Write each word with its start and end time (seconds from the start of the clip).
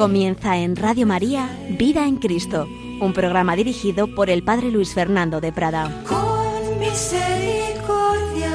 Comienza 0.00 0.56
en 0.56 0.76
Radio 0.76 1.06
María 1.06 1.46
Vida 1.78 2.08
en 2.08 2.16
Cristo, 2.16 2.66
un 3.02 3.12
programa 3.12 3.54
dirigido 3.54 4.06
por 4.14 4.30
el 4.30 4.42
Padre 4.42 4.70
Luis 4.70 4.94
Fernando 4.94 5.42
de 5.42 5.52
Prada. 5.52 6.02
Con 6.08 6.78
misericordia. 6.80 8.50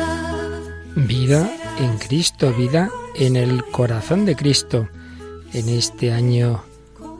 Vida 0.95 1.47
en 1.77 1.99
Cristo, 1.99 2.51
vida 2.51 2.89
en 3.13 3.35
el 3.35 3.63
corazón 3.65 4.25
de 4.25 4.35
Cristo. 4.35 4.89
En 5.53 5.69
este 5.69 6.11
año 6.11 6.63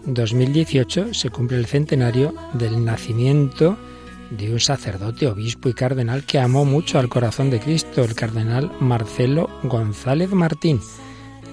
2018 0.08 1.14
se 1.14 1.30
cumple 1.30 1.58
el 1.58 1.68
centenario 1.68 2.34
del 2.54 2.84
nacimiento 2.84 3.78
de 4.32 4.54
un 4.54 4.60
sacerdote, 4.60 5.28
obispo 5.28 5.70
y 5.70 5.76
cardenal 5.76 6.26
que 6.26 6.40
amó 6.40 6.66
mucho 6.66 6.98
al 6.98 7.10
corazón 7.10 7.52
de 7.52 7.60
Cristo, 7.60 8.04
el 8.04 8.16
cardenal 8.16 8.72
Marcelo 8.80 9.52
González 9.62 10.32
Martín. 10.32 10.82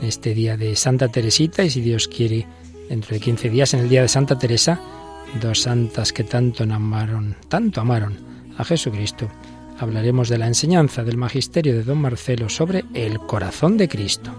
En 0.00 0.08
este 0.08 0.32
día 0.32 0.56
de 0.56 0.74
Santa 0.74 1.08
Teresita, 1.08 1.64
y 1.64 1.70
si 1.70 1.82
Dios 1.82 2.08
quiere, 2.08 2.46
dentro 2.88 3.14
de 3.14 3.20
15 3.20 3.50
días, 3.50 3.74
en 3.74 3.80
el 3.80 3.88
día 3.88 4.02
de 4.02 4.08
Santa 4.08 4.38
Teresa, 4.38 4.80
dos 5.40 5.62
santas 5.62 6.12
que 6.12 6.24
tanto 6.24 6.64
amaron, 6.64 7.36
tanto 7.48 7.80
amaron 7.80 8.16
a 8.58 8.64
Jesucristo, 8.64 9.28
hablaremos 9.78 10.28
de 10.28 10.38
la 10.38 10.46
enseñanza 10.46 11.02
del 11.04 11.16
magisterio 11.16 11.74
de 11.74 11.84
don 11.84 11.98
Marcelo 11.98 12.48
sobre 12.48 12.84
el 12.94 13.18
corazón 13.18 13.76
de 13.76 13.88
Cristo. 13.88 14.32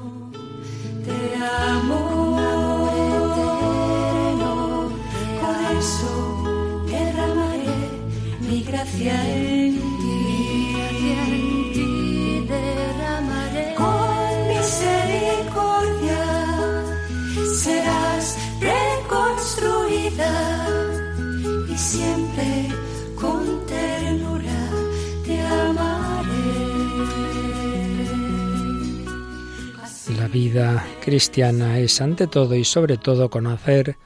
Vida 30.33 30.83
cristiana 30.99 31.77
es 31.77 32.01
ante 32.01 32.25
todo 32.25 32.55
y 32.55 32.63
sobre 32.65 32.97
todo 32.97 33.29
conocer, 33.29 33.97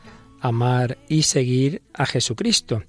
amar 0.42 0.98
y 1.08 1.24
seguir 1.24 1.82
a 1.94 2.06
Jesucristo. 2.06 2.84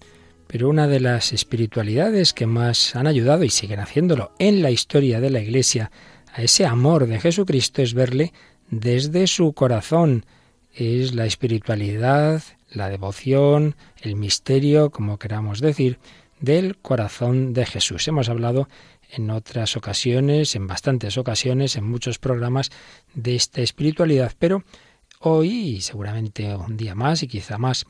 Pero 0.48 0.68
una 0.68 0.88
de 0.88 0.98
las 0.98 1.32
espiritualidades 1.32 2.32
que 2.32 2.46
más 2.46 2.96
han 2.96 3.06
ayudado 3.06 3.44
y 3.44 3.50
siguen 3.50 3.78
haciéndolo 3.78 4.32
en 4.40 4.60
la 4.60 4.72
historia 4.72 5.20
de 5.20 5.30
la 5.30 5.40
Iglesia 5.40 5.92
a 6.34 6.42
ese 6.42 6.66
amor 6.66 7.06
de 7.06 7.20
Jesucristo 7.20 7.80
es 7.80 7.94
verle 7.94 8.32
desde 8.70 9.28
su 9.28 9.52
corazón. 9.52 10.26
Es 10.74 11.14
la 11.14 11.24
espiritualidad, 11.24 12.42
la 12.72 12.88
devoción, 12.88 13.76
el 14.02 14.16
misterio, 14.16 14.90
como 14.90 15.20
queramos 15.20 15.60
decir, 15.60 16.00
del 16.40 16.76
corazón 16.78 17.52
de 17.52 17.66
Jesús. 17.66 18.08
Hemos 18.08 18.28
hablado 18.28 18.68
en 19.10 19.30
otras 19.30 19.76
ocasiones, 19.76 20.54
en 20.54 20.66
bastantes 20.66 21.18
ocasiones, 21.18 21.76
en 21.76 21.84
muchos 21.84 22.18
programas 22.18 22.70
de 23.14 23.36
esta 23.36 23.60
espiritualidad, 23.60 24.32
pero 24.38 24.64
hoy, 25.20 25.50
y 25.50 25.80
seguramente 25.80 26.54
un 26.54 26.76
día 26.76 26.94
más 26.94 27.22
y 27.22 27.28
quizá 27.28 27.58
más, 27.58 27.86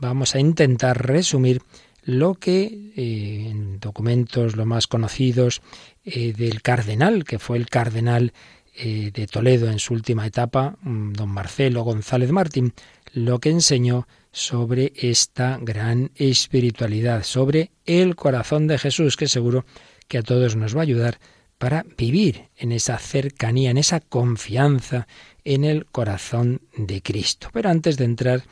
vamos 0.00 0.34
a 0.34 0.40
intentar 0.40 1.06
resumir 1.06 1.62
lo 2.02 2.34
que 2.34 2.62
eh, 2.96 3.48
en 3.50 3.78
documentos 3.78 4.56
lo 4.56 4.66
más 4.66 4.86
conocidos 4.86 5.62
eh, 6.04 6.32
del 6.32 6.62
cardenal, 6.62 7.24
que 7.24 7.38
fue 7.38 7.58
el 7.58 7.68
cardenal 7.68 8.32
eh, 8.74 9.10
de 9.12 9.26
Toledo 9.26 9.70
en 9.70 9.78
su 9.78 9.94
última 9.94 10.26
etapa, 10.26 10.78
mm, 10.82 11.12
don 11.12 11.28
Marcelo 11.28 11.82
González 11.82 12.30
Martín, 12.30 12.72
lo 13.12 13.38
que 13.38 13.50
enseñó 13.50 14.06
sobre 14.32 14.92
esta 14.96 15.58
gran 15.60 16.12
espiritualidad, 16.14 17.24
sobre 17.24 17.72
el 17.84 18.16
corazón 18.16 18.66
de 18.68 18.78
Jesús, 18.78 19.16
que 19.16 19.28
seguro 19.28 19.64
que 20.10 20.18
a 20.18 20.22
todos 20.22 20.56
nos 20.56 20.74
va 20.74 20.80
a 20.80 20.82
ayudar 20.82 21.20
para 21.56 21.86
vivir 21.96 22.48
en 22.56 22.72
esa 22.72 22.98
cercanía, 22.98 23.70
en 23.70 23.78
esa 23.78 24.00
confianza 24.00 25.06
en 25.44 25.62
el 25.62 25.86
corazón 25.86 26.62
de 26.76 27.00
Cristo. 27.00 27.48
Pero 27.52 27.70
antes 27.70 27.96
de 27.96 28.06
entrar 28.06 28.42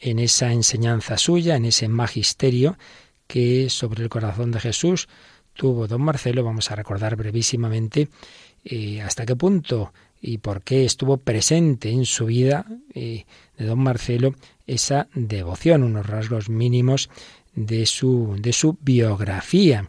en 0.00 0.18
esa 0.18 0.52
enseñanza 0.52 1.16
suya, 1.16 1.56
en 1.56 1.64
ese 1.64 1.88
magisterio 1.88 2.76
que 3.26 3.70
sobre 3.70 4.02
el 4.02 4.10
corazón 4.10 4.52
de 4.52 4.60
Jesús 4.60 5.08
tuvo 5.54 5.88
don 5.88 6.02
Marcelo, 6.02 6.44
vamos 6.44 6.70
a 6.70 6.76
recordar 6.76 7.16
brevísimamente 7.16 8.10
eh, 8.66 9.00
hasta 9.00 9.24
qué 9.24 9.34
punto 9.34 9.94
y 10.20 10.36
por 10.38 10.60
qué 10.60 10.84
estuvo 10.84 11.16
presente 11.16 11.88
en 11.90 12.04
su 12.04 12.26
vida 12.26 12.66
eh, 12.92 13.24
de 13.56 13.64
don 13.64 13.78
Marcelo 13.78 14.34
esa 14.66 15.08
devoción, 15.14 15.84
unos 15.84 16.06
rasgos 16.06 16.50
mínimos 16.50 17.08
de 17.54 17.86
su, 17.86 18.36
de 18.38 18.52
su 18.52 18.76
biografía. 18.82 19.88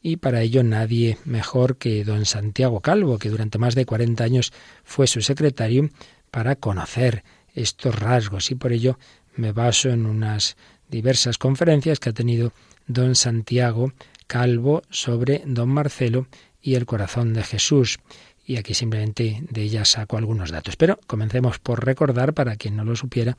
Y 0.00 0.16
para 0.16 0.42
ello 0.42 0.62
nadie 0.62 1.18
mejor 1.24 1.76
que 1.76 2.04
don 2.04 2.24
Santiago 2.24 2.80
Calvo, 2.80 3.18
que 3.18 3.30
durante 3.30 3.58
más 3.58 3.74
de 3.74 3.86
40 3.86 4.22
años 4.22 4.52
fue 4.84 5.06
su 5.06 5.20
secretario, 5.20 5.90
para 6.30 6.56
conocer 6.56 7.24
estos 7.54 7.98
rasgos. 7.98 8.50
Y 8.50 8.54
por 8.54 8.72
ello 8.72 8.98
me 9.34 9.52
baso 9.52 9.90
en 9.90 10.06
unas 10.06 10.56
diversas 10.88 11.38
conferencias 11.38 12.00
que 12.00 12.10
ha 12.10 12.12
tenido 12.12 12.52
don 12.86 13.14
Santiago 13.14 13.92
Calvo 14.26 14.82
sobre 14.90 15.42
don 15.46 15.68
Marcelo 15.70 16.26
y 16.60 16.74
el 16.74 16.86
corazón 16.86 17.32
de 17.32 17.42
Jesús. 17.42 17.98
Y 18.44 18.56
aquí 18.56 18.74
simplemente 18.74 19.42
de 19.50 19.62
ellas 19.62 19.90
saco 19.90 20.16
algunos 20.16 20.50
datos. 20.50 20.76
Pero 20.76 20.98
comencemos 21.06 21.58
por 21.58 21.84
recordar, 21.84 22.34
para 22.34 22.56
quien 22.56 22.76
no 22.76 22.84
lo 22.84 22.96
supiera, 22.96 23.36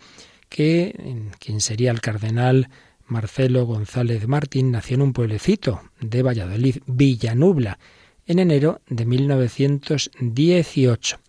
que 0.49 1.29
quien 1.39 1.61
sería 1.61 1.91
el 1.91 2.01
cardenal 2.01 2.69
Marcelo 3.09 3.65
González 3.65 4.27
Martín 4.27 4.71
nació 4.71 4.95
en 4.95 5.01
un 5.01 5.11
pueblecito 5.13 5.81
de 5.99 6.23
Valladolid, 6.23 6.77
Villanubla, 6.85 7.79
en 8.25 8.39
enero 8.39 8.79
de 8.87 9.05
1918. 9.05 11.19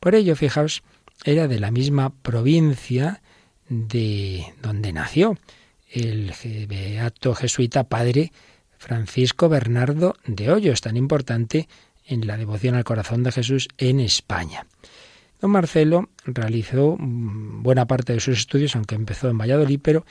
Por 0.00 0.14
ello, 0.14 0.36
fijaos, 0.36 0.82
era 1.24 1.48
de 1.48 1.60
la 1.60 1.70
misma 1.70 2.10
provincia 2.10 3.22
de 3.68 4.52
donde 4.60 4.92
nació 4.92 5.38
el 5.90 6.32
beato 6.68 7.34
jesuita 7.34 7.84
padre 7.84 8.32
Francisco 8.78 9.48
Bernardo 9.48 10.16
de 10.26 10.50
Hoyos, 10.50 10.80
tan 10.80 10.96
importante 10.96 11.68
en 12.06 12.26
la 12.26 12.36
devoción 12.36 12.74
al 12.74 12.84
corazón 12.84 13.22
de 13.22 13.32
Jesús 13.32 13.68
en 13.78 14.00
España. 14.00 14.66
Don 15.40 15.50
Marcelo 15.50 16.10
realizó 16.24 16.96
buena 16.98 17.86
parte 17.86 18.12
de 18.12 18.20
sus 18.20 18.38
estudios, 18.38 18.76
aunque 18.76 18.94
empezó 18.94 19.30
en 19.30 19.38
Valladolid, 19.38 19.80
pero 19.82 20.04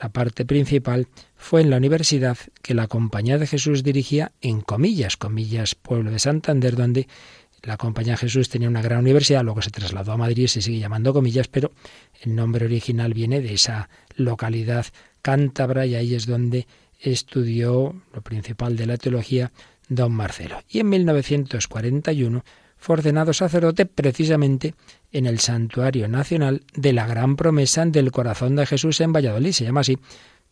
la 0.00 0.08
parte 0.08 0.44
principal 0.44 1.08
fue 1.36 1.60
en 1.60 1.70
la 1.70 1.76
universidad 1.76 2.36
que 2.62 2.74
la 2.74 2.88
Compañía 2.88 3.38
de 3.38 3.46
Jesús 3.46 3.82
dirigía 3.82 4.32
en 4.40 4.60
Comillas, 4.60 5.16
Comillas, 5.16 5.74
pueblo 5.74 6.10
de 6.10 6.18
Santander, 6.18 6.76
donde 6.76 7.08
la 7.62 7.76
Compañía 7.76 8.12
de 8.14 8.18
Jesús 8.18 8.48
tenía 8.48 8.68
una 8.68 8.82
gran 8.82 9.00
universidad, 9.00 9.42
luego 9.42 9.62
se 9.62 9.70
trasladó 9.70 10.12
a 10.12 10.16
Madrid 10.16 10.44
y 10.44 10.48
se 10.48 10.62
sigue 10.62 10.80
llamando 10.80 11.14
Comillas, 11.14 11.48
pero 11.48 11.72
el 12.22 12.34
nombre 12.34 12.66
original 12.66 13.14
viene 13.14 13.40
de 13.40 13.54
esa 13.54 13.88
localidad 14.16 14.86
cántabra 15.22 15.86
y 15.86 15.94
ahí 15.94 16.14
es 16.14 16.26
donde 16.26 16.66
estudió 17.00 17.94
lo 18.12 18.22
principal 18.22 18.76
de 18.76 18.86
la 18.86 18.96
teología 18.96 19.52
don 19.88 20.12
Marcelo. 20.12 20.62
Y 20.68 20.80
en 20.80 20.88
1941 20.88 22.44
fue 22.76 22.94
ordenado 22.94 23.32
sacerdote 23.32 23.86
precisamente 23.86 24.74
en 25.14 25.26
el 25.26 25.38
Santuario 25.38 26.08
Nacional 26.08 26.64
de 26.74 26.92
la 26.92 27.06
Gran 27.06 27.36
Promesa 27.36 27.86
del 27.86 28.10
Corazón 28.10 28.56
de 28.56 28.66
Jesús 28.66 29.00
en 29.00 29.12
Valladolid. 29.12 29.52
Se 29.52 29.64
llama 29.64 29.80
así 29.80 29.98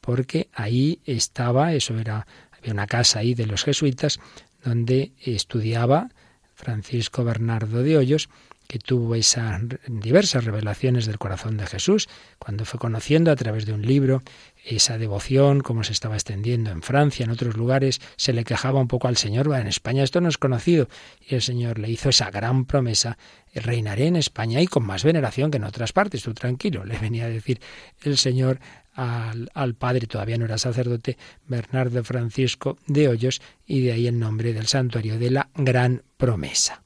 porque 0.00 0.48
ahí 0.54 1.00
estaba, 1.04 1.74
eso 1.74 1.98
era, 1.98 2.26
había 2.52 2.72
una 2.72 2.86
casa 2.86 3.18
ahí 3.18 3.34
de 3.34 3.46
los 3.46 3.64
jesuitas 3.64 4.20
donde 4.64 5.12
estudiaba 5.20 6.10
Francisco 6.54 7.24
Bernardo 7.24 7.82
de 7.82 7.98
Hoyos 7.98 8.28
que 8.68 8.78
tuvo 8.78 9.16
esas 9.16 9.60
diversas 9.86 10.44
revelaciones 10.44 11.06
del 11.06 11.18
corazón 11.18 11.58
de 11.58 11.66
Jesús, 11.66 12.08
cuando 12.38 12.64
fue 12.64 12.80
conociendo 12.80 13.30
a 13.30 13.36
través 13.36 13.66
de 13.66 13.74
un 13.74 13.82
libro 13.82 14.22
esa 14.64 14.98
devoción, 14.98 15.60
cómo 15.60 15.82
se 15.84 15.92
estaba 15.92 16.14
extendiendo 16.14 16.70
en 16.70 16.82
Francia, 16.82 17.24
en 17.24 17.30
otros 17.30 17.56
lugares, 17.56 18.00
se 18.16 18.32
le 18.32 18.44
quejaba 18.44 18.80
un 18.80 18.88
poco 18.88 19.08
al 19.08 19.16
Señor, 19.16 19.52
en 19.54 19.66
España 19.66 20.04
esto 20.04 20.20
no 20.20 20.28
es 20.28 20.38
conocido, 20.38 20.88
y 21.20 21.34
el 21.34 21.42
Señor 21.42 21.78
le 21.78 21.90
hizo 21.90 22.08
esa 22.08 22.30
gran 22.30 22.64
promesa, 22.64 23.18
reinaré 23.54 24.06
en 24.06 24.16
España 24.16 24.60
y 24.60 24.66
con 24.66 24.84
más 24.84 25.04
veneración 25.04 25.50
que 25.50 25.56
en 25.56 25.64
otras 25.64 25.92
partes, 25.92 26.22
tú 26.22 26.32
tranquilo, 26.34 26.84
le 26.84 26.98
venía 26.98 27.24
a 27.24 27.28
decir 27.28 27.60
el 28.02 28.16
Señor 28.16 28.60
al, 28.94 29.50
al, 29.54 29.74
padre, 29.74 30.06
todavía 30.06 30.38
no 30.38 30.44
era 30.44 30.58
sacerdote, 30.58 31.16
Bernardo 31.46 32.04
Francisco 32.04 32.78
de 32.86 33.08
Hoyos, 33.08 33.40
y 33.66 33.80
de 33.80 33.92
ahí 33.92 34.06
el 34.06 34.18
nombre 34.18 34.52
del 34.52 34.66
santuario 34.66 35.18
de 35.18 35.30
la 35.30 35.48
Gran 35.54 36.02
Promesa. 36.16 36.82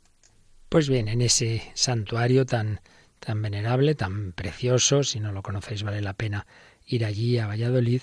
Pues 0.69 0.89
bien, 0.89 1.09
en 1.09 1.21
ese 1.21 1.63
santuario 1.75 2.47
tan, 2.47 2.81
tan 3.21 3.43
venerable, 3.43 3.95
tan 3.95 4.33
precioso, 4.33 5.03
si 5.03 5.21
no 5.21 5.33
lo 5.33 5.43
conocéis 5.43 5.83
vale 5.83 6.01
la 6.01 6.15
pena 6.15 6.47
ir 6.87 7.05
allí 7.05 7.39
a 7.39 7.47
Valladolid, 7.47 8.03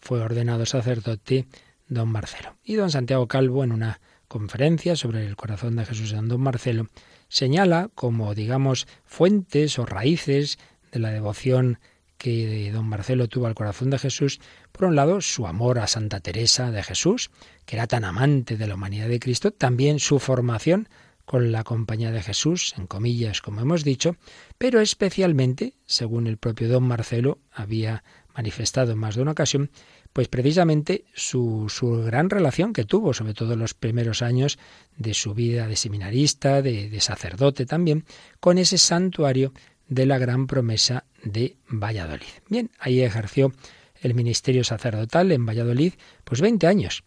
fue 0.00 0.20
ordenado 0.20 0.66
sacerdote 0.66 1.46
don 1.88 2.10
Marcelo. 2.10 2.56
Y 2.64 2.74
don 2.74 2.90
Santiago 2.90 3.28
Calvo, 3.28 3.64
en 3.64 3.72
una 3.72 4.00
conferencia 4.28 4.96
sobre 4.96 5.26
el 5.26 5.36
corazón 5.36 5.76
de 5.76 5.86
Jesús 5.86 6.12
en 6.12 6.28
don 6.28 6.40
Marcelo, 6.40 6.88
señala 7.28 7.90
como, 7.94 8.34
digamos, 8.34 8.86
fuentes 9.04 9.78
o 9.78 9.86
raíces 9.86 10.58
de 10.92 11.00
la 11.00 11.10
devoción 11.10 11.78
que 12.18 12.70
don 12.72 12.86
Marcelo 12.86 13.28
tuvo 13.28 13.46
al 13.46 13.54
corazón 13.54 13.90
de 13.90 13.98
Jesús, 13.98 14.40
por 14.72 14.86
un 14.86 14.96
lado 14.96 15.20
su 15.20 15.46
amor 15.46 15.78
a 15.78 15.86
Santa 15.86 16.20
Teresa 16.20 16.70
de 16.70 16.82
Jesús, 16.82 17.30
que 17.66 17.76
era 17.76 17.86
tan 17.86 18.04
amante 18.04 18.56
de 18.56 18.66
la 18.66 18.74
humanidad 18.74 19.08
de 19.08 19.20
Cristo, 19.20 19.50
también 19.50 19.98
su 19.98 20.18
formación 20.18 20.88
con 21.24 21.52
la 21.52 21.64
compañía 21.64 22.12
de 22.12 22.22
Jesús, 22.22 22.74
en 22.76 22.86
comillas, 22.86 23.40
como 23.40 23.60
hemos 23.60 23.84
dicho, 23.84 24.16
pero 24.58 24.80
especialmente, 24.80 25.74
según 25.86 26.26
el 26.26 26.36
propio 26.36 26.68
don 26.68 26.84
Marcelo 26.84 27.38
había 27.50 28.04
manifestado 28.34 28.92
en 28.92 28.98
más 28.98 29.14
de 29.14 29.22
una 29.22 29.32
ocasión, 29.32 29.70
pues 30.12 30.28
precisamente 30.28 31.04
su, 31.14 31.66
su, 31.68 32.02
gran 32.04 32.30
relación 32.30 32.72
que 32.72 32.84
tuvo, 32.84 33.14
sobre 33.14 33.34
todo 33.34 33.54
en 33.54 33.60
los 33.60 33.74
primeros 33.74 34.22
años 34.22 34.58
de 34.96 35.14
su 35.14 35.34
vida 35.34 35.66
de 35.66 35.76
seminarista, 35.76 36.62
de, 36.62 36.88
de 36.88 37.00
sacerdote 37.00 37.66
también, 37.66 38.04
con 38.40 38.58
ese 38.58 38.78
santuario 38.78 39.52
de 39.88 40.06
la 40.06 40.18
gran 40.18 40.46
promesa 40.46 41.04
de 41.22 41.56
Valladolid. 41.68 42.26
Bien, 42.48 42.70
ahí 42.78 43.00
ejerció 43.02 43.52
el 44.00 44.14
ministerio 44.14 44.64
sacerdotal 44.64 45.32
en 45.32 45.46
Valladolid, 45.46 45.94
pues 46.24 46.40
20 46.40 46.66
años. 46.66 47.04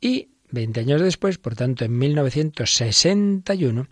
Y 0.00 0.28
20 0.50 0.80
años 0.80 1.00
después, 1.00 1.38
por 1.38 1.54
tanto, 1.56 1.84
en 1.84 1.98
1961, 1.98 3.88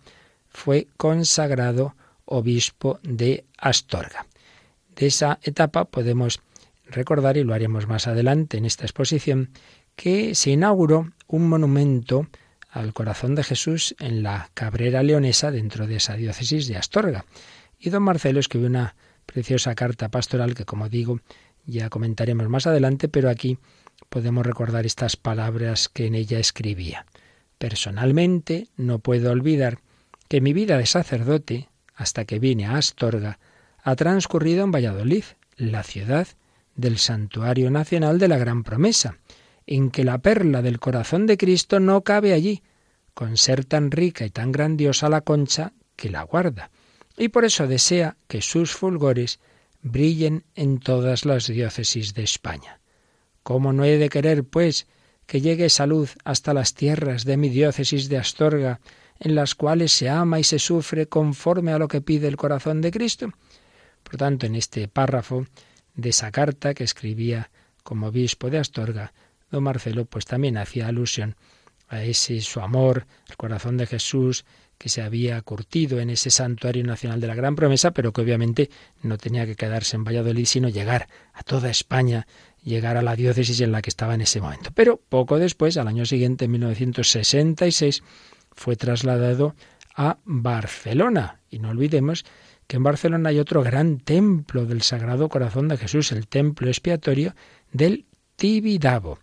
fue 0.49 0.87
consagrado 0.97 1.95
obispo 2.25 2.99
de 3.03 3.45
Astorga. 3.57 4.25
De 4.95 5.07
esa 5.07 5.39
etapa 5.41 5.85
podemos 5.85 6.39
recordar, 6.85 7.37
y 7.37 7.43
lo 7.43 7.53
haremos 7.53 7.87
más 7.87 8.07
adelante 8.07 8.57
en 8.57 8.65
esta 8.65 8.85
exposición, 8.85 9.51
que 9.95 10.35
se 10.35 10.51
inauguró 10.51 11.11
un 11.27 11.47
monumento 11.47 12.27
al 12.69 12.93
corazón 12.93 13.35
de 13.35 13.43
Jesús 13.43 13.95
en 13.99 14.23
la 14.23 14.49
Cabrera 14.53 15.03
Leonesa 15.03 15.51
dentro 15.51 15.85
de 15.85 15.97
esa 15.97 16.15
diócesis 16.15 16.67
de 16.67 16.77
Astorga. 16.77 17.25
Y 17.79 17.89
don 17.89 18.03
Marcelo 18.03 18.39
escribió 18.39 18.67
una 18.67 18.95
preciosa 19.25 19.75
carta 19.75 20.09
pastoral 20.09 20.55
que, 20.55 20.65
como 20.65 20.89
digo, 20.89 21.19
ya 21.65 21.89
comentaremos 21.89 22.49
más 22.49 22.67
adelante, 22.67 23.07
pero 23.07 23.29
aquí 23.29 23.57
podemos 24.09 24.45
recordar 24.45 24.85
estas 24.85 25.15
palabras 25.15 25.89
que 25.89 26.07
en 26.07 26.15
ella 26.15 26.39
escribía. 26.39 27.05
Personalmente 27.57 28.67
no 28.75 28.99
puedo 28.99 29.31
olvidar 29.31 29.79
que 30.27 30.41
mi 30.41 30.53
vida 30.53 30.77
de 30.77 30.85
sacerdote, 30.85 31.69
hasta 31.95 32.25
que 32.25 32.39
vine 32.39 32.65
a 32.65 32.77
Astorga, 32.77 33.39
ha 33.83 33.95
transcurrido 33.95 34.63
en 34.63 34.71
Valladolid, 34.71 35.23
la 35.57 35.83
ciudad 35.83 36.27
del 36.75 36.97
Santuario 36.97 37.69
Nacional 37.69 38.19
de 38.19 38.27
la 38.27 38.37
Gran 38.37 38.63
Promesa, 38.63 39.17
en 39.65 39.91
que 39.91 40.03
la 40.03 40.17
perla 40.17 40.61
del 40.61 40.79
corazón 40.79 41.25
de 41.25 41.37
Cristo 41.37 41.79
no 41.79 42.01
cabe 42.01 42.33
allí, 42.33 42.63
con 43.13 43.37
ser 43.37 43.65
tan 43.65 43.91
rica 43.91 44.25
y 44.25 44.29
tan 44.29 44.51
grandiosa 44.51 45.09
la 45.09 45.21
concha 45.21 45.73
que 45.95 46.09
la 46.09 46.23
guarda 46.23 46.71
y 47.17 47.29
por 47.29 47.45
eso 47.45 47.67
desea 47.67 48.17
que 48.27 48.41
sus 48.41 48.71
fulgores 48.71 49.39
brillen 49.81 50.45
en 50.55 50.79
todas 50.79 51.25
las 51.25 51.47
diócesis 51.47 52.13
de 52.13 52.23
España. 52.23 52.79
¿Cómo 53.43 53.73
no 53.73 53.83
he 53.83 53.97
de 53.97 54.09
querer, 54.09 54.43
pues, 54.43 54.87
que 55.25 55.41
llegue 55.41 55.65
esa 55.65 55.85
luz 55.85 56.15
hasta 56.23 56.53
las 56.53 56.73
tierras 56.73 57.25
de 57.25 57.37
mi 57.37 57.49
diócesis 57.49 58.09
de 58.09 58.17
Astorga, 58.17 58.79
en 59.19 59.35
las 59.35 59.55
cuales 59.55 59.91
se 59.91 60.09
ama 60.09 60.39
y 60.39 60.43
se 60.43 60.59
sufre 60.59 61.07
conforme 61.07 61.71
a 61.71 61.77
lo 61.77 61.87
que 61.87 62.01
pide 62.01 62.27
el 62.27 62.37
corazón 62.37 62.81
de 62.81 62.91
Cristo? 62.91 63.31
Por 64.03 64.17
tanto, 64.17 64.45
en 64.45 64.55
este 64.55 64.87
párrafo 64.87 65.45
de 65.95 66.09
esa 66.09 66.31
carta 66.31 66.73
que 66.73 66.83
escribía 66.83 67.49
como 67.83 68.07
obispo 68.07 68.49
de 68.49 68.59
Astorga, 68.59 69.13
don 69.51 69.63
Marcelo 69.63 70.05
pues 70.05 70.25
también 70.25 70.57
hacía 70.57 70.87
alusión 70.87 71.35
a 71.89 72.03
ese 72.03 72.41
su 72.41 72.59
amor, 72.59 73.05
el 73.29 73.37
corazón 73.37 73.77
de 73.77 73.85
Jesús, 73.85 74.45
que 74.77 74.89
se 74.89 75.01
había 75.01 75.41
curtido 75.41 75.99
en 75.99 76.09
ese 76.09 76.29
santuario 76.29 76.83
nacional 76.83 77.21
de 77.21 77.27
la 77.27 77.35
Gran 77.35 77.55
Promesa, 77.55 77.91
pero 77.91 78.11
que 78.11 78.21
obviamente 78.21 78.69
no 79.01 79.17
tenía 79.17 79.45
que 79.45 79.55
quedarse 79.55 79.95
en 79.95 80.03
Valladolid, 80.03 80.45
sino 80.45 80.69
llegar 80.69 81.07
a 81.33 81.43
toda 81.43 81.69
España, 81.69 82.27
llegar 82.63 82.97
a 82.97 83.01
la 83.01 83.15
diócesis 83.15 83.61
en 83.61 83.71
la 83.71 83.81
que 83.81 83.89
estaba 83.89 84.15
en 84.15 84.21
ese 84.21 84.41
momento. 84.41 84.71
Pero 84.73 84.99
poco 85.09 85.37
después, 85.37 85.77
al 85.77 85.87
año 85.87 86.05
siguiente, 86.05 86.45
en 86.45 86.51
1966, 86.51 88.03
fue 88.51 88.75
trasladado 88.75 89.55
a 89.95 90.17
Barcelona. 90.25 91.39
Y 91.49 91.59
no 91.59 91.69
olvidemos 91.69 92.25
en 92.75 92.83
Barcelona 92.83 93.29
hay 93.29 93.39
otro 93.39 93.61
gran 93.61 93.99
templo 93.99 94.65
del 94.65 94.81
Sagrado 94.81 95.29
Corazón 95.29 95.67
de 95.67 95.77
Jesús, 95.77 96.11
el 96.11 96.27
templo 96.27 96.67
expiatorio 96.67 97.35
del 97.71 98.05
Tibidabo. 98.35 99.19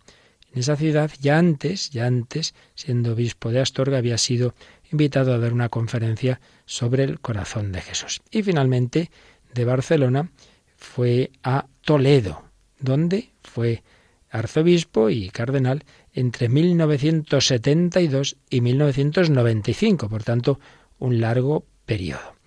En 0.53 0.59
esa 0.59 0.77
ciudad, 0.77 1.11
ya 1.19 1.37
antes, 1.37 1.89
ya 1.89 2.05
antes, 2.05 2.55
siendo 2.75 3.11
obispo 3.11 3.51
de 3.51 3.59
Astorga, 3.59 3.97
había 3.97 4.17
sido 4.17 4.55
invitado 4.89 5.33
a 5.33 5.37
dar 5.37 5.51
una 5.51 5.67
conferencia 5.67 6.39
sobre 6.65 7.03
el 7.03 7.19
corazón 7.19 7.73
de 7.73 7.81
Jesús. 7.81 8.21
Y 8.31 8.41
finalmente, 8.41 9.11
de 9.53 9.65
Barcelona, 9.65 10.31
fue 10.77 11.31
a 11.43 11.67
Toledo, 11.81 12.43
donde 12.79 13.31
fue 13.43 13.83
arzobispo 14.29 15.09
y 15.09 15.29
cardenal 15.29 15.83
entre 16.13 16.47
1972 16.47 18.37
y 18.49 18.61
1995, 18.61 20.07
por 20.07 20.23
tanto, 20.23 20.59
un 20.99 21.19
largo 21.19 21.65
periodo. 21.85 22.40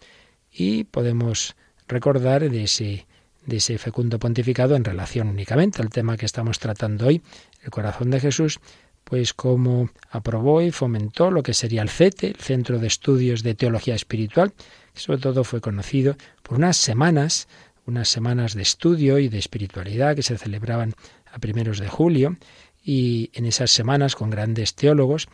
Y 0.57 0.85
podemos 0.85 1.57
recordar 1.89 2.49
de 2.49 2.63
ese, 2.63 3.07
de 3.45 3.57
ese 3.57 3.77
fecundo 3.79 4.21
pontificado 4.21 4.77
en 4.77 4.85
relación 4.85 5.29
únicamente 5.29 5.83
al 5.83 5.91
tema 5.91 6.17
que 6.17 6.27
estamos 6.27 6.61
tratando 6.61 7.09
hoy, 7.09 7.23
el 7.63 7.71
corazón 7.71 8.11
de 8.11 8.21
Jesús, 8.21 8.61
pues 9.03 9.35
cómo 9.35 9.91
aprobó 10.11 10.63
y 10.63 10.71
fomentó 10.71 11.31
lo 11.31 11.43
que 11.43 11.55
sería 11.55 11.83
el 11.83 11.91
CETE, 11.91 12.29
el 12.29 12.37
Centro 12.37 12.79
de 12.79 12.87
Estudios 12.87 13.43
de 13.43 13.55
Teología 13.55 13.95
Espiritual, 13.95 14.53
que 14.95 15.01
sobre 15.01 15.19
todo 15.19 15.45
fue 15.45 15.61
conocido 15.61 16.17
por 16.43 16.57
unas 16.57 16.77
semanas, 16.77 17.49
unas 17.85 18.09
semanas 18.09 18.55
de 18.55 18.63
estudio 18.63 19.19
y 19.19 19.29
de 19.29 19.39
espiritualidad 19.39 20.15
que 20.15 20.23
se 20.23 20.39
celebraban 20.39 20.95
a 21.31 21.39
primeros 21.39 21.79
de 21.79 21.89
julio, 21.89 22.37
y 22.83 23.31
en 23.33 23.47
esas 23.47 23.71
semanas 23.71 24.15
con 24.15 24.31
grandes 24.31 24.75
teólogos 24.75 25.29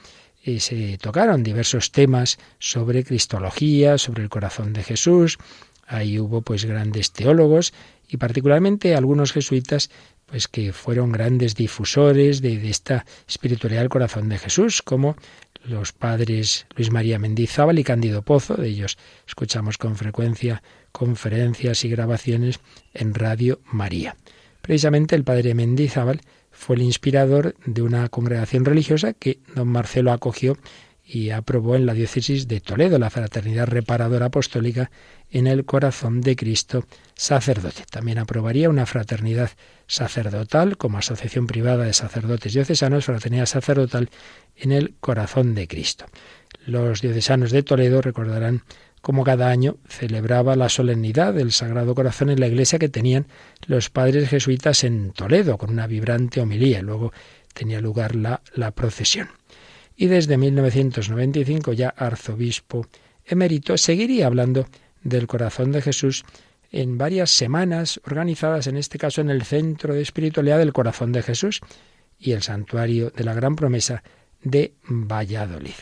eh, 0.44 0.60
se 0.60 0.98
tocaron 0.98 1.42
diversos 1.42 1.92
temas 1.92 2.38
sobre 2.58 3.04
cristología, 3.04 3.98
sobre 3.98 4.22
el 4.22 4.28
corazón 4.28 4.72
de 4.72 4.82
Jesús. 4.82 5.38
Ahí 5.86 6.18
hubo 6.18 6.42
pues 6.42 6.64
grandes 6.64 7.12
teólogos 7.12 7.74
y 8.08 8.16
particularmente 8.16 8.94
algunos 8.94 9.32
jesuitas 9.32 9.90
pues 10.26 10.46
que 10.46 10.72
fueron 10.72 11.10
grandes 11.10 11.56
difusores 11.56 12.40
de, 12.40 12.70
esta 12.70 13.04
espiritualidad 13.28 13.80
del 13.80 13.88
corazón 13.88 14.28
de 14.28 14.38
Jesús, 14.38 14.80
como 14.80 15.16
los 15.64 15.92
padres 15.92 16.66
Luis 16.76 16.90
María 16.90 17.18
Mendizábal 17.18 17.78
y 17.78 17.84
Cándido 17.84 18.22
Pozo, 18.22 18.54
de 18.54 18.68
ellos 18.68 18.96
escuchamos 19.26 19.76
con 19.76 19.96
frecuencia 19.96 20.62
conferencias 20.92 21.84
y 21.84 21.90
grabaciones 21.90 22.60
en 22.94 23.14
Radio 23.14 23.60
María. 23.64 24.16
Precisamente 24.62 25.16
el 25.16 25.24
padre 25.24 25.54
Mendizábal 25.54 26.20
fue 26.60 26.76
el 26.76 26.82
inspirador 26.82 27.54
de 27.64 27.80
una 27.80 28.06
congregación 28.10 28.66
religiosa 28.66 29.14
que 29.14 29.38
don 29.54 29.68
Marcelo 29.68 30.12
acogió 30.12 30.58
y 31.02 31.30
aprobó 31.30 31.74
en 31.74 31.86
la 31.86 31.94
diócesis 31.94 32.48
de 32.48 32.60
Toledo, 32.60 32.98
la 32.98 33.08
Fraternidad 33.08 33.66
Reparadora 33.66 34.26
Apostólica 34.26 34.90
en 35.30 35.46
el 35.46 35.64
Corazón 35.64 36.20
de 36.20 36.36
Cristo 36.36 36.84
Sacerdote. 37.14 37.84
También 37.90 38.18
aprobaría 38.18 38.68
una 38.68 38.84
fraternidad 38.84 39.50
sacerdotal 39.86 40.76
como 40.76 40.98
asociación 40.98 41.46
privada 41.46 41.84
de 41.84 41.94
sacerdotes 41.94 42.52
diocesanos, 42.52 43.06
fraternidad 43.06 43.46
sacerdotal 43.46 44.10
en 44.54 44.72
el 44.72 44.94
Corazón 45.00 45.54
de 45.54 45.66
Cristo. 45.66 46.04
Los 46.66 47.00
diocesanos 47.00 47.52
de 47.52 47.62
Toledo 47.62 48.02
recordarán 48.02 48.64
cómo 49.00 49.24
cada 49.24 49.48
año 49.48 49.76
celebraba 49.88 50.56
la 50.56 50.68
solemnidad 50.68 51.34
del 51.34 51.52
Sagrado 51.52 51.94
Corazón 51.94 52.30
en 52.30 52.40
la 52.40 52.46
iglesia 52.46 52.78
que 52.78 52.88
tenían 52.88 53.26
los 53.66 53.90
padres 53.90 54.28
jesuitas 54.28 54.84
en 54.84 55.12
Toledo, 55.12 55.58
con 55.58 55.70
una 55.70 55.86
vibrante 55.86 56.40
homilía. 56.40 56.82
Luego 56.82 57.12
tenía 57.54 57.80
lugar 57.80 58.14
la, 58.14 58.42
la 58.54 58.70
procesión 58.72 59.28
y 60.00 60.06
desde 60.06 60.38
1995 60.38 61.74
ya 61.74 61.90
arzobispo 61.90 62.86
emérito, 63.26 63.76
seguiría 63.76 64.28
hablando 64.28 64.66
del 65.02 65.26
corazón 65.26 65.72
de 65.72 65.82
Jesús 65.82 66.24
en 66.72 66.96
varias 66.96 67.30
semanas 67.30 68.00
organizadas 68.06 68.66
en 68.66 68.78
este 68.78 68.96
caso 68.96 69.20
en 69.20 69.28
el 69.28 69.42
Centro 69.42 69.92
de 69.92 70.00
Espiritualidad 70.00 70.56
del 70.56 70.72
Corazón 70.72 71.12
de 71.12 71.22
Jesús 71.22 71.60
y 72.18 72.32
el 72.32 72.40
Santuario 72.40 73.10
de 73.10 73.24
la 73.24 73.34
Gran 73.34 73.56
Promesa 73.56 74.02
de 74.42 74.72
Valladolid. 74.88 75.74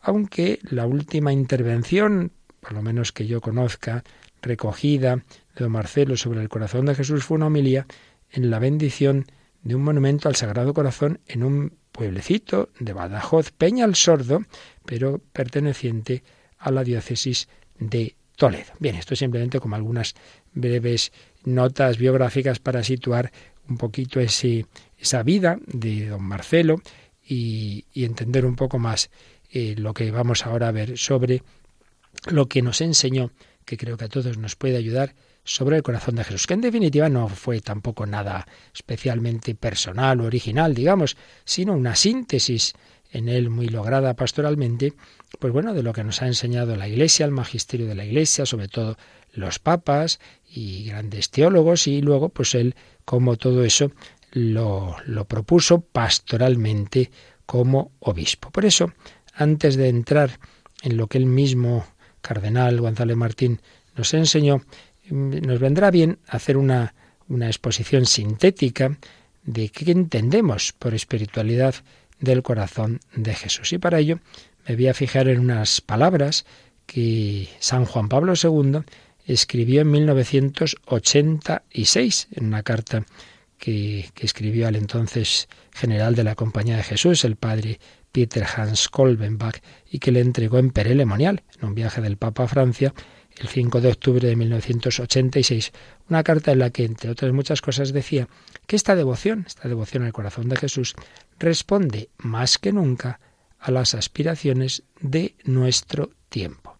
Aunque 0.00 0.58
la 0.64 0.86
última 0.86 1.32
intervención, 1.32 2.32
por 2.64 2.72
lo 2.72 2.80
menos 2.80 3.12
que 3.12 3.26
yo 3.26 3.42
conozca, 3.42 4.02
recogida 4.40 5.16
de 5.16 5.64
don 5.64 5.72
Marcelo 5.72 6.16
sobre 6.16 6.40
el 6.40 6.48
corazón 6.48 6.86
de 6.86 6.94
Jesús 6.94 7.22
fue 7.22 7.36
una 7.36 7.48
homilía 7.48 7.86
en 8.30 8.48
la 8.48 8.58
bendición 8.58 9.26
de 9.62 9.74
un 9.74 9.82
monumento 9.82 10.30
al 10.30 10.34
Sagrado 10.34 10.72
Corazón 10.72 11.20
en 11.26 11.44
un 11.44 11.76
pueblecito 11.92 12.70
de 12.80 12.94
Badajoz, 12.94 13.52
Peña 13.52 13.84
al 13.84 13.96
Sordo, 13.96 14.44
pero 14.86 15.20
perteneciente 15.34 16.24
a 16.58 16.70
la 16.70 16.84
diócesis 16.84 17.48
de 17.78 18.16
Toledo. 18.34 18.72
Bien, 18.78 18.96
esto 18.96 19.12
es 19.12 19.20
simplemente 19.20 19.60
como 19.60 19.76
algunas 19.76 20.14
breves 20.54 21.12
notas 21.44 21.98
biográficas 21.98 22.60
para 22.60 22.82
situar 22.82 23.30
un 23.68 23.76
poquito 23.76 24.20
ese, 24.20 24.64
esa 24.96 25.22
vida 25.22 25.58
de 25.66 26.08
don 26.08 26.24
Marcelo 26.24 26.80
y, 27.26 27.84
entender 27.94 28.46
un 28.46 28.56
poco 28.56 28.78
más 28.78 29.10
eh, 29.50 29.74
lo 29.76 29.92
que 29.92 30.10
vamos 30.10 30.46
ahora 30.46 30.68
a 30.68 30.72
ver 30.72 30.96
sobre 30.96 31.42
lo 32.26 32.46
que 32.46 32.62
nos 32.62 32.80
enseñó, 32.80 33.30
que 33.64 33.76
creo 33.76 33.96
que 33.96 34.06
a 34.06 34.08
todos 34.08 34.38
nos 34.38 34.56
puede 34.56 34.76
ayudar, 34.76 35.14
sobre 35.44 35.76
el 35.76 35.82
corazón 35.82 36.16
de 36.16 36.24
Jesús, 36.24 36.46
que 36.46 36.54
en 36.54 36.62
definitiva 36.62 37.08
no 37.08 37.28
fue 37.28 37.60
tampoco 37.60 38.06
nada 38.06 38.46
especialmente 38.74 39.54
personal 39.54 40.20
o 40.20 40.24
original, 40.24 40.74
digamos, 40.74 41.16
sino 41.44 41.74
una 41.74 41.94
síntesis 41.94 42.72
en 43.12 43.28
él 43.28 43.50
muy 43.50 43.68
lograda 43.68 44.14
pastoralmente, 44.14 44.94
pues 45.38 45.52
bueno, 45.52 45.74
de 45.74 45.82
lo 45.82 45.92
que 45.92 46.02
nos 46.02 46.22
ha 46.22 46.26
enseñado 46.26 46.76
la 46.76 46.88
Iglesia, 46.88 47.26
el 47.26 47.30
magisterio 47.30 47.86
de 47.86 47.94
la 47.94 48.04
Iglesia, 48.04 48.46
sobre 48.46 48.68
todo 48.68 48.96
los 49.32 49.58
papas 49.58 50.18
y 50.48 50.84
grandes 50.86 51.30
teólogos, 51.30 51.86
y 51.86 52.00
luego 52.00 52.30
pues 52.30 52.54
él, 52.54 52.74
como 53.04 53.36
todo 53.36 53.64
eso, 53.64 53.92
lo, 54.32 54.96
lo 55.04 55.26
propuso 55.26 55.80
pastoralmente 55.80 57.10
como 57.46 57.92
obispo. 58.00 58.50
Por 58.50 58.64
eso, 58.64 58.92
antes 59.34 59.76
de 59.76 59.88
entrar 59.88 60.40
en 60.82 60.96
lo 60.96 61.06
que 61.06 61.18
el 61.18 61.26
mismo 61.26 61.86
cardenal 62.24 62.80
González 62.80 63.16
Martín 63.16 63.60
nos 63.94 64.12
enseñó, 64.14 64.62
nos 65.10 65.60
vendrá 65.60 65.90
bien 65.90 66.18
hacer 66.26 66.56
una, 66.56 66.94
una 67.28 67.46
exposición 67.46 68.06
sintética 68.06 68.98
de 69.44 69.68
qué 69.68 69.92
entendemos 69.92 70.72
por 70.72 70.94
espiritualidad 70.94 71.74
del 72.18 72.42
corazón 72.42 73.00
de 73.14 73.34
Jesús. 73.34 73.74
Y 73.74 73.78
para 73.78 73.98
ello 73.98 74.20
me 74.66 74.74
voy 74.74 74.88
a 74.88 74.94
fijar 74.94 75.28
en 75.28 75.40
unas 75.40 75.82
palabras 75.82 76.46
que 76.86 77.50
San 77.60 77.84
Juan 77.84 78.08
Pablo 78.08 78.32
II 78.42 78.78
escribió 79.26 79.82
en 79.82 79.90
1986 79.90 82.28
en 82.32 82.46
una 82.46 82.62
carta 82.62 83.04
que, 83.58 84.08
que, 84.14 84.24
escribió 84.26 84.66
al 84.66 84.76
entonces 84.76 85.50
general 85.72 86.14
de 86.14 86.24
la 86.24 86.34
Compañía 86.34 86.78
de 86.78 86.82
Jesús, 86.82 87.24
el 87.24 87.36
padre 87.36 87.78
Peter 88.14 88.46
Hans 88.46 88.88
Kolbenbach, 88.88 89.60
y 89.90 89.98
que 89.98 90.12
le 90.12 90.20
entregó 90.20 90.58
en 90.58 90.70
Perelemonial, 90.70 91.42
en 91.58 91.66
un 91.66 91.74
viaje 91.74 92.00
del 92.00 92.16
Papa 92.16 92.44
a 92.44 92.48
Francia, 92.48 92.94
el 93.36 93.48
5 93.48 93.80
de 93.80 93.88
octubre 93.88 94.28
de 94.28 94.36
1986, 94.36 95.72
una 96.08 96.22
carta 96.22 96.52
en 96.52 96.60
la 96.60 96.70
que, 96.70 96.84
entre 96.84 97.10
otras 97.10 97.32
muchas 97.32 97.60
cosas, 97.60 97.92
decía 97.92 98.28
que 98.68 98.76
esta 98.76 98.94
devoción, 98.94 99.42
esta 99.48 99.68
devoción 99.68 100.04
al 100.04 100.12
corazón 100.12 100.48
de 100.48 100.54
Jesús, 100.54 100.94
responde 101.40 102.08
más 102.18 102.56
que 102.58 102.72
nunca 102.72 103.18
a 103.58 103.72
las 103.72 103.96
aspiraciones 103.96 104.84
de 105.00 105.34
nuestro 105.42 106.12
tiempo. 106.28 106.76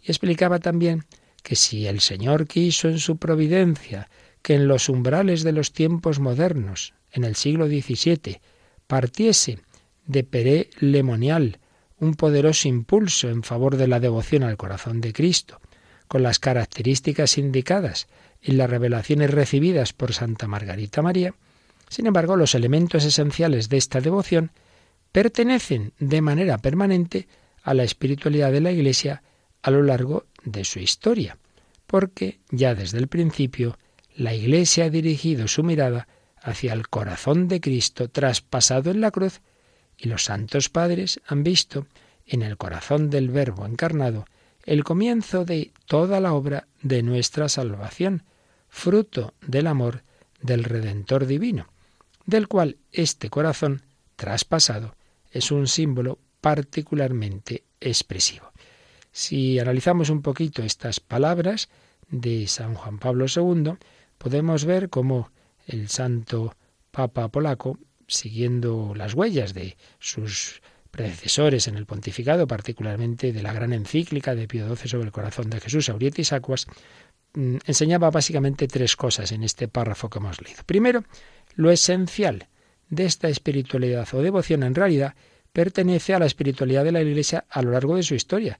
Y 0.00 0.12
explicaba 0.12 0.60
también 0.60 1.04
que 1.42 1.56
si 1.56 1.88
el 1.88 1.98
Señor 1.98 2.46
quiso 2.46 2.88
en 2.88 3.00
su 3.00 3.16
providencia 3.16 4.08
que 4.40 4.54
en 4.54 4.68
los 4.68 4.88
umbrales 4.88 5.42
de 5.42 5.50
los 5.50 5.72
tiempos 5.72 6.20
modernos, 6.20 6.94
en 7.10 7.24
el 7.24 7.34
siglo 7.34 7.66
XVII, 7.66 8.40
partiese 8.86 9.58
de 10.06 10.24
Peré 10.24 10.70
Lemonial 10.78 11.58
un 11.98 12.14
poderoso 12.14 12.68
impulso 12.68 13.28
en 13.28 13.42
favor 13.42 13.76
de 13.76 13.88
la 13.88 14.00
devoción 14.00 14.42
al 14.42 14.56
corazón 14.56 15.00
de 15.00 15.12
Cristo, 15.12 15.60
con 16.08 16.22
las 16.22 16.38
características 16.38 17.38
indicadas 17.38 18.06
en 18.42 18.58
las 18.58 18.70
revelaciones 18.70 19.30
recibidas 19.30 19.92
por 19.92 20.12
Santa 20.12 20.46
Margarita 20.46 21.02
María, 21.02 21.34
sin 21.88 22.06
embargo, 22.06 22.36
los 22.36 22.54
elementos 22.54 23.04
esenciales 23.04 23.68
de 23.68 23.76
esta 23.76 24.00
devoción 24.00 24.50
pertenecen 25.12 25.92
de 25.98 26.20
manera 26.20 26.58
permanente 26.58 27.28
a 27.62 27.74
la 27.74 27.84
espiritualidad 27.84 28.52
de 28.52 28.60
la 28.60 28.72
Iglesia 28.72 29.22
a 29.62 29.70
lo 29.70 29.82
largo 29.82 30.26
de 30.44 30.64
su 30.64 30.78
historia, 30.78 31.38
porque 31.86 32.40
ya 32.50 32.74
desde 32.74 32.98
el 32.98 33.08
principio 33.08 33.78
la 34.14 34.34
Iglesia 34.34 34.86
ha 34.86 34.90
dirigido 34.90 35.48
su 35.48 35.62
mirada 35.62 36.08
hacia 36.40 36.72
el 36.72 36.88
corazón 36.88 37.48
de 37.48 37.60
Cristo 37.60 38.08
traspasado 38.08 38.90
en 38.90 39.00
la 39.00 39.10
cruz, 39.10 39.40
y 39.98 40.08
los 40.08 40.24
santos 40.24 40.68
padres 40.68 41.20
han 41.26 41.42
visto 41.42 41.86
en 42.26 42.42
el 42.42 42.56
corazón 42.56 43.10
del 43.10 43.30
Verbo 43.30 43.66
encarnado 43.66 44.26
el 44.64 44.82
comienzo 44.82 45.44
de 45.44 45.72
toda 45.86 46.20
la 46.20 46.34
obra 46.34 46.66
de 46.82 47.02
nuestra 47.02 47.48
salvación, 47.48 48.24
fruto 48.68 49.32
del 49.40 49.68
amor 49.68 50.02
del 50.42 50.64
Redentor 50.64 51.26
divino, 51.26 51.68
del 52.26 52.48
cual 52.48 52.76
este 52.92 53.30
corazón 53.30 53.82
traspasado 54.16 54.96
es 55.30 55.52
un 55.52 55.68
símbolo 55.68 56.18
particularmente 56.40 57.64
expresivo. 57.80 58.50
Si 59.12 59.58
analizamos 59.58 60.10
un 60.10 60.20
poquito 60.20 60.62
estas 60.62 61.00
palabras 61.00 61.68
de 62.08 62.46
San 62.48 62.74
Juan 62.74 62.98
Pablo 62.98 63.26
II, 63.34 63.74
podemos 64.18 64.64
ver 64.64 64.90
cómo 64.90 65.30
el 65.66 65.88
santo 65.88 66.56
Papa 66.90 67.28
polaco, 67.28 67.78
siguiendo 68.06 68.94
las 68.94 69.14
huellas 69.14 69.54
de 69.54 69.76
sus 69.98 70.62
predecesores 70.90 71.68
en 71.68 71.76
el 71.76 71.86
pontificado, 71.86 72.46
particularmente 72.46 73.32
de 73.32 73.42
la 73.42 73.52
gran 73.52 73.72
encíclica 73.72 74.34
de 74.34 74.48
Pío 74.48 74.74
XII 74.74 74.88
sobre 74.88 75.06
el 75.06 75.12
corazón 75.12 75.50
de 75.50 75.60
Jesús, 75.60 75.88
Aurietis 75.88 76.32
Aquas, 76.32 76.66
mm, 77.34 77.56
enseñaba 77.66 78.10
básicamente 78.10 78.66
tres 78.68 78.96
cosas 78.96 79.32
en 79.32 79.42
este 79.42 79.68
párrafo 79.68 80.08
que 80.08 80.18
hemos 80.18 80.40
leído. 80.40 80.62
Primero, 80.64 81.04
lo 81.54 81.70
esencial 81.70 82.48
de 82.88 83.04
esta 83.04 83.28
espiritualidad 83.28 84.08
o 84.14 84.22
devoción 84.22 84.62
en 84.62 84.74
realidad 84.74 85.14
pertenece 85.52 86.14
a 86.14 86.18
la 86.18 86.26
espiritualidad 86.26 86.84
de 86.84 86.92
la 86.92 87.02
Iglesia 87.02 87.44
a 87.50 87.62
lo 87.62 87.72
largo 87.72 87.96
de 87.96 88.02
su 88.02 88.14
historia 88.14 88.58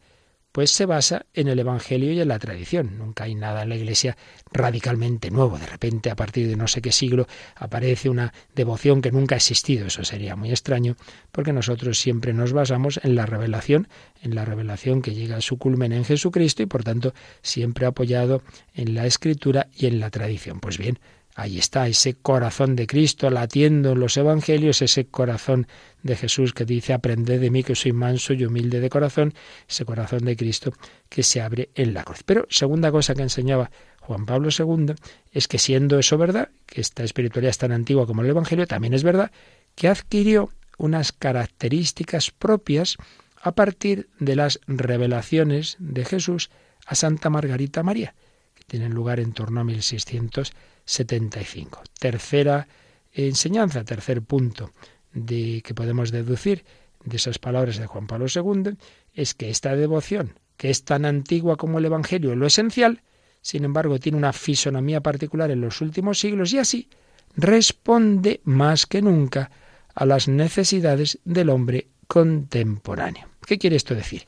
pues 0.56 0.70
se 0.70 0.86
basa 0.86 1.26
en 1.34 1.48
el 1.48 1.58
Evangelio 1.58 2.12
y 2.12 2.20
en 2.22 2.28
la 2.28 2.38
tradición. 2.38 2.96
Nunca 2.96 3.24
hay 3.24 3.34
nada 3.34 3.64
en 3.64 3.68
la 3.68 3.76
Iglesia 3.76 4.16
radicalmente 4.50 5.30
nuevo. 5.30 5.58
De 5.58 5.66
repente, 5.66 6.08
a 6.08 6.16
partir 6.16 6.48
de 6.48 6.56
no 6.56 6.66
sé 6.66 6.80
qué 6.80 6.92
siglo, 6.92 7.26
aparece 7.56 8.08
una 8.08 8.32
devoción 8.54 9.02
que 9.02 9.12
nunca 9.12 9.34
ha 9.34 9.36
existido. 9.36 9.88
Eso 9.88 10.02
sería 10.02 10.34
muy 10.34 10.48
extraño, 10.48 10.96
porque 11.30 11.52
nosotros 11.52 11.98
siempre 11.98 12.32
nos 12.32 12.54
basamos 12.54 12.98
en 13.02 13.16
la 13.16 13.26
revelación, 13.26 13.88
en 14.22 14.34
la 14.34 14.46
revelación 14.46 15.02
que 15.02 15.12
llega 15.12 15.36
a 15.36 15.40
su 15.42 15.58
culmen 15.58 15.92
en 15.92 16.06
Jesucristo 16.06 16.62
y, 16.62 16.66
por 16.66 16.84
tanto, 16.84 17.12
siempre 17.42 17.84
apoyado 17.84 18.42
en 18.72 18.94
la 18.94 19.04
Escritura 19.04 19.68
y 19.76 19.84
en 19.84 20.00
la 20.00 20.08
tradición. 20.08 20.60
Pues 20.60 20.78
bien, 20.78 20.98
Ahí 21.38 21.58
está 21.58 21.86
ese 21.86 22.14
corazón 22.14 22.76
de 22.76 22.86
Cristo 22.86 23.28
latiendo 23.28 23.92
en 23.92 24.00
los 24.00 24.16
evangelios, 24.16 24.80
ese 24.80 25.04
corazón 25.04 25.66
de 26.02 26.16
Jesús 26.16 26.54
que 26.54 26.64
dice, 26.64 26.94
aprended 26.94 27.42
de 27.42 27.50
mí 27.50 27.62
que 27.62 27.74
soy 27.74 27.92
manso 27.92 28.32
y 28.32 28.46
humilde 28.46 28.80
de 28.80 28.88
corazón, 28.88 29.34
ese 29.68 29.84
corazón 29.84 30.24
de 30.24 30.34
Cristo 30.34 30.72
que 31.10 31.22
se 31.22 31.42
abre 31.42 31.68
en 31.74 31.92
la 31.92 32.04
cruz. 32.04 32.22
Pero 32.24 32.46
segunda 32.48 32.90
cosa 32.90 33.14
que 33.14 33.20
enseñaba 33.20 33.70
Juan 34.00 34.24
Pablo 34.24 34.48
II 34.48 34.94
es 35.30 35.46
que 35.46 35.58
siendo 35.58 35.98
eso 35.98 36.16
verdad, 36.16 36.48
que 36.64 36.80
esta 36.80 37.04
espiritualidad 37.04 37.50
es 37.50 37.58
tan 37.58 37.72
antigua 37.72 38.06
como 38.06 38.22
el 38.22 38.30
Evangelio, 38.30 38.66
también 38.66 38.94
es 38.94 39.02
verdad 39.02 39.30
que 39.74 39.88
adquirió 39.88 40.48
unas 40.78 41.12
características 41.12 42.30
propias 42.30 42.96
a 43.42 43.52
partir 43.52 44.08
de 44.18 44.36
las 44.36 44.58
revelaciones 44.66 45.76
de 45.80 46.06
Jesús 46.06 46.48
a 46.86 46.94
Santa 46.94 47.28
Margarita 47.28 47.82
María, 47.82 48.14
que 48.54 48.64
tienen 48.64 48.94
lugar 48.94 49.20
en 49.20 49.32
torno 49.34 49.60
a 49.60 49.64
1600 49.64 50.54
75. 50.86 51.82
Tercera 51.98 52.68
enseñanza, 53.12 53.84
tercer 53.84 54.22
punto 54.22 54.72
de 55.12 55.62
que 55.64 55.74
podemos 55.74 56.10
deducir 56.10 56.64
de 57.04 57.16
esas 57.16 57.38
palabras 57.38 57.78
de 57.78 57.86
Juan 57.86 58.06
Pablo 58.06 58.26
II 58.32 58.76
es 59.14 59.34
que 59.34 59.50
esta 59.50 59.76
devoción, 59.76 60.38
que 60.56 60.70
es 60.70 60.84
tan 60.84 61.04
antigua 61.04 61.56
como 61.56 61.78
el 61.78 61.84
Evangelio, 61.84 62.34
lo 62.34 62.46
esencial, 62.46 63.02
sin 63.42 63.64
embargo, 63.64 63.98
tiene 63.98 64.18
una 64.18 64.32
fisonomía 64.32 65.00
particular 65.00 65.50
en 65.50 65.60
los 65.60 65.80
últimos 65.80 66.18
siglos 66.18 66.52
y 66.52 66.58
así 66.58 66.88
responde 67.36 68.40
más 68.44 68.86
que 68.86 69.02
nunca 69.02 69.50
a 69.94 70.04
las 70.04 70.26
necesidades 70.26 71.18
del 71.24 71.50
hombre 71.50 71.86
contemporáneo. 72.08 73.28
¿Qué 73.46 73.58
quiere 73.58 73.76
esto 73.76 73.94
decir? 73.94 74.26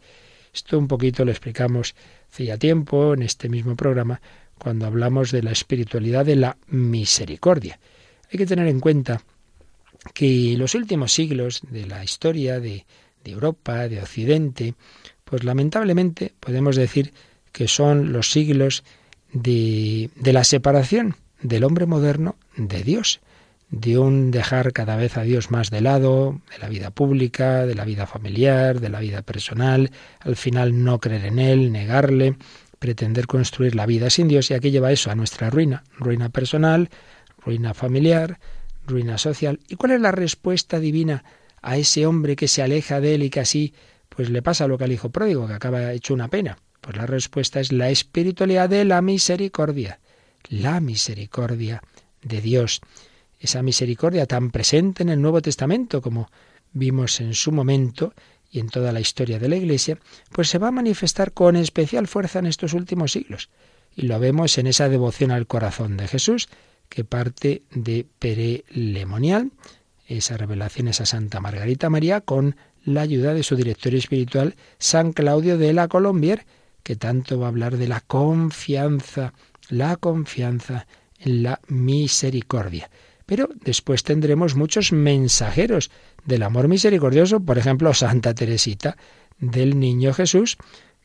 Esto 0.55 0.79
un 0.79 0.89
poquito 0.89 1.25
lo 1.25 1.31
explicamos 1.31 1.95
hace 2.31 2.45
ya 2.45 2.57
tiempo 2.59 3.15
en 3.15 3.23
este 3.23 3.49
mismo 3.49 3.77
programa 3.77 4.21
cuando 4.59 4.87
hablamos 4.87 5.31
de 5.31 5.43
la 5.43 5.53
espiritualidad 5.53 6.27
de 6.27 6.37
la 6.37 6.57
misericordia. 6.69 7.79
Hay 8.31 8.39
que 8.39 8.47
tener 8.47 8.67
en 8.67 8.81
cuenta 8.81 9.23
que 10.15 10.55
los 10.57 10.75
últimos 10.75 11.13
siglos 11.13 11.61
de 11.71 11.87
la 11.87 12.05
historia 12.05 12.61
de, 12.61 12.85
Europa, 13.25 13.89
de 13.89 14.01
Occidente, 14.01 14.75
pues 15.25 15.45
lamentablemente 15.45 16.33
podemos 16.41 16.77
decir 16.77 17.13
que 17.53 17.69
son 17.69 18.11
los 18.11 18.31
siglos 18.31 18.85
de, 19.33 20.09
de 20.17 20.33
la 20.33 20.45
separación 20.45 21.17
del 21.43 21.65
hombre 21.65 21.85
moderno 21.85 22.37
de 22.57 22.83
Dios, 22.83 23.21
de 23.71 23.99
un 23.99 24.31
dejar 24.31 24.73
cada 24.73 24.97
vez 24.97 25.19
a 25.19 25.23
Dios 25.23 25.51
más 25.51 25.71
de 25.71 25.83
lado, 25.83 26.41
de 26.51 26.59
la 26.59 26.69
vida 26.69 26.91
pública, 26.91 27.67
de 27.67 27.75
la 27.75 27.85
vida 27.85 28.07
familiar, 28.07 28.81
de 28.81 28.89
la 28.89 29.01
vida 29.01 29.21
personal, 29.23 29.91
al 30.21 30.37
final 30.37 30.83
no 30.83 30.99
creer 31.01 31.27
en 31.27 31.39
Él, 31.39 31.71
negarle, 31.71 32.37
pretender 32.79 33.27
construir 33.27 33.75
la 33.75 33.87
vida 33.87 34.11
sin 34.11 34.29
Dios 34.29 34.51
y 34.51 34.55
aquí 34.55 34.71
lleva 34.71 34.93
eso 34.93 35.11
a 35.11 35.15
nuestra 35.15 35.51
ruina, 35.51 35.85
ruina 35.97 36.29
personal, 36.29 36.91
ruina 37.45 37.75
familiar, 37.75 38.39
ruina 38.87 39.19
social. 39.19 39.61
¿Y 39.69 39.77
cuál 39.77 39.93
es 39.93 40.01
la 40.01 40.13
respuesta 40.13 40.81
divina 40.81 41.25
a 41.61 41.77
ese 41.77 42.07
hombre 42.07 42.37
que 42.37 42.49
se 42.49 42.63
aleja 42.63 43.01
de 43.01 43.15
él 43.15 43.23
y 43.25 43.31
que 43.31 43.41
así 43.41 43.75
pues 44.09 44.31
le 44.31 44.43
pasa 44.43 44.67
lo 44.67 44.79
que 44.79 44.85
al 44.85 44.93
hijo 44.93 45.11
pródigo, 45.11 45.47
que 45.47 45.55
acaba 45.55 45.93
hecho 45.93 46.15
una 46.15 46.29
pena? 46.29 46.59
Pues 46.81 46.97
la 46.97 47.07
respuesta 47.07 47.61
es 47.61 47.73
la 47.73 47.91
espiritualidad 47.91 48.69
de 48.69 48.85
la 48.85 49.03
misericordia, 49.03 50.01
la 50.49 50.81
misericordia 50.81 51.83
de 52.23 52.41
Dios. 52.41 52.81
Esa 53.41 53.63
misericordia 53.63 54.27
tan 54.27 54.51
presente 54.51 55.03
en 55.03 55.11
el 55.11 55.21
Nuevo 55.21 55.43
Testamento 55.43 56.01
como 56.01 56.31
vimos 56.73 57.21
en 57.21 57.35
su 57.35 57.53
momento 57.53 58.15
y 58.51 58.61
en 58.61 58.69
toda 58.69 58.93
la 58.93 59.01
historia 59.01 59.39
de 59.39 59.49
la 59.49 59.57
Iglesia, 59.57 59.99
pues 60.33 60.49
se 60.49 60.59
va 60.59 60.69
a 60.69 60.73
manifestar 60.73 61.33
con 61.33 61.57
especial 61.57 62.07
fuerza 62.07 62.39
en 62.39 62.47
estos 62.47 62.73
últimos 62.73 63.13
siglos. 63.13 63.51
y 63.97 64.03
lo 64.03 64.19
vemos 64.21 64.59
en 64.59 64.69
esa 64.69 64.89
devoción 64.89 65.33
al 65.33 65.47
corazón 65.47 65.97
de 65.97 66.07
Jesús 66.07 66.49
que 66.89 67.05
parte 67.05 67.63
de 67.71 68.07
Pere 68.19 68.65
Lemonial, 68.71 69.51
esa 70.07 70.37
revelación, 70.37 70.89
esa 70.89 71.05
Santa 71.05 71.41
Margarita 71.41 71.91
María, 71.91 72.21
con 72.21 72.57
la 72.85 73.03
ayuda 73.03 73.35
de 73.35 73.43
su 73.43 73.57
director 73.57 73.95
espiritual, 73.95 74.55
San 74.79 75.13
Claudio 75.13 75.59
de 75.59 75.73
la 75.73 75.89
Colombier, 75.89 76.47
que 76.83 76.97
tanto 76.97 77.39
va 77.39 77.47
a 77.47 77.49
hablar 77.51 77.77
de 77.77 77.89
la 77.89 78.01
confianza, 78.01 79.35
la 79.69 79.97
confianza 79.97 80.87
en 81.19 81.43
la 81.43 81.61
misericordia. 81.69 82.91
Pero 83.29 83.51
después 83.63 84.05
tendremos 84.05 84.57
muchos 84.57 84.91
mensajeros 84.91 85.91
del 86.25 86.43
amor 86.43 86.67
misericordioso, 86.67 87.41
por 87.41 87.59
ejemplo, 87.59 87.93
Santa 87.93 88.33
Teresita 88.33 88.97
del 89.39 89.79
Niño 89.79 90.15
Jesús, 90.15 90.57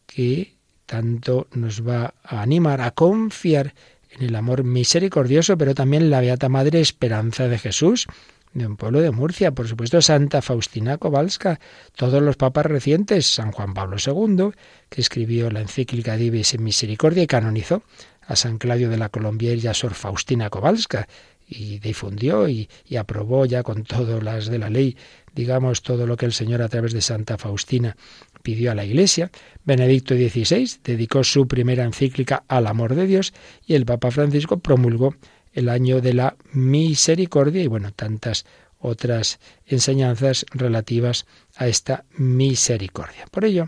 que 0.05 0.55
tanto 0.85 1.47
nos 1.51 1.85
va 1.85 2.13
a 2.23 2.41
animar 2.41 2.79
a 2.79 2.91
confiar 2.91 3.73
en 4.09 4.23
el 4.23 4.37
amor 4.37 4.63
misericordioso, 4.63 5.57
pero 5.57 5.75
también 5.75 6.09
la 6.09 6.21
Beata 6.21 6.47
Madre 6.47 6.79
Esperanza 6.79 7.49
de 7.49 7.59
Jesús, 7.59 8.07
de 8.53 8.67
un 8.67 8.77
pueblo 8.77 9.01
de 9.01 9.11
Murcia, 9.11 9.51
por 9.51 9.67
supuesto 9.67 10.01
Santa 10.01 10.41
Faustina 10.41 10.97
Kowalska, 10.97 11.59
todos 11.93 12.21
los 12.21 12.37
papas 12.37 12.67
recientes, 12.67 13.25
San 13.25 13.51
Juan 13.51 13.73
Pablo 13.73 13.97
II, 13.97 14.51
que 14.87 15.01
escribió 15.01 15.51
la 15.51 15.59
encíclica 15.59 16.15
Divis 16.15 16.53
en 16.53 16.63
Misericordia 16.63 17.23
y 17.23 17.27
canonizó 17.27 17.83
a 18.25 18.37
San 18.37 18.57
Claudio 18.57 18.89
de 18.89 18.97
la 18.97 19.09
Colombier 19.09 19.57
y 19.57 19.67
a 19.67 19.73
Sor 19.73 19.93
Faustina 19.93 20.49
Kowalska, 20.49 21.07
y 21.55 21.79
difundió 21.79 22.47
y, 22.47 22.69
y, 22.87 22.95
aprobó 22.95 23.45
ya 23.45 23.63
con 23.63 23.83
todas 23.83 24.23
las 24.23 24.47
de 24.47 24.59
la 24.59 24.69
ley, 24.69 24.97
digamos, 25.35 25.81
todo 25.81 26.07
lo 26.07 26.17
que 26.17 26.25
el 26.25 26.33
Señor 26.33 26.61
a 26.61 26.69
través 26.69 26.93
de 26.93 27.01
Santa 27.01 27.37
Faustina 27.37 27.95
pidió 28.41 28.71
a 28.71 28.75
la 28.75 28.85
Iglesia. 28.85 29.31
Benedicto 29.63 30.15
XVI 30.15 30.79
dedicó 30.83 31.23
su 31.23 31.47
primera 31.47 31.83
encíclica 31.83 32.43
al 32.47 32.67
amor 32.67 32.95
de 32.95 33.07
Dios 33.07 33.33
y 33.65 33.75
el 33.75 33.85
Papa 33.85 34.11
Francisco 34.11 34.59
promulgó 34.59 35.15
el 35.53 35.69
año 35.69 36.01
de 36.01 36.13
la 36.13 36.35
misericordia 36.51 37.63
y 37.63 37.67
bueno, 37.67 37.91
tantas 37.91 38.45
otras 38.79 39.39
enseñanzas 39.65 40.45
relativas 40.51 41.25
a 41.55 41.67
esta 41.67 42.05
misericordia. 42.17 43.25
Por 43.31 43.45
ello, 43.45 43.67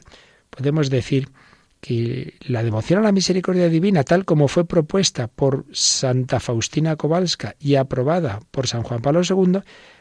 podemos 0.49 0.89
decir 0.89 1.29
que 1.85 2.33
la 2.39 2.63
devoción 2.63 2.97
a 2.97 3.03
la 3.03 3.11
misericordia 3.11 3.69
divina, 3.69 4.03
tal 4.03 4.25
como 4.25 4.47
fue 4.47 4.65
propuesta 4.65 5.27
por 5.27 5.67
Santa 5.71 6.39
Faustina 6.39 6.95
Kowalska 6.95 7.55
y 7.59 7.75
aprobada 7.75 8.39
por 8.49 8.65
San 8.65 8.81
Juan 8.81 9.03
Pablo 9.03 9.21
II, 9.21 9.59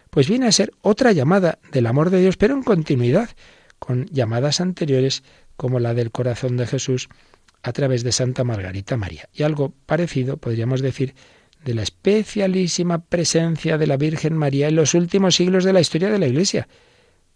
pues 0.08 0.26
viene 0.26 0.46
a 0.46 0.52
ser 0.52 0.72
otra 0.80 1.12
llamada 1.12 1.58
del 1.72 1.86
amor 1.86 2.08
de 2.08 2.22
Dios, 2.22 2.38
pero 2.38 2.54
en 2.54 2.62
continuidad 2.62 3.28
con 3.78 4.06
llamadas 4.06 4.62
anteriores 4.62 5.24
como 5.58 5.78
la 5.78 5.92
del 5.92 6.10
corazón 6.10 6.56
de 6.56 6.66
Jesús 6.66 7.10
a 7.62 7.74
través 7.74 8.02
de 8.02 8.12
Santa 8.12 8.44
Margarita 8.44 8.96
María. 8.96 9.28
Y 9.34 9.42
algo 9.42 9.74
parecido 9.84 10.38
podríamos 10.38 10.80
decir 10.80 11.14
de 11.66 11.74
la 11.74 11.82
especialísima 11.82 13.04
presencia 13.04 13.76
de 13.76 13.86
la 13.86 13.98
Virgen 13.98 14.38
María 14.38 14.68
en 14.68 14.76
los 14.76 14.94
últimos 14.94 15.34
siglos 15.34 15.64
de 15.64 15.74
la 15.74 15.82
historia 15.82 16.08
de 16.08 16.18
la 16.18 16.28
Iglesia. 16.28 16.66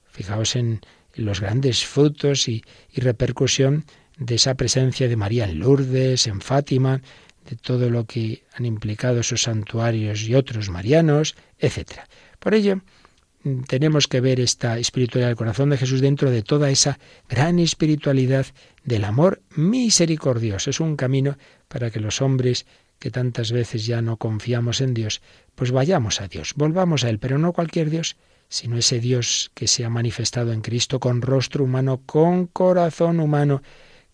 Fijaos 0.07 0.57
en 0.57 0.81
los 1.17 1.43
grandes 1.43 1.85
frutos 1.85 2.49
y, 2.49 2.65
y 2.91 3.03
repercusión 3.03 3.85
de 4.19 4.35
esa 4.35 4.55
presencia 4.55 5.09
de 5.09 5.17
María 5.17 5.45
en 5.45 5.59
Lourdes, 5.61 6.27
en 6.27 6.41
Fátima, 6.41 7.01
de 7.49 7.57
todo 7.57 7.89
lo 7.89 8.05
que 8.05 8.45
han 8.55 8.67
implicado 8.67 9.21
esos 9.21 9.43
santuarios 9.43 10.23
y 10.23 10.35
otros 10.35 10.69
marianos, 10.69 11.35
etc. 11.59 12.01
Por 12.39 12.55
ello, 12.55 12.83
tenemos 13.67 14.09
que 14.09 14.21
ver 14.21 14.41
esta 14.41 14.79
espiritualidad 14.79 15.29
del 15.29 15.37
corazón 15.37 15.71
de 15.71 15.79
Jesús 15.79 16.01
dentro 16.01 16.31
de 16.31 16.43
toda 16.43 16.71
esa 16.71 16.99
gran 17.29 17.59
espiritualidad 17.59 18.47
del 18.85 19.05
amor 19.05 19.41
misericordioso. 19.55 20.71
Es 20.71 20.81
un 20.81 20.97
camino 20.97 21.39
para 21.69 21.91
que 21.91 22.01
los 22.01 22.21
hombres 22.21 22.67
que 22.99 23.11
tantas 23.11 23.53
veces 23.53 23.87
ya 23.87 24.03
no 24.03 24.17
confiamos 24.17 24.81
en 24.81 24.93
Dios, 24.93 25.23
pues 25.55 25.71
vayamos 25.71 26.21
a 26.21 26.29
Dios, 26.29 26.55
volvamos 26.57 27.05
a 27.05 27.11
Él, 27.11 27.19
pero 27.19 27.39
no 27.39 27.53
cualquier 27.53 27.91
Dios, 27.91 28.17
sino 28.49 28.77
ese 28.77 28.99
Dios 28.99 29.51
que 29.55 29.69
se 29.69 29.85
ha 29.85 29.91
manifestado 29.91 30.53
en 30.53 30.63
Cristo 30.63 30.99
con 30.99 31.23
rostro 31.23 31.65
humano, 31.65 32.03
con 32.05 32.47
corazón 32.47 33.21
humano, 33.21 33.63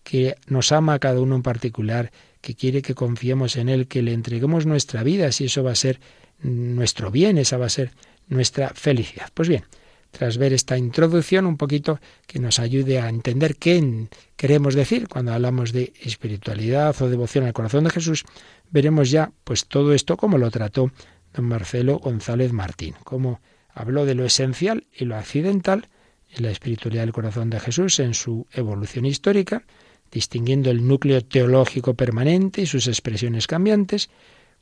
que 0.05 0.35
nos 0.45 0.71
ama 0.71 0.93
a 0.93 0.99
cada 0.99 1.19
uno 1.19 1.35
en 1.35 1.41
particular, 1.41 2.11
que 2.39 2.53
quiere 2.53 2.83
que 2.83 2.93
confiemos 2.93 3.57
en 3.57 3.69
Él, 3.69 3.87
que 3.87 4.03
le 4.03 4.13
entreguemos 4.13 4.67
nuestra 4.67 5.01
vida, 5.01 5.31
si 5.31 5.45
eso 5.45 5.63
va 5.63 5.71
a 5.71 5.75
ser 5.75 5.99
nuestro 6.39 7.09
bien, 7.09 7.39
esa 7.39 7.57
va 7.57 7.65
a 7.65 7.69
ser 7.69 7.91
nuestra 8.27 8.69
felicidad. 8.75 9.29
Pues 9.33 9.49
bien, 9.49 9.63
tras 10.11 10.37
ver 10.37 10.53
esta 10.53 10.77
introducción 10.77 11.47
un 11.47 11.57
poquito 11.57 11.99
que 12.27 12.39
nos 12.39 12.59
ayude 12.59 12.99
a 12.99 13.09
entender 13.09 13.55
qué 13.55 14.07
queremos 14.35 14.75
decir 14.75 15.07
cuando 15.07 15.33
hablamos 15.33 15.73
de 15.73 15.91
espiritualidad 15.99 16.95
o 17.01 17.09
devoción 17.09 17.45
al 17.45 17.53
corazón 17.53 17.85
de 17.85 17.89
Jesús, 17.89 18.25
veremos 18.69 19.09
ya 19.09 19.31
pues 19.43 19.65
todo 19.65 19.91
esto 19.91 20.17
como 20.17 20.37
lo 20.37 20.51
trató 20.51 20.91
don 21.33 21.45
Marcelo 21.45 21.97
González 21.97 22.53
Martín, 22.53 22.93
cómo 23.03 23.41
habló 23.73 24.05
de 24.05 24.13
lo 24.13 24.23
esencial 24.23 24.85
y 24.93 25.05
lo 25.05 25.15
accidental 25.15 25.89
en 26.29 26.43
la 26.43 26.51
espiritualidad 26.51 27.03
del 27.03 27.11
corazón 27.11 27.49
de 27.49 27.59
Jesús 27.59 27.99
en 27.99 28.13
su 28.13 28.45
evolución 28.51 29.07
histórica, 29.07 29.63
distinguiendo 30.11 30.71
el 30.71 30.87
núcleo 30.87 31.23
teológico 31.23 31.93
permanente 31.93 32.61
y 32.61 32.65
sus 32.65 32.87
expresiones 32.87 33.47
cambiantes, 33.47 34.09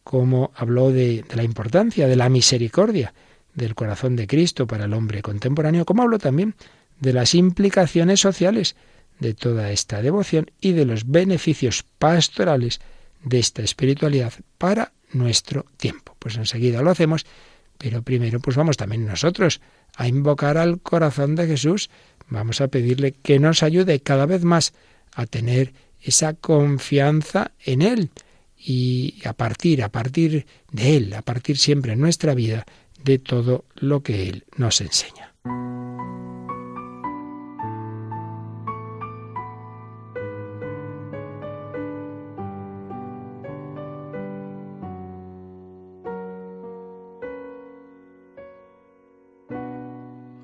cómo 0.03 0.51
habló 0.56 0.91
de, 0.91 1.23
de 1.23 1.36
la 1.36 1.43
importancia 1.43 2.08
de 2.08 2.15
la 2.15 2.29
misericordia 2.29 3.13
del 3.53 3.75
corazón 3.75 4.15
de 4.15 4.27
Cristo 4.27 4.67
para 4.67 4.86
el 4.86 4.93
hombre 4.93 5.21
contemporáneo, 5.21 5.86
como 5.86 6.03
habló 6.03 6.17
también 6.17 6.56
de 6.99 7.13
las 7.13 7.36
implicaciones 7.36 8.19
sociales 8.19 8.75
de 9.19 9.34
toda 9.34 9.71
esta 9.71 10.01
devoción 10.01 10.51
y 10.60 10.73
de 10.73 10.86
los 10.86 11.10
beneficios 11.10 11.84
pastorales 11.99 12.82
de 13.23 13.39
esta 13.39 13.62
espiritualidad 13.62 14.34
para 14.58 14.93
nuestro 15.12 15.65
tiempo. 15.77 16.15
Pues 16.19 16.36
enseguida 16.36 16.82
lo 16.82 16.91
hacemos, 16.91 17.25
pero 17.77 18.01
primero 18.01 18.39
pues 18.39 18.56
vamos 18.56 18.77
también 18.77 19.06
nosotros 19.06 19.62
a 19.95 20.08
invocar 20.08 20.58
al 20.58 20.82
corazón 20.82 21.36
de 21.36 21.47
Jesús, 21.47 21.89
vamos 22.29 22.62
a 22.62 22.67
pedirle 22.67 23.12
que 23.12 23.39
nos 23.39 23.63
ayude 23.63 23.99
cada 23.99 24.25
vez 24.25 24.43
más 24.43 24.73
a 25.15 25.26
tener 25.26 25.73
esa 26.02 26.34
confianza 26.34 27.52
en 27.65 27.82
Él 27.82 28.10
y 28.58 29.21
a 29.26 29.34
partir, 29.34 29.84
a 29.84 29.89
partir 29.89 30.45
de 30.71 30.97
Él, 30.97 31.13
a 31.13 31.21
partir 31.21 31.58
siempre 31.58 31.93
en 31.93 31.99
nuestra 31.99 32.34
vida 32.34 32.65
de 33.04 33.19
todo 33.19 33.65
lo 33.76 34.02
que 34.04 34.30
Él 34.30 34.45
nos 34.58 34.82
enseña. 34.82 35.34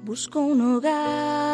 Busco 0.09 0.39
un 0.39 0.59
hogar, 0.61 1.48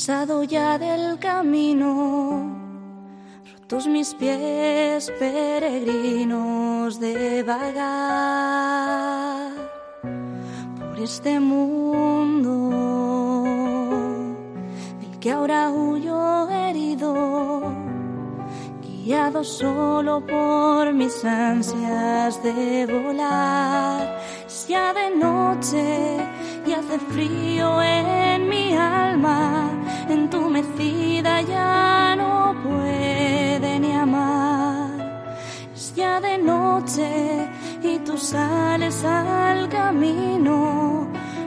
cansado 0.00 0.44
ya 0.44 0.78
del 0.78 1.18
camino, 1.18 2.56
rotos 3.52 3.86
mis 3.86 4.14
pies 4.14 5.12
peregrinos 5.18 6.98
de 6.98 7.42
vagar 7.42 7.90
por 10.78 10.98
este 11.00 11.38
mundo 11.38 12.70
del 15.02 15.18
que 15.18 15.32
ahora 15.32 15.70
huyo 15.70 16.48
herido, 16.48 17.74
guiado 18.80 19.44
solo 19.44 20.24
por 20.24 20.94
mis 20.94 21.22
ansias 21.26 22.42
de 22.42 22.86
volar. 22.86 24.18
Ya 24.70 24.92
de 24.94 25.10
noche 25.16 26.16
y 26.64 26.72
hace 26.72 26.98
frío 27.00 27.82
en 27.82 28.48
mi 28.48 28.72
alma, 28.72 29.68
entumecida 30.50 31.42
ya 31.42 32.16
no 32.16 32.56
puede 32.62 33.78
ni 33.78 33.92
amar. 33.92 35.22
Es 35.74 35.94
ya 35.94 36.20
de 36.20 36.38
noche 36.38 37.48
y 37.82 37.98
tú 38.00 38.18
sales 38.18 39.04
al 39.04 39.68
camino 39.68 41.06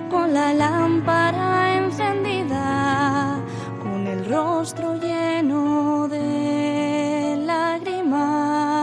con 0.09 0.33
la 0.33 0.53
lámpara 0.53 1.75
encendida, 1.75 3.41
con 3.81 4.07
el 4.07 4.25
rostro 4.25 4.95
lleno 4.95 6.07
de 6.07 7.43
lágrimas. 7.45 8.77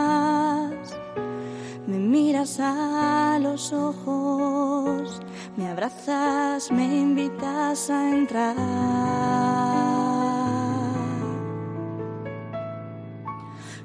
Me 1.86 1.98
miras 1.98 2.60
a 2.60 3.38
los 3.40 3.72
ojos 3.72 5.09
me 5.60 5.68
abrazas, 5.68 6.70
me 6.72 6.84
invitas 6.84 7.90
a 7.90 8.08
entrar. 8.08 8.56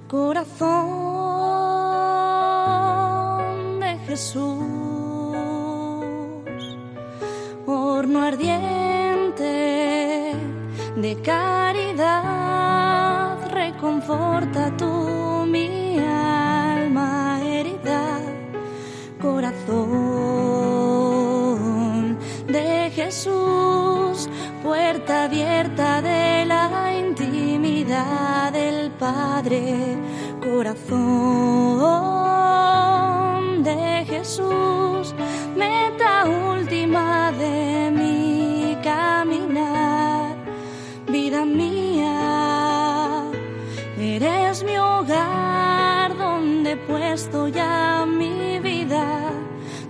Corazón 0.08 0.72
de 3.82 3.98
Jesús, 4.08 4.64
horno 7.66 8.22
ardiente 8.22 9.54
de 10.96 11.22
caridad 11.22 12.56
reconforta 13.52 14.72
tú 14.78 15.25
de 25.76 26.46
la 26.46 26.94
intimidad 26.98 28.54
del 28.54 28.92
Padre, 28.92 29.98
corazón 30.42 30.84
de 33.62 34.06
Jesús, 34.08 35.14
meta 35.58 36.24
última 36.26 37.34
de 37.34 37.92
mi 37.92 38.78
caminar, 38.82 40.38
vida 41.12 41.44
mía, 41.44 43.24
eres 44.00 44.64
mi 44.64 44.78
hogar 44.78 46.18
donde 46.18 46.72
he 46.72 46.78
puesto 46.78 47.50
ya 47.50 48.06
mi 48.08 48.60
vida, 48.60 49.30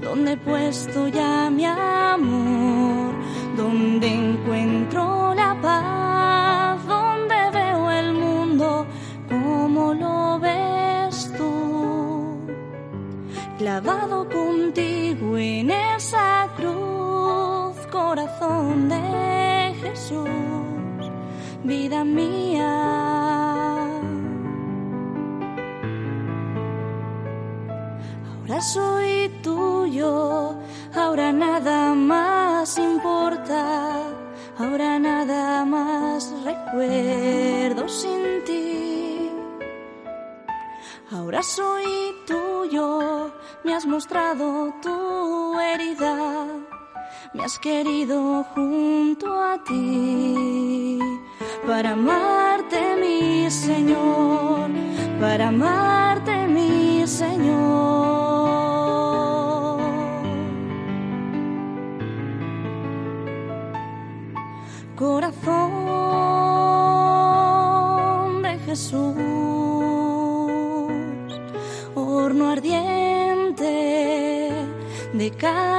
donde 0.02 0.32
he 0.32 0.38
puesto 0.38 1.08
ya 1.10 1.52
mi 1.52 1.66
amor, 1.66 3.14
donde 3.56 4.25
vida 21.66 22.04
mía. 22.04 22.72
Ahora 28.32 28.62
soy 28.62 29.30
tuyo, 29.42 30.56
ahora 30.94 31.32
nada 31.32 31.94
más 31.96 32.78
importa, 32.78 34.02
ahora 34.58 35.00
nada 35.00 35.66
más 35.66 36.32
recuerdo 36.44 37.88
sin 37.90 38.44
ti. 38.46 39.32
Ahora 41.12 41.42
soy 41.42 41.86
tuyo, 42.28 43.32
me 43.64 43.74
has 43.74 43.86
mostrado 43.86 44.74
tu 44.82 45.60
herida, 45.60 46.46
me 47.34 47.44
has 47.44 47.58
querido 47.60 48.44
junto 48.54 49.42
a 49.42 49.64
ti. 49.64 50.95
Para 51.68 51.92
amarte, 51.92 52.96
mi 53.02 53.50
Señor, 53.50 54.70
para 55.20 55.48
amarte, 55.50 56.48
mi 56.48 57.06
Señor. 57.08 57.56
Corazón 64.96 65.52
de 68.42 68.60
Jesús 68.66 69.16
horno 71.96 72.52
ardiente 72.52 73.66
de 75.14 75.32
caridad, 75.32 75.75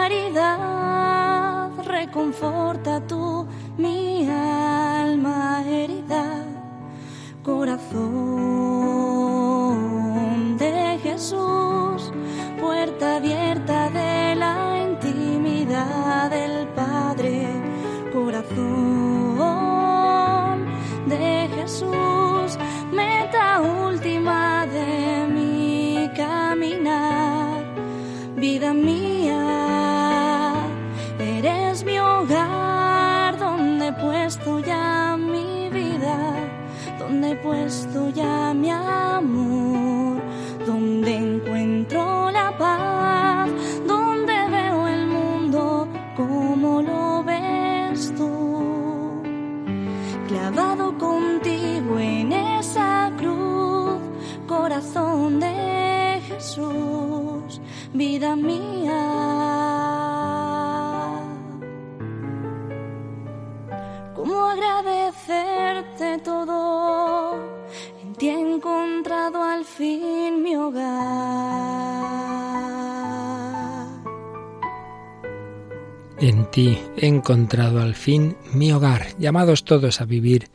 he 76.56 77.06
encontrado 77.06 77.82
al 77.82 77.94
fin 77.94 78.34
mi 78.54 78.72
hogar, 78.72 79.08
llamados 79.18 79.64
todos 79.64 80.00
a 80.00 80.06
vivir 80.06 80.48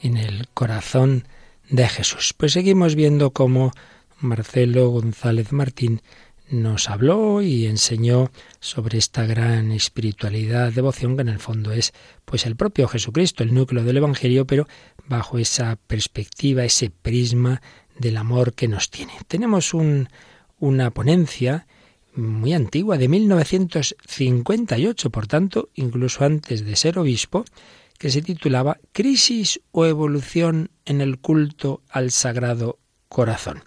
en 0.00 0.16
el 0.16 0.48
corazón 0.48 1.28
de 1.70 1.86
Jesús. 1.86 2.34
Pues 2.36 2.52
seguimos 2.52 2.96
viendo 2.96 3.30
cómo 3.30 3.70
Marcelo 4.18 4.88
González 4.88 5.52
Martín 5.52 6.02
nos 6.50 6.90
habló 6.90 7.40
y 7.40 7.66
enseñó 7.66 8.32
sobre 8.58 8.98
esta 8.98 9.26
gran 9.26 9.70
espiritualidad, 9.70 10.72
devoción 10.72 11.14
que 11.14 11.22
en 11.22 11.28
el 11.28 11.38
fondo 11.38 11.70
es 11.70 11.92
pues 12.24 12.46
el 12.46 12.56
propio 12.56 12.88
Jesucristo, 12.88 13.44
el 13.44 13.54
núcleo 13.54 13.84
del 13.84 13.98
evangelio, 13.98 14.48
pero 14.48 14.66
bajo 15.06 15.38
esa 15.38 15.76
perspectiva, 15.86 16.64
ese 16.64 16.90
prisma 16.90 17.62
del 17.96 18.16
amor 18.16 18.54
que 18.54 18.66
nos 18.66 18.90
tiene. 18.90 19.12
Tenemos 19.28 19.72
un, 19.72 20.08
una 20.58 20.90
ponencia 20.90 21.68
muy 22.16 22.52
antigua, 22.52 22.98
de 22.98 23.08
1958, 23.08 25.10
por 25.10 25.26
tanto, 25.26 25.70
incluso 25.74 26.24
antes 26.24 26.64
de 26.64 26.76
ser 26.76 26.98
obispo, 26.98 27.44
que 27.98 28.10
se 28.10 28.22
titulaba 28.22 28.78
Crisis 28.92 29.60
o 29.72 29.86
evolución 29.86 30.70
en 30.84 31.00
el 31.00 31.18
culto 31.18 31.82
al 31.88 32.10
Sagrado 32.10 32.78
Corazón. 33.08 33.64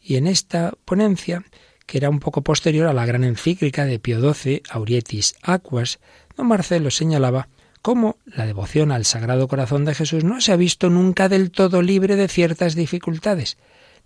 Y 0.00 0.16
en 0.16 0.26
esta 0.26 0.72
ponencia, 0.84 1.44
que 1.86 1.98
era 1.98 2.10
un 2.10 2.20
poco 2.20 2.42
posterior 2.42 2.86
a 2.86 2.94
la 2.94 3.06
gran 3.06 3.24
encíclica 3.24 3.84
de 3.84 3.98
Pío 3.98 4.20
XII, 4.20 4.62
Aurietis 4.70 5.34
Aquas, 5.42 5.98
don 6.36 6.46
Marcelo 6.46 6.90
señalaba 6.90 7.48
cómo 7.82 8.18
la 8.26 8.46
devoción 8.46 8.92
al 8.92 9.04
Sagrado 9.04 9.48
Corazón 9.48 9.84
de 9.84 9.94
Jesús 9.94 10.24
no 10.24 10.40
se 10.40 10.52
ha 10.52 10.56
visto 10.56 10.90
nunca 10.90 11.28
del 11.28 11.50
todo 11.50 11.82
libre 11.82 12.16
de 12.16 12.28
ciertas 12.28 12.74
dificultades, 12.74 13.56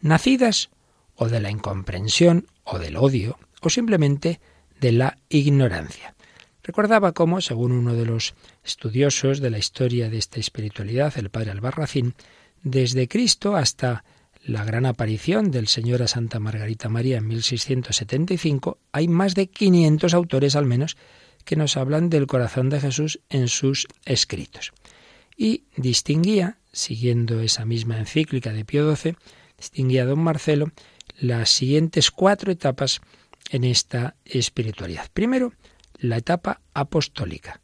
nacidas 0.01 0.71
o 1.17 1.29
de 1.29 1.41
la 1.41 1.51
incomprensión 1.51 2.47
o 2.65 2.79
del 2.79 2.97
odio 2.97 3.39
o 3.65 3.71
simplemente 3.71 4.41
de 4.81 4.93
la 4.93 5.19
ignorancia. 5.29 6.15
Recordaba 6.63 7.13
cómo, 7.13 7.41
según 7.41 7.73
uno 7.73 7.95
de 7.95 8.07
los 8.07 8.35
estudiosos 8.65 9.41
de 9.41 9.51
la 9.51 9.59
historia 9.59 10.09
de 10.09 10.19
esta 10.19 10.41
espiritualidad, 10.41 11.13
el 11.17 11.31
padre 11.31 11.51
Albarracín, 11.51 12.15
desde 12.63 13.09
Cristo 13.09 13.57
hasta 13.57 14.05
la 14.43 14.65
gran 14.65 14.87
aparición 14.87 15.51
del 15.51 15.69
Señor 15.69 16.03
a 16.03 16.09
Santa 16.09 16.41
Margarita 16.41 16.89
María 16.89 17.19
en 17.19 17.29
1675, 17.29 18.79
hay 18.93 19.09
más 19.09 19.35
de 19.35 19.47
500 19.47 20.15
autores 20.15 20.57
al 20.57 20.67
menos 20.67 20.97
que 21.45 21.57
nos 21.57 21.77
hablan 21.77 22.09
del 22.09 22.27
corazón 22.27 22.71
de 22.71 22.81
Jesús 22.81 23.21
en 23.29 23.49
sus 23.49 23.87
escritos. 24.05 24.73
Y 25.37 25.65
distinguía, 25.77 26.59
siguiendo 26.73 27.41
esa 27.41 27.65
misma 27.65 27.99
encíclica 27.99 28.53
de 28.53 28.65
Pío 28.65 28.95
XII, 28.95 29.17
distinguía 29.59 30.03
a 30.03 30.07
don 30.07 30.21
Marcelo 30.21 30.71
las 31.19 31.51
siguientes 31.51 32.11
cuatro 32.11 32.51
etapas 32.53 33.01
en 33.51 33.65
esta 33.65 34.17
espiritualidad. 34.25 35.11
Primero, 35.13 35.53
la 35.99 36.17
etapa 36.17 36.61
apostólica. 36.73 37.61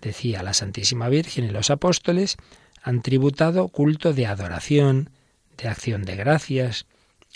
Decía 0.00 0.42
la 0.42 0.54
Santísima 0.54 1.08
Virgen 1.08 1.44
y 1.44 1.50
los 1.50 1.70
apóstoles 1.70 2.36
han 2.82 3.02
tributado 3.02 3.68
culto 3.68 4.12
de 4.12 4.26
adoración, 4.26 5.10
de 5.56 5.68
acción 5.68 6.04
de 6.04 6.16
gracias 6.16 6.86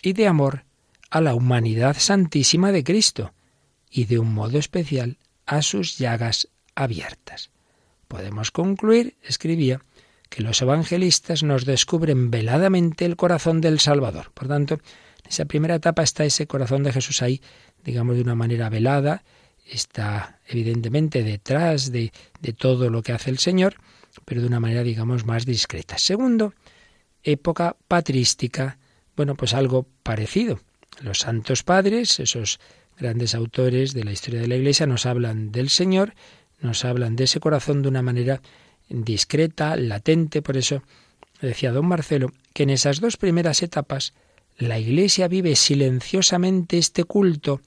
y 0.03 0.13
de 0.13 0.27
amor 0.27 0.65
a 1.11 1.21
la 1.21 1.35
humanidad 1.35 1.97
santísima 1.99 2.73
de 2.73 2.85
Cristo 2.85 3.35
y 3.91 4.07
de 4.07 4.19
un 4.19 4.33
modo 4.33 4.59
especial 4.59 5.19
a 5.45 5.63
sus 5.63 5.99
llagas 5.99 6.49
abiertas. 6.75 7.51
Podemos 8.09 8.51
concluir, 8.51 9.17
escribía, 9.23 9.81
que 10.31 10.43
los 10.43 10.63
evangelistas 10.63 11.43
nos 11.43 11.67
descubren 11.67 12.31
veladamente 12.31 13.05
el 13.05 13.17
corazón 13.17 13.61
del 13.61 13.81
Salvador. 13.81 14.33
Por 14.33 14.49
tanto, 14.49 14.75
en 14.75 15.29
esa 15.29 15.45
primera 15.45 15.75
etapa 15.75 16.03
está 16.03 16.25
ese 16.25 16.47
corazón 16.47 16.83
de 16.83 16.93
Jesús 16.93 17.21
ahí, 17.21 17.43
digamos, 17.85 18.17
de 18.17 18.23
una 18.23 18.35
manera 18.35 18.69
velada, 18.69 19.25
está 19.67 20.39
evidentemente 20.47 21.23
detrás 21.23 21.93
de, 21.93 22.13
de 22.41 22.53
todo 22.53 22.91
lo 22.91 23.03
que 23.03 23.13
hace 23.13 23.31
el 23.31 23.39
Señor, 23.39 23.77
pero 24.25 24.41
de 24.41 24.47
una 24.47 24.61
manera, 24.61 24.83
digamos, 24.83 25.25
más 25.25 25.47
discreta. 25.47 25.99
Segundo, 25.99 26.55
época 27.23 27.77
patrística, 27.89 28.79
bueno, 29.17 29.35
pues 29.35 29.55
algo 29.55 29.87
parecido. 30.03 30.61
Los 31.01 31.19
santos 31.19 31.63
padres, 31.63 32.21
esos 32.21 32.61
grandes 32.99 33.35
autores 33.35 33.95
de 33.95 34.05
la 34.05 34.13
historia 34.13 34.41
de 34.41 34.49
la 34.49 34.57
Iglesia, 34.57 34.87
nos 34.87 35.07
hablan 35.07 35.53
del 35.53 35.71
Señor, 35.71 36.15
nos 36.61 36.85
hablan 36.85 37.17
de 37.17 37.25
ese 37.25 37.41
corazón 37.41 37.83
de 37.83 37.89
una 37.89 38.03
manera 38.03 38.41
discreta, 38.89 39.77
latente, 39.77 40.43
por 40.43 40.57
eso 40.57 40.83
decía 41.41 41.73
don 41.73 41.87
Marcelo 41.87 42.33
que 42.53 42.65
en 42.65 42.71
esas 42.71 43.01
dos 43.01 43.17
primeras 43.17 43.63
etapas 43.63 44.15
la 44.69 44.79
Iglesia 44.79 45.29
vive 45.29 45.57
silenciosamente 45.57 46.79
este 46.79 47.05
culto, 47.05 47.61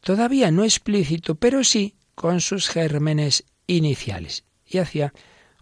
todavía 0.00 0.50
no 0.50 0.64
explícito, 0.64 1.34
pero 1.34 1.64
sí 1.64 1.94
con 2.14 2.40
sus 2.40 2.68
gérmenes 2.68 3.44
iniciales. 3.66 4.44
Y 4.66 4.78
hacía 4.78 5.12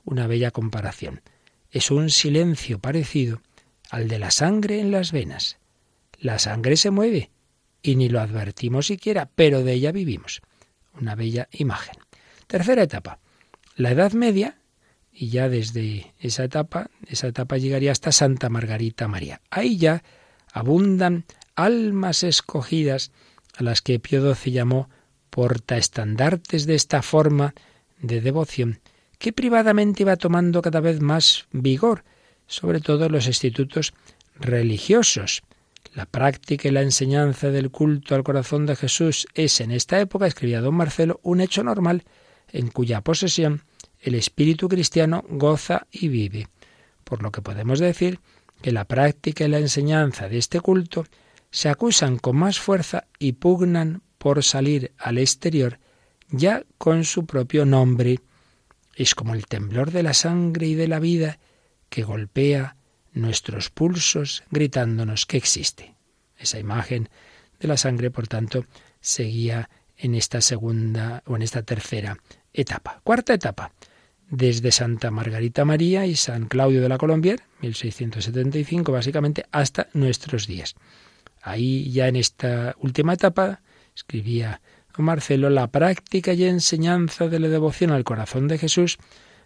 una 0.04 0.26
bella 0.26 0.50
comparación. 0.50 1.22
Es 1.70 1.90
un 1.90 2.10
silencio 2.10 2.78
parecido 2.78 3.42
al 3.90 4.08
de 4.08 4.18
la 4.18 4.30
sangre 4.30 4.80
en 4.80 4.90
las 4.90 5.12
venas. 5.12 5.58
La 6.18 6.38
sangre 6.38 6.76
se 6.76 6.90
mueve 6.90 7.30
y 7.82 7.96
ni 7.96 8.08
lo 8.08 8.20
advertimos 8.20 8.86
siquiera, 8.86 9.30
pero 9.34 9.62
de 9.62 9.74
ella 9.74 9.92
vivimos. 9.92 10.40
Una 10.98 11.14
bella 11.14 11.48
imagen. 11.52 11.96
Tercera 12.46 12.82
etapa. 12.82 13.18
La 13.76 13.90
Edad 13.90 14.12
Media, 14.12 14.58
y 15.12 15.28
ya 15.28 15.48
desde 15.48 16.14
esa 16.18 16.44
etapa, 16.44 16.90
esa 17.06 17.26
etapa 17.26 17.58
llegaría 17.58 17.92
hasta 17.92 18.12
Santa 18.12 18.48
Margarita 18.48 19.08
María. 19.08 19.40
Ahí 19.50 19.76
ya 19.76 20.02
abundan 20.56 21.26
almas 21.54 22.22
escogidas 22.22 23.12
a 23.58 23.62
las 23.62 23.82
que 23.82 24.00
Pío 24.00 24.34
XII 24.34 24.52
llamó 24.52 24.88
portaestandartes 25.28 26.64
de 26.64 26.74
esta 26.74 27.02
forma 27.02 27.54
de 28.00 28.22
devoción, 28.22 28.80
que 29.18 29.34
privadamente 29.34 30.02
iba 30.02 30.16
tomando 30.16 30.62
cada 30.62 30.80
vez 30.80 31.02
más 31.02 31.46
vigor, 31.52 32.04
sobre 32.46 32.80
todo 32.80 33.04
en 33.04 33.12
los 33.12 33.26
institutos 33.26 33.92
religiosos. 34.40 35.42
La 35.92 36.06
práctica 36.06 36.68
y 36.68 36.70
la 36.70 36.80
enseñanza 36.80 37.50
del 37.50 37.70
culto 37.70 38.14
al 38.14 38.24
corazón 38.24 38.64
de 38.64 38.76
Jesús 38.76 39.26
es 39.34 39.60
en 39.60 39.72
esta 39.72 40.00
época, 40.00 40.26
escribía 40.26 40.62
don 40.62 40.74
Marcelo, 40.74 41.20
un 41.22 41.42
hecho 41.42 41.64
normal 41.64 42.04
en 42.50 42.68
cuya 42.68 43.02
posesión 43.02 43.62
el 44.00 44.14
espíritu 44.14 44.70
cristiano 44.70 45.22
goza 45.28 45.86
y 45.90 46.08
vive. 46.08 46.48
Por 47.04 47.22
lo 47.22 47.30
que 47.30 47.42
podemos 47.42 47.78
decir 47.78 48.20
que 48.62 48.72
la 48.72 48.84
práctica 48.84 49.44
y 49.44 49.48
la 49.48 49.58
enseñanza 49.58 50.28
de 50.28 50.38
este 50.38 50.60
culto 50.60 51.06
se 51.50 51.68
acusan 51.68 52.18
con 52.18 52.36
más 52.36 52.58
fuerza 52.58 53.06
y 53.18 53.32
pugnan 53.32 54.02
por 54.18 54.42
salir 54.42 54.92
al 54.98 55.18
exterior 55.18 55.78
ya 56.30 56.64
con 56.78 57.04
su 57.04 57.26
propio 57.26 57.64
nombre. 57.64 58.20
Es 58.94 59.14
como 59.14 59.34
el 59.34 59.46
temblor 59.46 59.90
de 59.90 60.02
la 60.02 60.14
sangre 60.14 60.66
y 60.66 60.74
de 60.74 60.88
la 60.88 60.98
vida 60.98 61.38
que 61.88 62.02
golpea 62.02 62.76
nuestros 63.12 63.70
pulsos 63.70 64.42
gritándonos 64.50 65.26
que 65.26 65.36
existe. 65.36 65.94
Esa 66.38 66.58
imagen 66.58 67.08
de 67.60 67.68
la 67.68 67.76
sangre, 67.76 68.10
por 68.10 68.28
tanto, 68.28 68.66
seguía 69.00 69.70
en 69.96 70.14
esta 70.14 70.40
segunda 70.40 71.22
o 71.26 71.36
en 71.36 71.42
esta 71.42 71.62
tercera 71.62 72.18
etapa. 72.52 73.00
Cuarta 73.02 73.34
etapa. 73.34 73.72
Desde 74.28 74.72
Santa 74.72 75.10
Margarita 75.10 75.64
María 75.64 76.06
y 76.06 76.16
San 76.16 76.46
Claudio 76.46 76.82
de 76.82 76.88
la 76.88 76.98
Colombier, 76.98 77.42
1675 77.60 78.90
básicamente, 78.92 79.46
hasta 79.52 79.88
nuestros 79.92 80.46
días. 80.46 80.74
Ahí 81.42 81.90
ya 81.90 82.08
en 82.08 82.16
esta 82.16 82.74
última 82.80 83.14
etapa, 83.14 83.60
escribía 83.94 84.60
Marcelo, 85.02 85.50
la 85.50 85.68
práctica 85.68 86.32
y 86.32 86.44
enseñanza 86.44 87.28
de 87.28 87.38
la 87.38 87.48
devoción 87.48 87.90
al 87.90 88.04
corazón 88.04 88.48
de 88.48 88.58
Jesús 88.58 88.98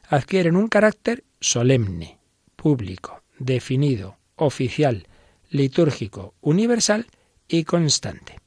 adquieren 0.08 0.56
un 0.56 0.68
carácter 0.68 1.24
solemne, 1.40 2.18
público, 2.56 3.22
definido, 3.38 4.18
oficial, 4.36 5.06
litúrgico, 5.50 6.34
universal 6.40 7.06
y 7.48 7.64
constante. 7.64 8.38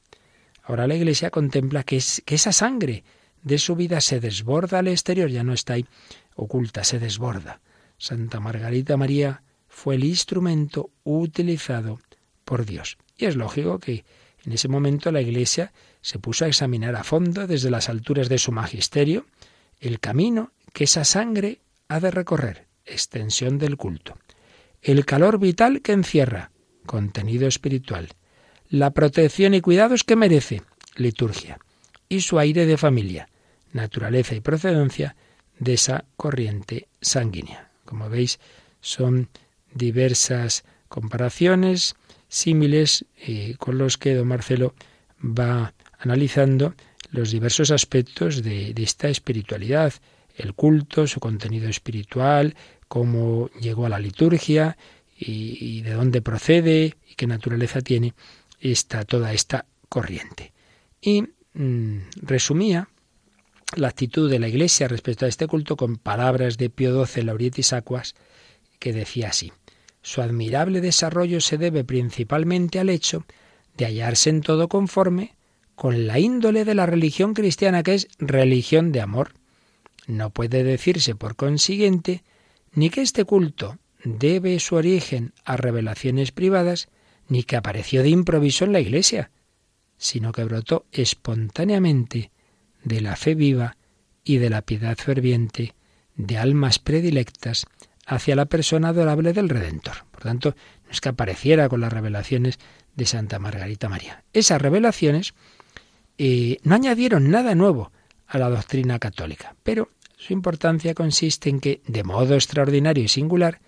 Ahora 0.62 0.86
la 0.86 0.94
Iglesia 0.94 1.30
contempla 1.30 1.82
que, 1.82 1.96
es, 1.96 2.22
que 2.24 2.36
esa 2.36 2.52
sangre 2.52 3.04
de 3.44 3.58
su 3.58 3.76
vida 3.76 4.00
se 4.00 4.18
desborda 4.18 4.80
al 4.80 4.88
exterior, 4.88 5.30
ya 5.30 5.44
no 5.44 5.52
está 5.52 5.74
ahí 5.74 5.86
oculta, 6.34 6.82
se 6.82 6.98
desborda. 6.98 7.60
Santa 7.98 8.40
Margarita 8.40 8.96
María 8.96 9.42
fue 9.68 9.94
el 9.94 10.04
instrumento 10.04 10.90
utilizado 11.04 12.00
por 12.44 12.66
Dios. 12.66 12.96
Y 13.16 13.26
es 13.26 13.36
lógico 13.36 13.78
que 13.78 14.04
en 14.44 14.52
ese 14.52 14.68
momento 14.68 15.12
la 15.12 15.20
Iglesia 15.20 15.72
se 16.00 16.18
puso 16.18 16.44
a 16.44 16.48
examinar 16.48 16.96
a 16.96 17.04
fondo 17.04 17.46
desde 17.46 17.70
las 17.70 17.88
alturas 17.88 18.28
de 18.28 18.38
su 18.38 18.50
magisterio 18.50 19.26
el 19.80 20.00
camino 20.00 20.52
que 20.72 20.84
esa 20.84 21.04
sangre 21.04 21.60
ha 21.88 22.00
de 22.00 22.10
recorrer, 22.10 22.66
extensión 22.84 23.58
del 23.58 23.76
culto, 23.76 24.16
el 24.82 25.04
calor 25.04 25.38
vital 25.38 25.82
que 25.82 25.92
encierra, 25.92 26.50
contenido 26.86 27.46
espiritual, 27.46 28.08
la 28.68 28.90
protección 28.90 29.54
y 29.54 29.60
cuidados 29.60 30.04
que 30.04 30.16
merece, 30.16 30.62
liturgia, 30.96 31.58
y 32.08 32.20
su 32.20 32.38
aire 32.38 32.66
de 32.66 32.76
familia, 32.76 33.28
naturaleza 33.74 34.34
y 34.34 34.40
procedencia 34.40 35.16
de 35.58 35.74
esa 35.74 36.04
corriente 36.16 36.88
sanguínea. 37.00 37.70
Como 37.84 38.08
veis, 38.08 38.40
son 38.80 39.28
diversas 39.74 40.64
comparaciones 40.88 41.96
símiles 42.28 43.04
eh, 43.18 43.56
con 43.58 43.78
los 43.78 43.98
que 43.98 44.14
don 44.14 44.28
Marcelo 44.28 44.74
va 45.20 45.74
analizando 45.98 46.74
los 47.10 47.30
diversos 47.30 47.70
aspectos 47.70 48.42
de, 48.42 48.74
esta 48.76 49.08
espiritualidad, 49.08 49.92
el 50.36 50.54
culto, 50.54 51.06
su 51.06 51.20
contenido 51.20 51.68
espiritual, 51.68 52.56
cómo 52.88 53.50
llegó 53.60 53.86
a 53.86 53.88
la 53.88 54.00
liturgia 54.00 54.76
y, 55.16 55.82
de 55.82 55.92
dónde 55.92 56.22
procede 56.22 56.96
y 57.08 57.14
qué 57.14 57.26
naturaleza 57.26 57.80
tiene 57.80 58.14
esta, 58.60 59.04
toda 59.04 59.32
esta 59.32 59.64
corriente. 59.88 60.52
Y 61.00 61.22
mm, 61.54 61.98
resumía 62.22 62.88
la 63.78 63.88
actitud 63.88 64.30
de 64.30 64.38
la 64.38 64.48
Iglesia 64.48 64.88
respecto 64.88 65.24
a 65.24 65.28
este 65.28 65.46
culto 65.46 65.76
con 65.76 65.96
palabras 65.96 66.58
de 66.58 66.70
Pío 66.70 67.04
XII 67.04 67.24
Laurietis 67.24 67.72
Aquas, 67.72 68.14
que 68.78 68.92
decía 68.92 69.28
así: 69.28 69.52
Su 70.02 70.22
admirable 70.22 70.80
desarrollo 70.80 71.40
se 71.40 71.58
debe 71.58 71.84
principalmente 71.84 72.78
al 72.80 72.90
hecho 72.90 73.24
de 73.76 73.86
hallarse 73.86 74.30
en 74.30 74.40
todo 74.40 74.68
conforme 74.68 75.34
con 75.74 76.06
la 76.06 76.18
índole 76.18 76.64
de 76.64 76.74
la 76.74 76.86
religión 76.86 77.34
cristiana, 77.34 77.82
que 77.82 77.94
es 77.94 78.08
religión 78.18 78.92
de 78.92 79.00
amor. 79.00 79.32
No 80.06 80.30
puede 80.30 80.62
decirse, 80.62 81.14
por 81.14 81.36
consiguiente, 81.36 82.22
ni 82.72 82.90
que 82.90 83.02
este 83.02 83.24
culto 83.24 83.78
debe 84.04 84.60
su 84.60 84.76
origen 84.76 85.32
a 85.44 85.56
revelaciones 85.56 86.30
privadas, 86.30 86.88
ni 87.28 87.42
que 87.42 87.56
apareció 87.56 88.02
de 88.02 88.10
improviso 88.10 88.64
en 88.64 88.72
la 88.72 88.80
Iglesia, 88.80 89.30
sino 89.96 90.32
que 90.32 90.44
brotó 90.44 90.84
espontáneamente 90.92 92.30
de 92.84 93.00
la 93.00 93.16
fe 93.16 93.34
viva 93.34 93.76
y 94.22 94.36
de 94.38 94.50
la 94.50 94.62
piedad 94.62 94.96
ferviente 94.96 95.74
de 96.16 96.38
almas 96.38 96.78
predilectas 96.78 97.66
hacia 98.06 98.36
la 98.36 98.44
persona 98.46 98.88
adorable 98.88 99.32
del 99.32 99.48
Redentor. 99.48 100.04
Por 100.10 100.22
tanto, 100.22 100.54
no 100.84 100.90
es 100.90 101.00
que 101.00 101.08
apareciera 101.08 101.68
con 101.68 101.80
las 101.80 101.92
revelaciones 101.92 102.58
de 102.94 103.06
Santa 103.06 103.38
Margarita 103.38 103.88
María. 103.88 104.22
Esas 104.32 104.60
revelaciones 104.60 105.34
eh, 106.18 106.58
no 106.62 106.74
añadieron 106.74 107.30
nada 107.30 107.54
nuevo 107.54 107.90
a 108.26 108.38
la 108.38 108.48
doctrina 108.48 108.98
católica, 108.98 109.56
pero 109.62 109.88
su 110.16 110.32
importancia 110.32 110.94
consiste 110.94 111.50
en 111.50 111.60
que, 111.60 111.80
de 111.86 112.04
modo 112.04 112.34
extraordinario 112.34 113.04
y 113.04 113.08
singular, 113.08 113.60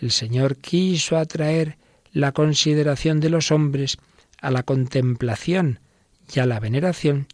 el 0.00 0.10
Señor 0.10 0.56
quiso 0.56 1.16
atraer 1.16 1.78
la 2.12 2.32
consideración 2.32 3.20
de 3.20 3.30
los 3.30 3.50
hombres 3.50 3.98
a 4.40 4.50
la 4.50 4.62
contemplación 4.62 5.80
y 6.34 6.40
a 6.40 6.46
la 6.46 6.60
veneración 6.60 7.26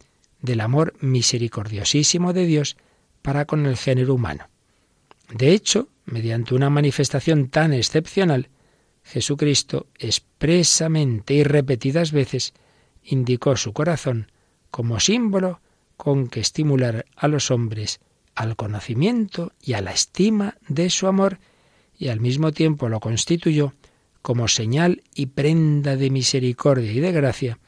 del 0.43 0.61
amor 0.61 0.93
misericordiosísimo 0.99 2.33
de 2.33 2.45
Dios 2.45 2.77
para 3.23 3.45
con 3.45 3.65
el 3.65 3.77
género 3.77 4.13
humano. 4.13 4.49
De 5.33 5.53
hecho, 5.53 5.87
mediante 6.05 6.53
una 6.53 6.69
manifestación 6.69 7.47
tan 7.47 7.73
excepcional, 7.73 8.49
Jesucristo 9.03 9.87
expresamente 9.97 11.33
y 11.33 11.43
repetidas 11.43 12.11
veces 12.11 12.53
indicó 13.03 13.57
su 13.57 13.73
corazón 13.73 14.31
como 14.69 14.99
símbolo 14.99 15.61
con 15.97 16.27
que 16.27 16.41
estimular 16.41 17.05
a 17.15 17.27
los 17.27 17.49
hombres 17.49 18.01
al 18.35 18.55
conocimiento 18.55 19.53
y 19.61 19.73
a 19.73 19.81
la 19.81 19.91
estima 19.91 20.57
de 20.67 20.89
su 20.89 21.07
amor 21.07 21.39
y 21.97 22.09
al 22.09 22.19
mismo 22.19 22.51
tiempo 22.51 22.89
lo 22.89 22.99
constituyó 22.99 23.73
como 24.21 24.47
señal 24.47 25.03
y 25.13 25.27
prenda 25.27 25.95
de 25.95 26.09
misericordia 26.09 26.91
y 26.91 26.99
de 26.99 27.11
gracia 27.11 27.59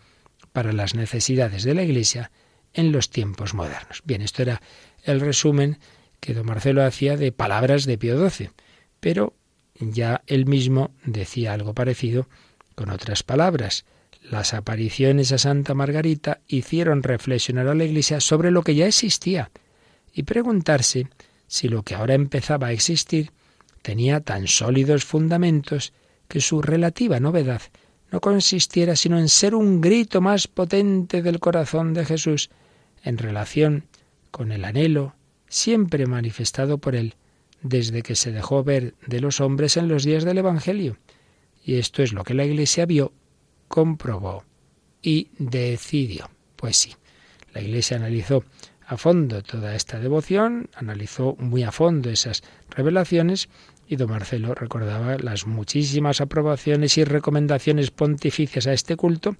para 0.51 0.73
las 0.73 0.95
necesidades 0.95 1.63
de 1.63 1.73
la 1.73 1.83
Iglesia 1.83 2.31
en 2.75 2.91
los 2.91 3.09
tiempos 3.09 3.53
modernos. 3.53 4.03
Bien, 4.05 4.21
esto 4.21 4.43
era 4.43 4.61
el 5.03 5.19
resumen 5.19 5.79
que 6.19 6.33
don 6.33 6.45
Marcelo 6.45 6.83
hacía 6.83 7.17
de 7.17 7.31
palabras 7.31 7.85
de 7.85 7.97
Pío 7.97 8.29
XII. 8.29 8.51
Pero 8.99 9.33
ya 9.79 10.21
él 10.27 10.45
mismo 10.45 10.91
decía 11.03 11.53
algo 11.53 11.73
parecido 11.73 12.27
con 12.75 12.89
otras 12.89 13.23
palabras. 13.23 13.85
Las 14.21 14.53
apariciones 14.53 15.31
a 15.31 15.37
Santa 15.37 15.73
Margarita 15.73 16.41
hicieron 16.47 17.03
reflexionar 17.03 17.67
a 17.67 17.75
la 17.75 17.85
Iglesia 17.85 18.19
sobre 18.19 18.51
lo 18.51 18.63
que 18.63 18.75
ya 18.75 18.87
existía 18.87 19.51
y 20.13 20.23
preguntarse 20.23 21.07
si 21.47 21.67
lo 21.67 21.83
que 21.83 21.95
ahora 21.95 22.15
empezaba 22.15 22.67
a 22.67 22.71
existir 22.71 23.31
tenía 23.81 24.21
tan 24.21 24.47
sólidos 24.47 25.05
fundamentos 25.05 25.93
que 26.27 26.41
su 26.41 26.61
relativa 26.61 27.19
novedad 27.19 27.61
no 28.11 28.19
consistiera 28.19 28.95
sino 28.95 29.19
en 29.19 29.29
ser 29.29 29.53
un 29.53 29.81
grito 29.81 30.21
más 30.21 30.47
potente 30.47 31.21
del 31.21 31.39
corazón 31.39 31.93
de 31.93 32.05
Jesús 32.05 32.49
en 33.05 33.17
relación 33.17 33.85
con 34.31 34.51
el 34.51 34.65
anhelo 34.65 35.15
siempre 35.47 36.05
manifestado 36.07 36.79
por 36.79 36.95
él 36.95 37.15
desde 37.61 38.01
que 38.01 38.15
se 38.15 38.31
dejó 38.31 38.63
ver 38.63 38.95
de 39.07 39.21
los 39.21 39.39
hombres 39.39 39.77
en 39.77 39.87
los 39.87 40.03
días 40.03 40.25
del 40.25 40.39
Evangelio. 40.39 40.97
Y 41.63 41.75
esto 41.75 42.03
es 42.03 42.11
lo 42.11 42.23
que 42.23 42.33
la 42.33 42.45
Iglesia 42.45 42.85
vio, 42.85 43.13
comprobó 43.67 44.43
y 45.01 45.29
decidió. 45.37 46.29
Pues 46.57 46.77
sí, 46.77 46.95
la 47.53 47.61
Iglesia 47.61 47.97
analizó 47.97 48.43
a 48.85 48.97
fondo 48.97 49.41
toda 49.41 49.75
esta 49.75 49.99
devoción, 49.99 50.69
analizó 50.75 51.35
muy 51.39 51.63
a 51.63 51.71
fondo 51.71 52.09
esas 52.09 52.43
revelaciones 52.69 53.49
y 53.87 53.95
don 53.95 54.09
Marcelo 54.09 54.53
recordaba 54.53 55.17
las 55.17 55.47
muchísimas 55.47 56.21
aprobaciones 56.21 56.97
y 56.97 57.03
recomendaciones 57.03 57.91
pontificias 57.91 58.67
a 58.67 58.73
este 58.73 58.95
culto 58.95 59.35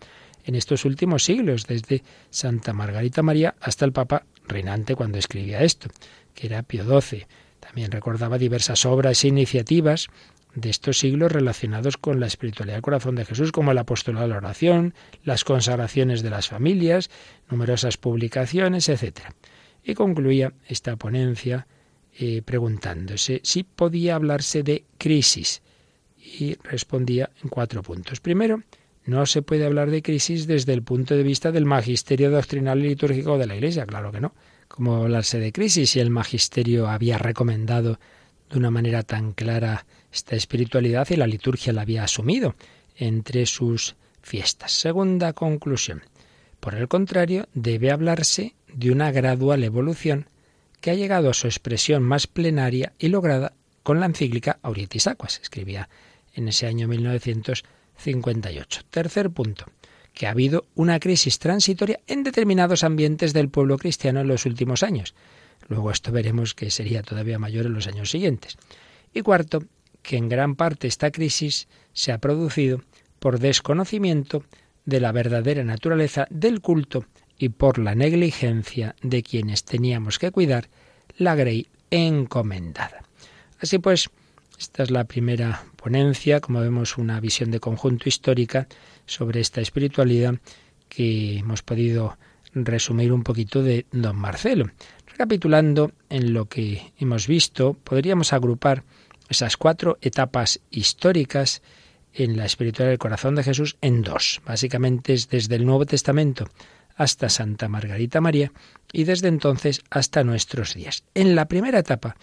en 0.46 0.56
estos 0.56 0.86
últimos 0.86 1.24
siglos, 1.24 1.68
desde 1.68 2.04
Santa 2.30 2.74
Margarita 2.74 3.22
María 3.22 3.56
hasta 3.60 3.86
el 3.86 3.92
Papa 3.92 4.26
reinante 4.48 4.96
cuando 4.96 5.18
escribía 5.18 5.64
esto, 5.64 5.90
que 6.34 6.48
era 6.48 6.64
Pío 6.64 6.84
XII. 6.84 7.26
También 7.60 7.92
recordaba 7.92 8.38
diversas 8.38 8.86
obras 8.86 9.24
e 9.24 9.28
iniciativas 9.28 10.08
de 10.54 10.70
estos 10.70 11.00
siglos 11.00 11.32
relacionados 11.32 11.98
con 11.98 12.20
la 12.20 12.28
espiritualidad 12.28 12.76
del 12.76 12.84
corazón 12.84 13.16
de 13.16 13.26
Jesús, 13.26 13.52
como 13.52 13.72
el 13.72 13.78
apostolado 13.78 14.28
de 14.28 14.32
la 14.32 14.38
oración, 14.38 14.94
las 15.24 15.44
consagraciones 15.44 16.22
de 16.22 16.30
las 16.30 16.48
familias, 16.48 17.10
numerosas 17.50 17.98
publicaciones, 17.98 18.88
etc. 18.88 19.20
Y 19.84 19.94
concluía 19.96 20.54
esta 20.68 20.96
ponencia 20.96 21.68
eh, 22.18 22.42
preguntándose 22.44 23.42
si 23.44 23.64
podía 23.64 24.16
hablarse 24.16 24.64
de 24.64 24.86
crisis. 24.98 25.62
Y 26.18 26.56
respondía 26.64 27.30
en 27.44 27.50
cuatro 27.50 27.84
puntos. 27.84 28.20
Primero, 28.20 28.64
no 29.06 29.26
se 29.26 29.42
puede 29.42 29.66
hablar 29.66 29.92
de 29.92 30.02
crisis 30.02 30.48
desde 30.48 30.74
el 30.74 30.82
punto 30.82 31.16
de 31.16 31.24
vista 31.24 31.52
del 31.52 31.66
magisterio 31.66 32.32
doctrinal 32.32 32.84
y 32.84 32.90
litúrgico 32.90 33.38
de 33.38 33.46
la 33.46 33.56
Iglesia, 33.56 33.86
claro 33.86 34.12
que 34.12 34.20
no. 34.20 34.34
¿Cómo 34.68 34.96
hablarse 34.96 35.40
de 35.40 35.52
crisis 35.52 35.92
si 35.92 36.00
el 36.00 36.10
magisterio 36.10 36.88
había 36.88 37.20
recomendado 37.20 38.00
de 38.50 38.58
una 38.58 38.72
manera 38.72 39.04
tan 39.04 39.34
clara 39.34 39.86
esta 40.12 40.36
espiritualidad 40.36 41.08
y 41.12 41.18
la 41.18 41.28
liturgia 41.28 41.72
la 41.72 41.84
había 41.84 42.04
asumido 42.04 42.56
entre 42.98 43.46
sus 43.46 43.96
fiestas? 44.22 44.72
Segunda 44.72 45.34
conclusión. 45.34 46.02
Por 46.60 46.74
el 46.74 46.88
contrario, 46.88 47.48
debe 47.54 47.92
hablarse 47.92 48.56
de 48.74 48.92
una 48.92 49.12
gradual 49.12 49.64
evolución 49.64 50.30
que 50.82 50.90
ha 50.90 50.96
llegado 50.96 51.30
a 51.30 51.36
su 51.36 51.46
expresión 51.46 52.02
más 52.02 52.26
plenaria 52.26 52.94
y 52.98 53.10
lograda 53.10 53.54
con 53.84 54.00
la 54.00 54.08
encíclica 54.08 54.58
Aurietis 54.64 55.06
Aquas, 55.06 55.40
escribía 55.42 55.90
en 56.34 56.48
ese 56.48 56.66
año 56.66 56.88
1958. 57.98 58.82
Tercer 58.90 59.30
punto 59.30 59.66
que 60.14 60.28
ha 60.28 60.32
habido 60.32 60.66
una 60.76 61.00
crisis 61.00 61.40
transitoria 61.40 62.00
en 62.08 62.24
determinados 62.24 62.84
ambientes 62.84 63.34
del 63.34 63.50
pueblo 63.50 63.78
cristiano 63.78 64.22
en 64.22 64.28
los 64.28 64.46
últimos 64.46 64.82
años. 64.82 65.14
Luego 65.68 65.92
esto 65.92 66.12
veremos 66.12 66.54
que 66.56 66.72
sería 66.72 67.04
todavía 67.04 67.38
mayor 67.38 67.66
en 67.66 67.74
los 67.74 67.88
años 67.88 68.10
siguientes. 68.10 68.58
Y 69.14 69.22
cuarto, 69.22 69.64
que 70.02 70.18
en 70.18 70.30
gran 70.30 70.56
parte 70.56 70.88
esta 70.88 71.12
crisis 71.12 71.68
se 71.94 72.12
ha 72.12 72.20
producido 72.20 72.82
por 73.20 73.40
desconocimiento 73.40 74.44
de 74.86 75.00
la 75.00 75.12
verdadera 75.12 75.64
naturaleza 75.64 76.28
del 76.30 76.62
culto 76.62 77.06
y 77.38 77.50
por 77.50 77.80
la 77.80 77.96
negligencia 77.96 78.96
de 79.02 79.24
quienes 79.24 79.66
teníamos 79.66 80.20
que 80.20 80.32
cuidar 80.32 80.70
la 81.18 81.36
grey 81.36 81.68
encomendada. 81.92 83.04
Así 83.60 83.80
pues, 83.80 84.10
esta 84.60 84.84
es 84.84 84.92
la 84.92 85.04
primera 85.06 85.64
ponencia, 85.76 86.40
como 86.40 86.62
vemos, 86.62 86.98
una 86.98 87.20
visión 87.20 87.52
de 87.52 87.60
conjunto 87.60 88.10
histórica 88.10 88.68
sobre 89.06 89.42
esta 89.42 89.62
espiritualidad 89.62 90.36
que 90.90 91.38
hemos 91.40 91.62
podido 91.62 92.18
resumir 92.54 93.12
un 93.12 93.24
poquito 93.24 93.64
de 93.64 93.86
don 93.92 94.16
Marcelo. 94.16 94.70
Recapitulando 95.08 95.92
en 96.10 96.34
lo 96.34 96.46
que 96.46 96.94
hemos 96.98 97.28
visto, 97.28 97.74
podríamos 97.74 98.34
agrupar 98.34 98.84
esas 99.30 99.58
cuatro 99.58 99.98
etapas 100.02 100.62
históricas 100.72 101.62
en 102.14 102.38
la 102.38 102.46
espiritualidad 102.46 102.92
del 102.92 103.00
corazón 103.00 103.36
de 103.36 103.44
Jesús 103.44 103.78
en 103.82 104.02
dos. 104.02 104.42
Básicamente 104.46 105.14
es 105.14 105.30
desde 105.30 105.56
el 105.56 105.66
Nuevo 105.66 105.86
Testamento 105.86 106.50
hasta 106.96 107.28
Santa 107.28 107.68
Margarita 107.68 108.22
María 108.22 108.52
y 108.94 109.04
desde 109.04 109.28
entonces 109.28 109.82
hasta 109.90 110.24
nuestros 110.24 110.74
días. 110.74 111.04
En 111.14 111.36
la 111.36 111.48
primera 111.48 111.80
etapa 111.80 112.16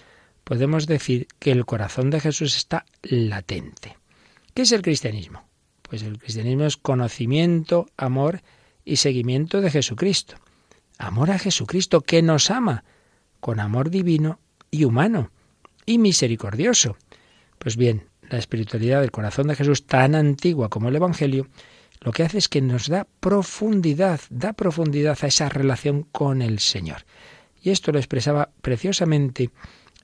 podemos 0.44 0.86
decir 0.86 1.28
que 1.38 1.52
el 1.52 1.64
corazón 1.64 2.10
de 2.10 2.20
Jesús 2.20 2.56
está 2.56 2.84
latente. 3.02 3.96
¿Qué 4.54 4.62
es 4.62 4.72
el 4.72 4.82
cristianismo? 4.82 5.44
Pues 5.82 6.02
el 6.02 6.18
cristianismo 6.18 6.64
es 6.64 6.76
conocimiento, 6.76 7.86
amor 7.96 8.42
y 8.84 8.96
seguimiento 8.96 9.60
de 9.60 9.70
Jesucristo. 9.70 10.36
Amor 10.98 11.30
a 11.30 11.38
Jesucristo 11.38 12.00
que 12.00 12.22
nos 12.22 12.50
ama 12.50 12.84
con 13.40 13.60
amor 13.60 13.90
divino 13.90 14.40
y 14.70 14.84
humano 14.84 15.30
y 15.86 15.98
misericordioso. 15.98 16.96
Pues 17.58 17.76
bien, 17.76 18.04
la 18.28 18.38
espiritualidad 18.38 19.00
del 19.00 19.10
corazón 19.10 19.48
de 19.48 19.56
Jesús, 19.56 19.86
tan 19.86 20.14
antigua 20.14 20.68
como 20.68 20.88
el 20.88 20.96
Evangelio, 20.96 21.48
lo 22.00 22.12
que 22.12 22.24
hace 22.24 22.38
es 22.38 22.48
que 22.48 22.60
nos 22.60 22.88
da 22.88 23.06
profundidad, 23.20 24.20
da 24.30 24.52
profundidad 24.52 25.18
a 25.22 25.26
esa 25.26 25.48
relación 25.48 26.02
con 26.02 26.42
el 26.42 26.58
Señor. 26.58 27.04
Y 27.62 27.70
esto 27.70 27.92
lo 27.92 27.98
expresaba 27.98 28.50
preciosamente 28.60 29.50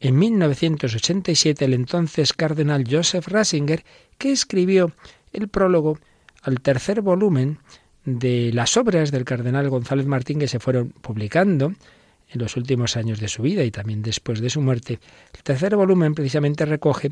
en 0.01 0.19
1987 0.19 1.65
el 1.65 1.75
entonces 1.75 2.33
cardenal 2.33 2.85
Joseph 2.89 3.29
Ratzinger, 3.29 3.85
que 4.19 4.33
escribió 4.33 4.93
el 5.33 5.49
prólogo 5.49 5.99
al 6.43 6.61
tercer 6.61 7.03
volumen 7.03 7.59
de 8.05 8.53
las 8.53 8.77
obras 8.77 9.11
del 9.11 9.25
cardenal 9.25 9.69
González 9.69 10.07
Martín 10.07 10.39
que 10.39 10.49
se 10.49 10.61
fueron 10.61 10.91
publicando 10.91 11.75
en 12.31 12.41
los 12.41 12.57
últimos 12.57 12.97
años 12.97 13.21
de 13.21 13.29
su 13.29 13.43
vida 13.43 13.65
y 13.65 13.71
también 13.71 14.03
después 14.03 14.41
de 14.41 14.51
su 14.51 14.61
muerte. 14.61 14.99
El 15.35 15.43
tercer 15.43 15.77
volumen 15.77 16.15
precisamente 16.15 16.65
recoge 16.65 17.11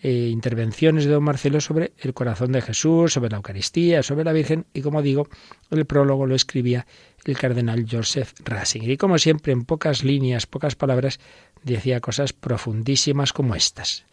eh, 0.00 0.28
intervenciones 0.30 1.04
de 1.04 1.10
don 1.10 1.24
Marcelo 1.24 1.60
sobre 1.60 1.92
el 1.98 2.14
corazón 2.14 2.52
de 2.52 2.62
Jesús, 2.62 3.12
sobre 3.12 3.30
la 3.30 3.36
Eucaristía, 3.36 4.02
sobre 4.02 4.24
la 4.24 4.32
Virgen 4.32 4.66
y 4.72 4.80
como 4.80 5.02
digo, 5.02 5.28
el 5.70 5.86
prólogo 5.86 6.26
lo 6.26 6.34
escribía 6.34 6.86
el 7.28 7.38
cardenal 7.38 7.86
Joseph 7.90 8.32
Ratzinger. 8.44 8.90
Y 8.90 8.96
como 8.96 9.18
siempre, 9.18 9.52
en 9.52 9.64
pocas 9.64 10.04
líneas, 10.04 10.46
pocas 10.46 10.74
palabras, 10.74 11.20
decía 11.62 12.00
cosas 12.00 12.32
profundísimas 12.32 13.32
como 13.32 13.54
estas. 13.54 14.04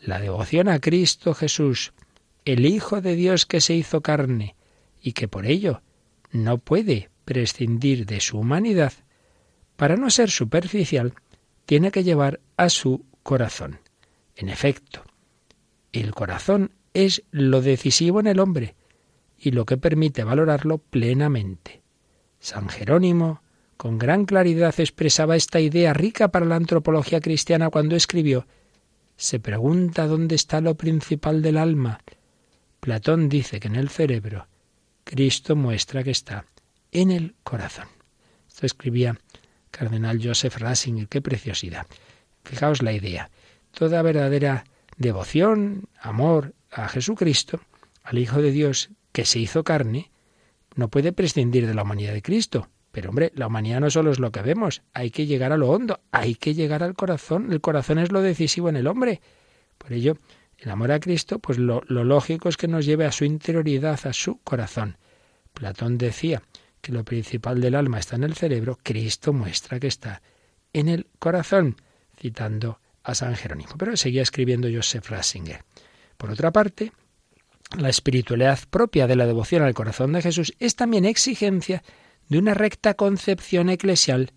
La 0.00 0.20
devoción 0.20 0.68
a 0.68 0.78
Cristo 0.78 1.34
Jesús 1.34 1.92
el 2.44 2.66
Hijo 2.66 3.00
de 3.00 3.16
Dios 3.16 3.46
que 3.46 3.60
se 3.60 3.74
hizo 3.74 4.00
carne 4.00 4.56
y 5.00 5.12
que 5.12 5.28
por 5.28 5.46
ello 5.46 5.82
no 6.30 6.58
puede 6.58 7.10
prescindir 7.24 8.06
de 8.06 8.20
su 8.20 8.38
humanidad, 8.38 8.92
para 9.76 9.96
no 9.96 10.10
ser 10.10 10.30
superficial, 10.30 11.14
tiene 11.64 11.90
que 11.90 12.04
llevar 12.04 12.40
a 12.56 12.68
su 12.68 13.04
corazón. 13.22 13.80
En 14.36 14.48
efecto, 14.48 15.04
el 15.92 16.12
corazón 16.12 16.72
es 16.92 17.22
lo 17.30 17.62
decisivo 17.62 18.20
en 18.20 18.26
el 18.26 18.40
hombre 18.40 18.74
y 19.38 19.52
lo 19.52 19.64
que 19.64 19.76
permite 19.76 20.24
valorarlo 20.24 20.78
plenamente. 20.78 21.79
San 22.40 22.68
Jerónimo, 22.68 23.42
con 23.76 23.98
gran 23.98 24.24
claridad, 24.24 24.74
expresaba 24.78 25.36
esta 25.36 25.60
idea 25.60 25.92
rica 25.92 26.28
para 26.28 26.46
la 26.46 26.56
antropología 26.56 27.20
cristiana 27.20 27.70
cuando 27.70 27.96
escribió 27.96 28.46
Se 29.16 29.38
pregunta 29.38 30.06
dónde 30.06 30.34
está 30.34 30.60
lo 30.60 30.74
principal 30.74 31.42
del 31.42 31.58
alma, 31.58 32.00
Platón 32.80 33.28
dice 33.28 33.60
que 33.60 33.68
en 33.68 33.76
el 33.76 33.90
cerebro, 33.90 34.48
Cristo 35.04 35.54
muestra 35.54 36.02
que 36.02 36.10
está 36.10 36.46
en 36.92 37.10
el 37.10 37.34
corazón. 37.44 37.88
Esto 38.48 38.64
escribía 38.64 39.18
Cardenal 39.70 40.18
Joseph 40.22 40.56
Ratzinger, 40.56 41.06
qué 41.06 41.20
preciosidad. 41.20 41.86
Fijaos 42.42 42.82
la 42.82 42.92
idea. 42.92 43.30
Toda 43.72 44.02
verdadera 44.02 44.64
devoción, 44.96 45.88
amor 46.00 46.54
a 46.70 46.88
Jesucristo, 46.88 47.60
al 48.02 48.18
Hijo 48.18 48.40
de 48.40 48.50
Dios 48.50 48.90
que 49.12 49.26
se 49.26 49.38
hizo 49.38 49.62
carne, 49.62 50.10
no 50.74 50.88
puede 50.88 51.12
prescindir 51.12 51.66
de 51.66 51.74
la 51.74 51.82
humanidad 51.82 52.12
de 52.12 52.22
Cristo. 52.22 52.68
Pero 52.92 53.10
hombre, 53.10 53.32
la 53.34 53.46
humanidad 53.46 53.80
no 53.80 53.90
solo 53.90 54.10
es 54.10 54.18
lo 54.18 54.32
que 54.32 54.42
vemos, 54.42 54.82
hay 54.92 55.10
que 55.10 55.26
llegar 55.26 55.52
a 55.52 55.56
lo 55.56 55.70
hondo, 55.70 56.00
hay 56.10 56.34
que 56.34 56.54
llegar 56.54 56.82
al 56.82 56.94
corazón. 56.94 57.52
El 57.52 57.60
corazón 57.60 57.98
es 57.98 58.10
lo 58.10 58.20
decisivo 58.20 58.68
en 58.68 58.76
el 58.76 58.88
hombre. 58.88 59.20
Por 59.78 59.92
ello, 59.92 60.16
el 60.58 60.70
amor 60.70 60.92
a 60.92 61.00
Cristo, 61.00 61.38
pues 61.38 61.58
lo, 61.58 61.82
lógico 61.88 62.48
es 62.48 62.56
que 62.56 62.68
nos 62.68 62.84
lleve 62.84 63.06
a 63.06 63.12
su 63.12 63.24
interioridad, 63.24 63.98
a 64.06 64.12
su 64.12 64.38
corazón. 64.42 64.98
Platón 65.54 65.98
decía 65.98 66.42
que 66.80 66.92
lo 66.92 67.04
principal 67.04 67.60
del 67.60 67.74
alma 67.74 67.98
está 67.98 68.16
en 68.16 68.24
el 68.24 68.34
cerebro, 68.34 68.78
Cristo 68.82 69.32
muestra 69.32 69.78
que 69.78 69.86
está 69.86 70.22
en 70.72 70.88
el 70.88 71.06
corazón, 71.18 71.76
citando 72.18 72.80
a 73.04 73.14
San 73.14 73.36
Jerónimo. 73.36 73.72
Pero 73.78 73.96
seguía 73.96 74.22
escribiendo 74.22 74.68
Joseph 74.72 75.08
Ratzinger. 75.08 75.64
Por 76.16 76.30
otra 76.30 76.52
parte, 76.52 76.92
la 77.78 77.88
espiritualidad 77.88 78.58
propia 78.68 79.06
de 79.06 79.16
la 79.16 79.26
devoción 79.26 79.62
al 79.62 79.74
corazón 79.74 80.12
de 80.12 80.22
Jesús 80.22 80.54
es 80.58 80.76
también 80.76 81.04
exigencia 81.04 81.82
de 82.28 82.38
una 82.38 82.54
recta 82.54 82.94
concepción 82.94 83.68
eclesial. 83.70 84.32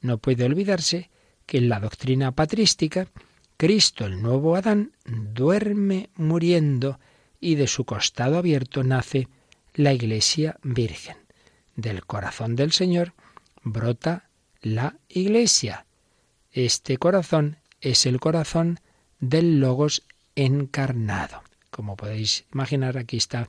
No 0.00 0.18
puede 0.18 0.44
olvidarse 0.44 1.10
que 1.46 1.58
en 1.58 1.68
la 1.68 1.80
doctrina 1.80 2.32
patrística, 2.32 3.08
Cristo, 3.56 4.06
el 4.06 4.22
nuevo 4.22 4.54
Adán, 4.54 4.92
duerme 5.04 6.10
muriendo 6.14 7.00
y 7.40 7.56
de 7.56 7.66
su 7.66 7.84
costado 7.84 8.38
abierto 8.38 8.84
nace 8.84 9.28
la 9.74 9.92
Iglesia 9.92 10.58
Virgen. 10.62 11.16
Del 11.74 12.04
corazón 12.04 12.56
del 12.56 12.72
Señor 12.72 13.14
brota 13.62 14.28
la 14.60 14.96
Iglesia. 15.08 15.86
Este 16.52 16.98
corazón 16.98 17.58
es 17.80 18.06
el 18.06 18.20
corazón 18.20 18.80
del 19.20 19.60
Logos 19.60 20.04
encarnado. 20.34 21.42
Como 21.70 21.96
podéis 21.96 22.46
imaginar, 22.52 22.96
aquí 22.98 23.16
está 23.16 23.48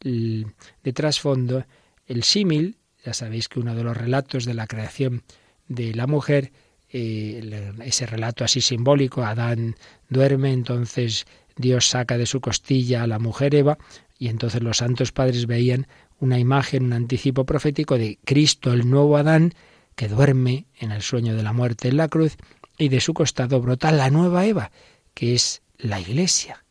de 0.00 0.92
trasfondo 0.92 1.64
el 2.06 2.22
símil. 2.22 2.76
Ya 3.04 3.14
sabéis 3.14 3.48
que 3.48 3.60
uno 3.60 3.74
de 3.74 3.84
los 3.84 3.96
relatos 3.96 4.44
de 4.44 4.54
la 4.54 4.66
creación 4.66 5.22
de 5.68 5.94
la 5.94 6.06
mujer, 6.06 6.52
eh, 6.90 7.72
ese 7.84 8.06
relato 8.06 8.44
así 8.44 8.60
simbólico, 8.60 9.24
Adán 9.24 9.76
duerme, 10.08 10.52
entonces 10.52 11.26
Dios 11.56 11.88
saca 11.88 12.18
de 12.18 12.26
su 12.26 12.40
costilla 12.40 13.02
a 13.02 13.06
la 13.06 13.18
mujer 13.18 13.54
Eva, 13.54 13.78
y 14.18 14.28
entonces 14.28 14.62
los 14.62 14.78
santos 14.78 15.12
padres 15.12 15.46
veían 15.46 15.86
una 16.18 16.38
imagen, 16.38 16.84
un 16.84 16.92
anticipo 16.92 17.44
profético 17.44 17.98
de 17.98 18.18
Cristo, 18.24 18.72
el 18.72 18.88
nuevo 18.88 19.16
Adán, 19.16 19.52
que 19.94 20.08
duerme 20.08 20.66
en 20.78 20.92
el 20.92 21.02
sueño 21.02 21.34
de 21.34 21.42
la 21.42 21.52
muerte 21.52 21.88
en 21.88 21.96
la 21.96 22.08
cruz, 22.08 22.36
y 22.78 22.88
de 22.88 23.00
su 23.00 23.14
costado 23.14 23.60
brota 23.60 23.90
la 23.92 24.10
nueva 24.10 24.46
Eva, 24.46 24.70
que 25.14 25.34
es 25.34 25.62
la 25.78 26.00
Iglesia. 26.00 26.65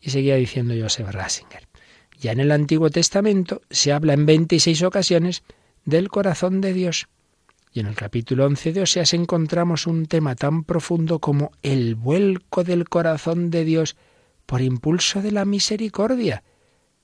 Y 0.00 0.10
seguía 0.10 0.36
diciendo 0.36 0.74
Joseph 0.78 1.10
Ratzinger. 1.10 1.68
Ya 2.20 2.32
en 2.32 2.40
el 2.40 2.50
Antiguo 2.50 2.90
Testamento 2.90 3.62
se 3.70 3.92
habla 3.92 4.12
en 4.12 4.26
26 4.26 4.82
ocasiones 4.82 5.42
del 5.84 6.08
corazón 6.08 6.60
de 6.60 6.72
Dios. 6.72 7.08
Y 7.72 7.80
en 7.80 7.86
el 7.86 7.94
capítulo 7.94 8.46
11 8.46 8.72
de 8.72 8.82
Oseas 8.82 9.14
encontramos 9.14 9.86
un 9.86 10.06
tema 10.06 10.34
tan 10.34 10.64
profundo 10.64 11.18
como 11.20 11.52
el 11.62 11.94
vuelco 11.94 12.64
del 12.64 12.88
corazón 12.88 13.50
de 13.50 13.64
Dios 13.64 13.96
por 14.46 14.62
impulso 14.62 15.22
de 15.22 15.32
la 15.32 15.44
misericordia. 15.44 16.42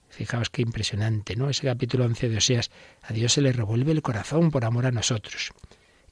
Fijaos 0.08 0.50
qué 0.50 0.62
impresionante, 0.62 1.36
¿no? 1.36 1.50
Ese 1.50 1.66
capítulo 1.66 2.04
11 2.06 2.28
de 2.28 2.36
Oseas, 2.38 2.70
a 3.02 3.12
Dios 3.12 3.32
se 3.32 3.42
le 3.42 3.52
revuelve 3.52 3.92
el 3.92 4.02
corazón 4.02 4.50
por 4.50 4.64
amor 4.64 4.86
a 4.86 4.92
nosotros. 4.92 5.52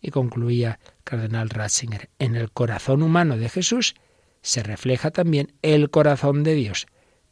Y 0.01 0.11
concluía 0.11 0.79
Cardenal 1.05 1.51
Ratzinger, 1.51 2.11
en 2.19 2.37
el 2.37 2.51
corazón 2.51 3.03
humano 3.03 3.37
de 3.37 3.49
Jesús 3.49 3.95
se 4.43 4.63
refleja 4.63 5.11
también 5.11 5.53
el 5.63 5.91
corazón 5.91 6.43
de 6.43 6.55
Dios. 6.55 6.87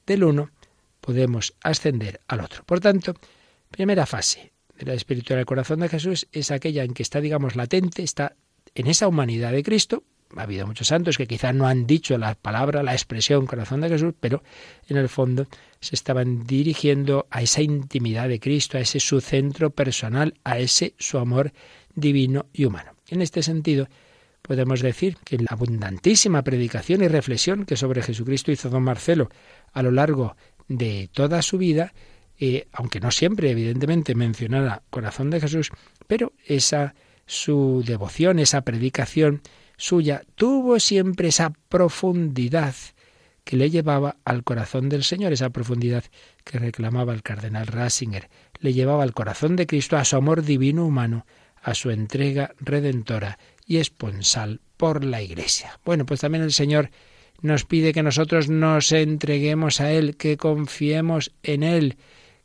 Del 0.07 0.25
uno 0.25 0.51
podemos 1.01 1.55
ascender 1.63 2.21
al 2.29 2.41
otro. 2.41 2.65
Por 2.65 2.81
tanto, 2.81 3.15
primera 3.71 4.07
fase 4.07 4.53
de 4.79 4.87
la 4.87 4.95
espiritualidad 4.95 5.41
del 5.41 5.47
corazón 5.47 5.81
de 5.81 5.89
Jesús 5.89 6.29
es 6.33 6.51
aquella 6.51 6.85
en 6.85 6.95
que 6.95 7.03
está, 7.03 7.21
digamos, 7.21 7.57
latente, 7.57 8.03
está 8.03 8.37
en 8.75 8.87
esa 8.87 9.09
humanidad 9.09 9.53
de 9.53 9.63
Cristo. 9.63 10.05
Ha 10.37 10.43
habido 10.43 10.67
muchos 10.67 10.87
santos 10.87 11.19
que 11.19 11.27
quizás 11.27 11.55
no 11.55 11.67
han 11.67 11.87
dicho 11.87 12.17
la 12.17 12.37
palabra, 12.37 12.85
la 12.85 12.93
expresión 12.93 13.47
corazón 13.47 13.81
de 13.81 13.89
Jesús, 13.89 14.15
pero 14.21 14.45
en 14.89 14.97
el 14.97 15.09
fondo 15.09 15.47
se 15.81 15.97
estaban 15.97 16.47
dirigiendo 16.47 17.27
a 17.31 17.43
esa 17.43 17.63
intimidad 17.63 18.29
de 18.29 18.39
Cristo, 18.39 18.79
a 18.79 18.81
ese 18.81 19.01
su 19.01 19.21
centro 19.21 19.71
personal, 19.71 20.35
a 20.45 20.59
ese 20.61 20.95
su 20.99 21.19
amor 21.19 21.53
divino 21.95 22.47
y 22.53 22.65
humano. 22.65 22.93
En 23.09 23.23
este 23.23 23.43
sentido, 23.43 23.89
podemos 24.43 24.81
decir 24.81 25.17
que 25.25 25.39
la 25.39 25.49
abundantísima 25.51 26.43
predicación 26.43 27.03
y 27.03 27.09
reflexión 27.09 27.65
que 27.65 27.77
sobre 27.77 28.03
Jesucristo 28.03 28.53
hizo 28.53 28.69
don 28.71 28.83
Marcelo 28.83 29.29
a 29.73 29.83
lo 29.83 29.91
largo 29.91 30.37
de 30.69 31.09
toda 31.13 31.43
su 31.43 31.59
vida, 31.59 31.93
eh, 32.39 32.69
aunque 32.73 33.01
no 33.01 33.11
siempre, 33.11 33.51
evidentemente, 33.51 34.15
mencionara 34.15 34.83
corazón 34.91 35.31
de 35.31 35.41
Jesús, 35.41 35.71
pero 36.07 36.33
esa 36.47 36.95
su 37.27 37.85
devoción, 37.87 38.41
esa 38.41 38.63
predicación 38.63 39.43
suya, 39.77 40.23
tuvo 40.35 40.81
siempre 40.81 41.29
esa 41.29 41.53
profundidad 41.69 42.75
que 43.45 43.57
le 43.57 43.71
llevaba 43.71 44.17
al 44.25 44.43
corazón 44.43 44.89
del 44.89 45.05
Señor, 45.05 45.33
esa 45.33 45.51
profundidad 45.51 46.05
que 46.45 46.59
reclamaba 46.59 47.13
el 47.13 47.23
cardenal 47.23 47.67
Ratzinger, 47.67 48.29
le 48.59 48.73
llevaba 48.73 49.03
al 49.03 49.13
corazón 49.13 49.57
de 49.57 49.67
Cristo, 49.67 49.97
a 49.97 50.05
su 50.05 50.17
amor 50.17 50.43
divino 50.43 50.85
humano, 50.85 51.25
a 51.63 51.75
su 51.75 51.91
entrega 51.91 52.53
redentora 52.59 53.39
y 53.71 53.77
esponsal 53.77 54.61
por 54.77 55.05
la 55.05 55.23
Iglesia. 55.23 55.79
Bueno, 55.85 56.05
pues 56.05 56.19
también 56.19 56.43
el 56.43 56.53
Señor 56.53 56.91
nos 57.41 57.65
pide 57.65 57.93
que 57.93 58.03
nosotros 58.03 58.51
nos 58.51 58.91
entreguemos 58.91 59.81
a 59.81 59.93
Él, 59.93 60.17
que 60.17 60.37
confiemos 60.37 61.31
en 61.45 61.63
Él, 61.63 61.97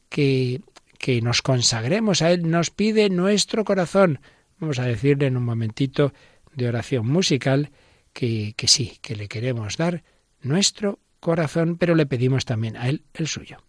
que, 0.10 0.62
que 1.00 1.22
nos 1.22 1.42
consagremos 1.42 2.22
a 2.22 2.32
Él, 2.32 2.48
nos 2.52 2.70
pide 2.70 3.10
nuestro 3.10 3.66
corazón. 3.66 4.20
Vamos 4.60 4.78
a 4.78 4.86
decirle 4.86 5.26
en 5.26 5.36
un 5.36 5.46
momentito 5.46 6.14
de 6.54 6.68
oración 6.68 7.08
musical 7.08 7.72
que, 8.14 8.54
que 8.56 8.68
sí, 8.68 9.00
que 9.02 9.16
le 9.16 9.28
queremos 9.28 9.78
dar 9.78 10.04
nuestro 10.44 11.00
corazón, 11.20 11.76
pero 11.76 11.96
le 11.96 12.06
pedimos 12.06 12.46
también 12.46 12.78
a 12.78 12.88
Él 12.88 13.02
el 13.16 13.28
suyo. 13.28 13.64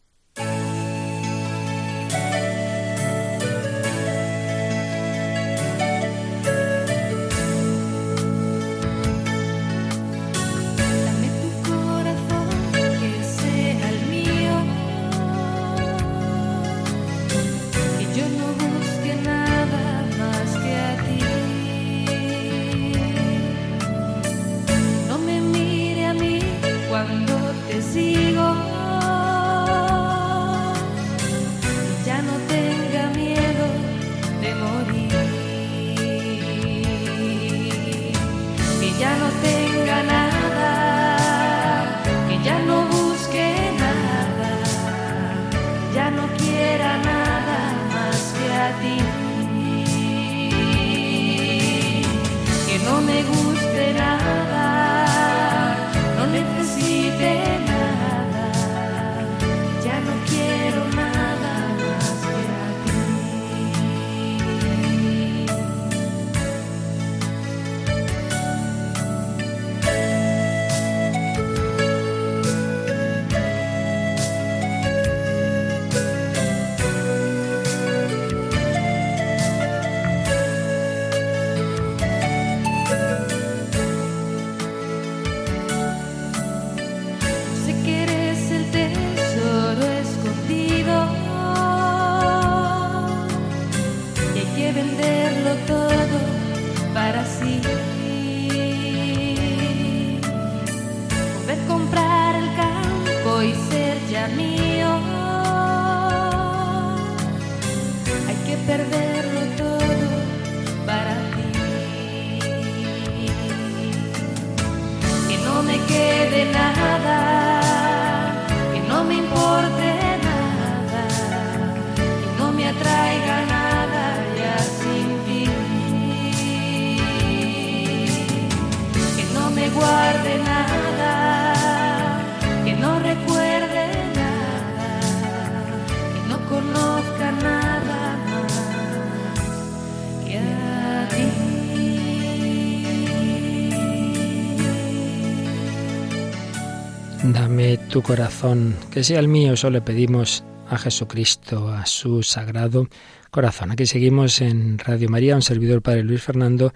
Tu 147.97 148.03
corazón, 148.03 148.77
que 148.91 149.03
sea 149.03 149.21
el 149.21 149.27
mío, 149.27 149.55
eso 149.55 149.71
le 149.71 149.81
pedimos 149.81 150.45
a 150.69 150.77
Jesucristo, 150.77 151.69
a 151.69 151.87
su 151.87 152.23
sagrado 152.23 152.89
corazón. 153.31 153.71
Aquí 153.71 153.87
seguimos 153.87 154.43
en 154.43 154.79
Radio 154.79 155.09
María, 155.09 155.35
un 155.35 155.41
servidor 155.41 155.81
Padre 155.81 156.03
Luis 156.03 156.21
Fernando, 156.21 156.75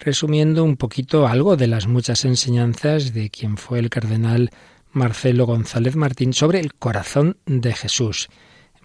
resumiendo 0.00 0.64
un 0.64 0.76
poquito 0.76 1.28
algo 1.28 1.56
de 1.56 1.68
las 1.68 1.86
muchas 1.86 2.24
enseñanzas 2.24 3.14
de 3.14 3.30
quien 3.30 3.58
fue 3.58 3.78
el 3.78 3.90
cardenal 3.90 4.50
Marcelo 4.90 5.46
González 5.46 5.94
Martín 5.94 6.32
sobre 6.32 6.58
el 6.58 6.74
corazón 6.74 7.36
de 7.46 7.72
Jesús. 7.72 8.28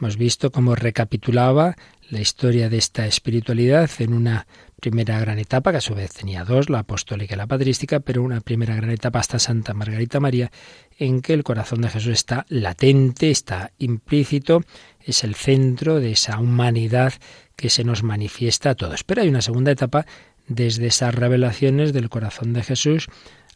Hemos 0.01 0.17
visto 0.17 0.51
cómo 0.51 0.73
recapitulaba 0.73 1.75
la 2.09 2.19
historia 2.19 2.69
de 2.69 2.77
esta 2.79 3.05
espiritualidad 3.05 3.87
en 3.99 4.15
una 4.15 4.47
primera 4.79 5.19
gran 5.19 5.37
etapa, 5.37 5.69
que 5.69 5.77
a 5.77 5.81
su 5.81 5.93
vez 5.93 6.11
tenía 6.11 6.43
dos, 6.43 6.71
la 6.71 6.79
apostólica 6.79 7.35
y 7.35 7.37
la 7.37 7.45
patrística, 7.45 7.99
pero 7.99 8.23
una 8.23 8.41
primera 8.41 8.75
gran 8.75 8.89
etapa 8.89 9.19
hasta 9.19 9.37
Santa 9.37 9.75
Margarita 9.75 10.19
María, 10.19 10.51
en 10.97 11.21
que 11.21 11.33
el 11.33 11.43
corazón 11.43 11.81
de 11.81 11.89
Jesús 11.89 12.13
está 12.13 12.47
latente, 12.49 13.29
está 13.29 13.73
implícito, 13.77 14.63
es 15.05 15.23
el 15.23 15.35
centro 15.35 15.99
de 15.99 16.13
esa 16.13 16.39
humanidad 16.39 17.13
que 17.55 17.69
se 17.69 17.83
nos 17.83 18.01
manifiesta 18.01 18.71
a 18.71 18.75
todos. 18.75 19.03
Pero 19.03 19.21
hay 19.21 19.29
una 19.29 19.43
segunda 19.43 19.69
etapa 19.69 20.07
desde 20.47 20.87
esas 20.87 21.13
revelaciones 21.13 21.93
del 21.93 22.09
corazón 22.09 22.53
de 22.53 22.63
Jesús 22.63 23.05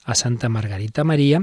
a 0.04 0.14
Santa 0.14 0.48
Margarita 0.48 1.04
María, 1.04 1.42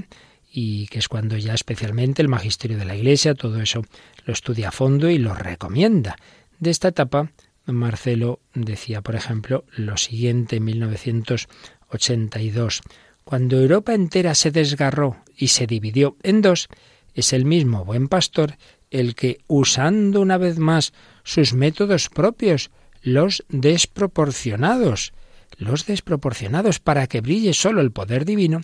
y 0.53 0.87
que 0.89 0.99
es 0.99 1.09
cuando 1.09 1.39
ya 1.39 1.55
especialmente 1.55 2.21
el 2.21 2.29
magisterio 2.29 2.77
de 2.77 2.85
la 2.85 2.95
Iglesia 2.95 3.35
todo 3.35 3.61
eso 3.61 3.83
lo 4.27 4.33
estudia 4.33 4.69
a 4.69 4.73
fondo 4.73 5.09
y 5.09 5.19
lo 5.19 5.35
recomienda. 5.35 6.17
De 6.61 6.71
esta 6.71 6.89
etapa, 6.89 7.33
Marcelo 7.67 8.41
decía, 8.55 9.01
por 9.01 9.15
ejemplo, 9.15 9.65
lo 9.77 9.97
siguiente 9.97 10.57
en 10.57 10.65
1982. 10.65 12.83
Cuando 13.25 13.59
Europa 13.59 13.95
entera 13.95 14.35
se 14.35 14.51
desgarró 14.51 15.23
y 15.37 15.49
se 15.49 15.67
dividió 15.67 16.17
en 16.23 16.43
dos, 16.43 16.69
es 17.15 17.33
el 17.33 17.47
mismo 17.47 17.85
buen 17.85 18.09
pastor 18.09 18.57
el 18.91 19.15
que, 19.15 19.39
usando 19.47 20.21
una 20.21 20.39
vez 20.39 20.59
más 20.59 20.93
sus 21.25 21.55
métodos 21.55 22.11
propios, 22.11 22.71
los 23.01 23.45
desproporcionados, 23.49 25.15
los 25.57 25.87
desproporcionados 25.87 26.79
para 26.79 27.07
que 27.07 27.23
brille 27.23 27.55
solo 27.55 27.81
el 27.81 27.91
poder 27.91 28.25
divino, 28.25 28.61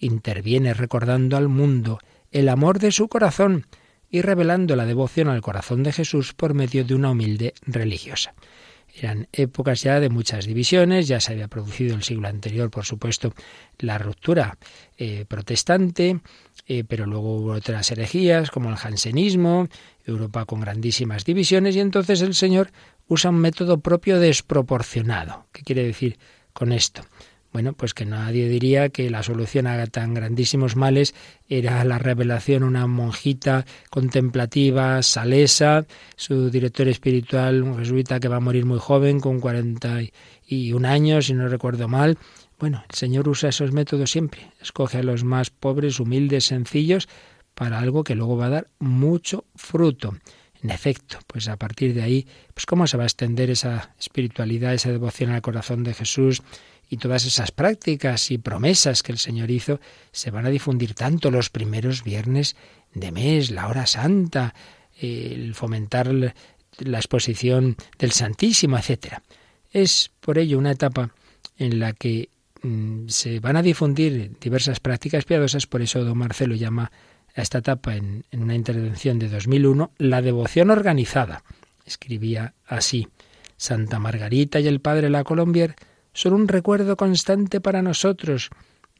interviene 0.00 0.74
recordando 0.74 1.36
al 1.36 1.48
mundo 1.48 1.98
el 2.32 2.48
amor 2.48 2.78
de 2.78 2.90
su 2.90 3.08
corazón 3.08 3.66
y 4.10 4.22
revelando 4.22 4.74
la 4.74 4.86
devoción 4.86 5.28
al 5.28 5.40
corazón 5.40 5.82
de 5.82 5.92
Jesús 5.92 6.34
por 6.34 6.54
medio 6.54 6.84
de 6.84 6.94
una 6.94 7.10
humilde 7.12 7.54
religiosa. 7.62 8.34
Eran 8.92 9.28
épocas 9.32 9.82
ya 9.82 10.00
de 10.00 10.08
muchas 10.08 10.46
divisiones, 10.46 11.06
ya 11.06 11.20
se 11.20 11.32
había 11.32 11.46
producido 11.46 11.94
el 11.94 12.02
siglo 12.02 12.26
anterior, 12.26 12.70
por 12.70 12.84
supuesto, 12.84 13.32
la 13.78 13.98
ruptura 13.98 14.58
eh, 14.96 15.24
protestante, 15.28 16.20
eh, 16.66 16.82
pero 16.84 17.06
luego 17.06 17.36
hubo 17.36 17.52
otras 17.52 17.90
herejías 17.92 18.50
como 18.50 18.68
el 18.68 18.76
jansenismo, 18.76 19.68
Europa 20.04 20.44
con 20.44 20.60
grandísimas 20.60 21.24
divisiones, 21.24 21.76
y 21.76 21.80
entonces 21.80 22.20
el 22.20 22.34
Señor 22.34 22.72
usa 23.06 23.30
un 23.30 23.38
método 23.38 23.78
propio 23.78 24.18
desproporcionado. 24.18 25.46
¿Qué 25.52 25.62
quiere 25.62 25.84
decir 25.84 26.18
con 26.52 26.72
esto? 26.72 27.02
Bueno, 27.52 27.72
pues 27.72 27.94
que 27.94 28.04
nadie 28.04 28.48
diría 28.48 28.90
que 28.90 29.10
la 29.10 29.24
solución 29.24 29.66
a 29.66 29.84
tan 29.88 30.14
grandísimos 30.14 30.76
males 30.76 31.14
era 31.48 31.82
la 31.84 31.98
revelación 31.98 32.62
una 32.62 32.86
monjita 32.86 33.66
contemplativa, 33.90 35.02
salesa, 35.02 35.84
su 36.14 36.50
director 36.50 36.86
espiritual, 36.86 37.64
un 37.64 37.76
jesuita 37.76 38.20
que 38.20 38.28
va 38.28 38.36
a 38.36 38.40
morir 38.40 38.66
muy 38.66 38.78
joven, 38.78 39.18
con 39.18 39.40
41 39.40 40.88
años, 40.88 41.26
si 41.26 41.34
no 41.34 41.48
recuerdo 41.48 41.88
mal. 41.88 42.18
Bueno, 42.60 42.84
el 42.88 42.94
Señor 42.94 43.28
usa 43.28 43.48
esos 43.48 43.72
métodos 43.72 44.10
siempre, 44.10 44.52
escoge 44.60 44.98
a 44.98 45.02
los 45.02 45.24
más 45.24 45.50
pobres, 45.50 45.98
humildes, 45.98 46.44
sencillos, 46.44 47.08
para 47.54 47.80
algo 47.80 48.04
que 48.04 48.14
luego 48.14 48.36
va 48.36 48.46
a 48.46 48.50
dar 48.50 48.68
mucho 48.78 49.44
fruto. 49.56 50.14
En 50.62 50.70
efecto, 50.70 51.18
pues 51.26 51.48
a 51.48 51.56
partir 51.56 51.94
de 51.94 52.02
ahí, 52.02 52.26
pues 52.54 52.66
cómo 52.66 52.86
se 52.86 52.96
va 52.96 53.04
a 53.04 53.06
extender 53.06 53.50
esa 53.50 53.94
espiritualidad, 53.98 54.74
esa 54.74 54.90
devoción 54.90 55.30
al 55.30 55.40
corazón 55.40 55.84
de 55.84 55.94
Jesús, 55.94 56.42
y 56.90 56.96
todas 56.96 57.24
esas 57.24 57.52
prácticas 57.52 58.32
y 58.32 58.38
promesas 58.38 59.04
que 59.04 59.12
el 59.12 59.18
Señor 59.18 59.50
hizo 59.52 59.80
se 60.10 60.32
van 60.32 60.44
a 60.44 60.50
difundir 60.50 60.94
tanto 60.94 61.30
los 61.30 61.48
primeros 61.48 62.02
viernes 62.02 62.56
de 62.92 63.12
mes, 63.12 63.52
la 63.52 63.68
hora 63.68 63.86
santa, 63.86 64.54
el 64.98 65.54
fomentar 65.54 66.12
la 66.12 66.98
exposición 66.98 67.76
del 67.96 68.10
Santísimo, 68.10 68.76
etc. 68.76 69.18
Es 69.70 70.10
por 70.18 70.36
ello 70.36 70.58
una 70.58 70.72
etapa 70.72 71.14
en 71.56 71.78
la 71.78 71.92
que 71.92 72.28
mm, 72.62 73.06
se 73.06 73.38
van 73.38 73.56
a 73.56 73.62
difundir 73.62 74.36
diversas 74.40 74.80
prácticas 74.80 75.24
piadosas, 75.24 75.68
por 75.68 75.82
eso 75.82 76.02
don 76.02 76.18
Marcelo 76.18 76.56
llama 76.56 76.90
a 77.36 77.42
esta 77.42 77.58
etapa 77.58 77.94
en, 77.94 78.24
en 78.32 78.42
una 78.42 78.56
intervención 78.56 79.20
de 79.20 79.28
2001 79.28 79.92
la 79.98 80.22
devoción 80.22 80.70
organizada. 80.70 81.44
Escribía 81.86 82.54
así, 82.66 83.06
Santa 83.56 84.00
Margarita 84.00 84.58
y 84.58 84.66
el 84.66 84.80
padre 84.80 85.08
La 85.08 85.22
Colombier 85.22 85.76
son 86.12 86.32
un 86.32 86.48
recuerdo 86.48 86.96
constante 86.96 87.60
para 87.60 87.82
nosotros 87.82 88.50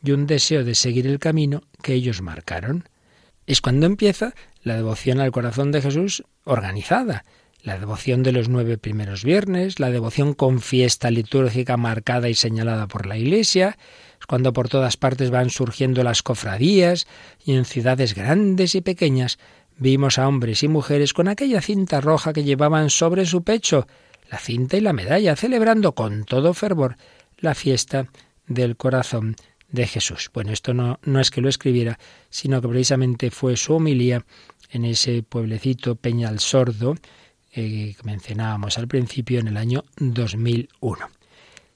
y 0.03 0.13
un 0.13 0.27
deseo 0.27 0.65
de 0.65 0.75
seguir 0.75 1.07
el 1.07 1.19
camino 1.19 1.63
que 1.83 1.95
ellos 1.95 2.23
marcaron. 2.23 2.89
Es 3.47 3.61
cuando 3.61 3.87
empieza 3.87 4.35
la 4.63 4.77
devoción 4.77 5.21
al 5.21 5.33
corazón 5.33 5.73
de 5.73 5.83
Jesús 5.83 6.25
organizada, 6.45 7.25
la 7.63 7.79
devoción 7.79 8.23
de 8.23 8.33
los 8.33 8.49
nueve 8.49 8.79
primeros 8.79 9.25
viernes, 9.25 9.81
la 9.81 9.91
devoción 9.91 10.35
con 10.35 10.61
fiesta 10.61 11.11
litúrgica 11.11 11.77
marcada 11.77 12.29
y 12.29 12.35
señalada 12.35 12.87
por 12.87 13.07
la 13.07 13.19
Iglesia, 13.19 13.77
es 14.19 14.27
cuando 14.27 14.53
por 14.53 14.69
todas 14.69 14.97
partes 14.97 15.31
van 15.31 15.51
surgiendo 15.51 16.03
las 16.03 16.23
cofradías 16.23 17.07
y 17.45 17.55
en 17.55 17.65
ciudades 17.65 18.15
grandes 18.15 18.75
y 18.75 18.81
pequeñas 18.81 19.39
vimos 19.77 20.19
a 20.19 20.29
hombres 20.29 20.63
y 20.63 20.69
mujeres 20.69 21.13
con 21.13 21.29
aquella 21.29 21.61
cinta 21.61 22.01
roja 22.01 22.33
que 22.33 22.45
llevaban 22.45 22.91
sobre 22.91 23.27
su 23.27 23.43
pecho, 23.43 23.87
la 24.31 24.39
cinta 24.39 24.77
y 24.77 24.81
la 24.81 24.93
medalla, 24.93 25.37
celebrando 25.37 25.95
con 25.95 26.25
todo 26.25 26.55
fervor 26.55 26.97
la 27.39 27.55
fiesta 27.55 28.07
del 28.47 28.77
corazón 28.77 29.37
de 29.71 29.87
Jesús. 29.87 30.31
Bueno, 30.33 30.53
esto 30.53 30.73
no, 30.73 30.99
no 31.05 31.21
es 31.21 31.31
que 31.31 31.41
lo 31.41 31.49
escribiera, 31.49 31.99
sino 32.29 32.61
que 32.61 32.69
precisamente 32.69 33.31
fue 33.31 33.57
su 33.57 33.75
homilía 33.75 34.25
en 34.71 34.85
ese 34.85 35.23
pueblecito 35.23 35.97
Peñal 35.97 36.39
Sordo 36.41 36.95
eh, 37.53 37.95
que 37.97 38.03
mencionábamos 38.05 38.79
al 38.79 38.87
principio 38.87 39.41
en 39.41 39.49
el 39.49 39.57
año 39.57 39.85
2001. 39.97 41.09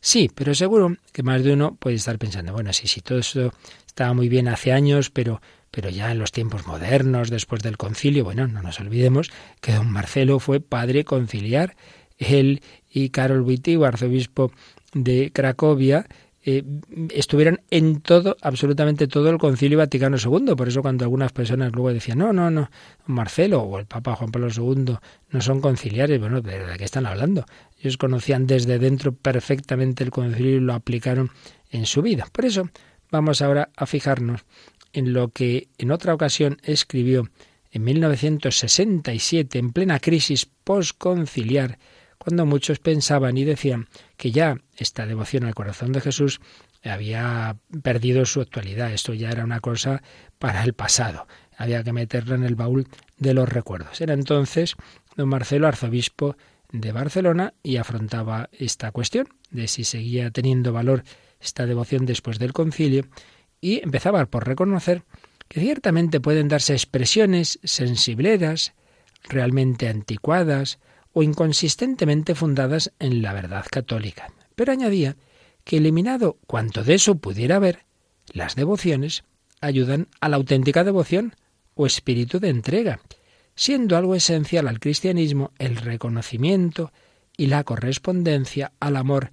Sí, 0.01 0.31
pero 0.33 0.55
seguro 0.55 0.97
que 1.13 1.23
más 1.23 1.43
de 1.43 1.55
uno 1.55 1.77
puede 1.77 1.97
estar 1.97 2.19
pensando, 2.19 2.53
bueno, 2.53 2.73
sí, 2.73 2.87
sí, 2.87 3.01
todo 3.01 3.19
eso 3.19 3.53
estaba 3.87 4.13
muy 4.13 4.29
bien 4.29 4.49
hace 4.49 4.73
años, 4.73 5.11
pero, 5.11 5.41
pero 5.71 5.89
ya 5.89 6.13
en 6.13 6.19
los 6.19 6.31
tiempos 6.31 6.67
modernos, 6.67 7.31
después 7.31 7.63
del 7.63 7.77
concilio, 7.77 8.23
bueno, 8.23 8.47
no 8.47 8.63
nos 8.63 8.79
olvidemos 8.81 9.33
que 9.61 9.73
don 9.73 9.91
Marcelo 9.91 10.39
fue 10.39 10.61
padre 10.61 11.05
conciliar 11.05 11.75
él 12.33 12.63
y 12.91 13.11
Karol 13.11 13.43
Wojtyła, 13.43 13.89
arzobispo 13.89 14.53
de 14.93 15.31
Cracovia, 15.33 16.07
eh, 16.47 16.63
estuvieron 17.11 17.61
en 17.71 18.03
todo, 18.03 18.37
absolutamente 18.43 19.09
todo 19.09 19.31
el 19.31 19.39
Concilio 19.39 19.79
Vaticano 19.79 20.19
II. 20.19 20.55
Por 20.55 20.69
eso 20.69 20.83
cuando 20.83 21.05
algunas 21.05 21.33
personas 21.33 21.73
luego 21.73 21.93
decían, 21.93 22.19
no, 22.19 22.35
no, 22.35 22.51
no, 22.51 22.71
Marcelo 23.07 23.63
o 23.63 23.79
el 23.79 23.87
Papa 23.87 24.15
Juan 24.15 24.31
Pablo 24.31 24.49
II 24.55 24.97
no 25.31 25.41
son 25.41 25.63
conciliares, 25.63 26.21
bueno, 26.21 26.43
¿de 26.43 26.61
qué 26.77 26.85
están 26.85 27.07
hablando? 27.07 27.47
Ellos 27.81 27.97
conocían 27.97 28.47
desde 28.47 28.79
dentro 28.79 29.13
perfectamente 29.13 30.05
el 30.05 30.11
concilio 30.11 30.57
y 30.57 30.61
lo 30.61 30.75
aplicaron 30.75 31.31
en 31.71 31.87
su 31.87 32.03
vida. 32.03 32.27
Por 32.31 32.45
eso 32.45 32.69
vamos 33.11 33.41
ahora 33.41 33.71
a 33.75 33.87
fijarnos 33.87 34.45
en 34.93 35.15
lo 35.15 35.29
que 35.29 35.69
en 35.79 35.93
otra 35.93 36.13
ocasión 36.13 36.59
escribió 36.63 37.31
en 37.73 37.85
1967, 37.85 39.59
en 39.59 39.73
plena 39.73 39.99
crisis 39.99 40.47
postconciliar, 40.63 41.79
cuando 42.19 42.47
muchos 42.47 42.79
pensaban 42.79 43.37
y 43.37 43.45
decían 43.45 43.89
que 44.17 44.31
ya 44.31 44.57
esta 44.77 45.07
devoción 45.07 45.45
al 45.45 45.55
corazón 45.55 45.93
de 45.93 46.01
Jesús 46.01 46.41
había 46.83 47.57
perdido 47.83 48.27
su 48.27 48.41
actualidad, 48.41 48.93
esto 48.93 49.15
ya 49.15 49.31
era 49.31 49.45
una 49.45 49.61
cosa 49.61 50.03
para 50.39 50.63
el 50.65 50.75
pasado, 50.75 51.27
había 51.57 51.83
que 51.83 51.93
meterla 51.93 52.35
en 52.35 52.45
el 52.45 52.57
baúl 52.57 52.87
de 53.17 53.35
los 53.35 53.49
recuerdos. 53.49 54.01
Era 54.01 54.15
entonces 54.15 54.77
don 55.17 55.29
Marcelo, 55.29 55.67
arzobispo 55.67 56.37
de 56.73 56.93
Barcelona, 56.93 57.55
y 57.63 57.77
afrontaba 57.77 58.51
esta 58.53 58.91
cuestión 58.91 59.29
de 59.51 59.69
si 59.69 59.85
seguía 59.85 60.31
teniendo 60.31 60.73
valor 60.73 61.05
esta 61.41 61.67
devoción 61.67 62.05
después 62.05 62.39
del 62.39 62.53
concilio, 62.53 63.07
y 63.61 63.83
empezaba 63.83 64.27
por 64.27 64.47
reconocer 64.47 65.05
que 65.49 65.61
ciertamente 65.61 66.21
pueden 66.21 66.49
darse 66.49 66.73
expresiones 66.73 67.61
sensibleras, 67.63 68.75
realmente 69.29 69.89
anticuadas, 69.89 70.79
o 71.15 71.23
inconsistentemente 71.23 72.35
fundadas 72.35 72.93
en 72.99 73.23
la 73.23 73.33
verdad 73.33 73.65
católica. 73.71 74.33
Pero 74.55 74.73
añadía 74.73 75.17
que 75.65 75.79
eliminado 75.79 76.37
cuanto 76.47 76.85
de 76.85 76.95
eso 76.95 77.15
pudiera 77.15 77.57
haber, 77.57 77.87
Las 78.33 78.57
devociones 78.57 79.25
ayudan 79.61 80.09
a 80.21 80.29
la 80.29 80.37
auténtica 80.37 80.83
devoción 80.83 81.35
o 81.75 81.87
espíritu 81.87 82.41
de 82.41 82.49
entrega, 82.49 83.01
siendo 83.55 83.97
algo 83.97 84.15
esencial 84.15 84.67
al 84.67 84.81
cristianismo 84.81 85.53
el 85.59 85.77
reconocimiento 85.77 86.93
y 87.37 87.47
la 87.47 87.65
correspondencia 87.65 88.73
al 88.81 88.97
amor 88.97 89.33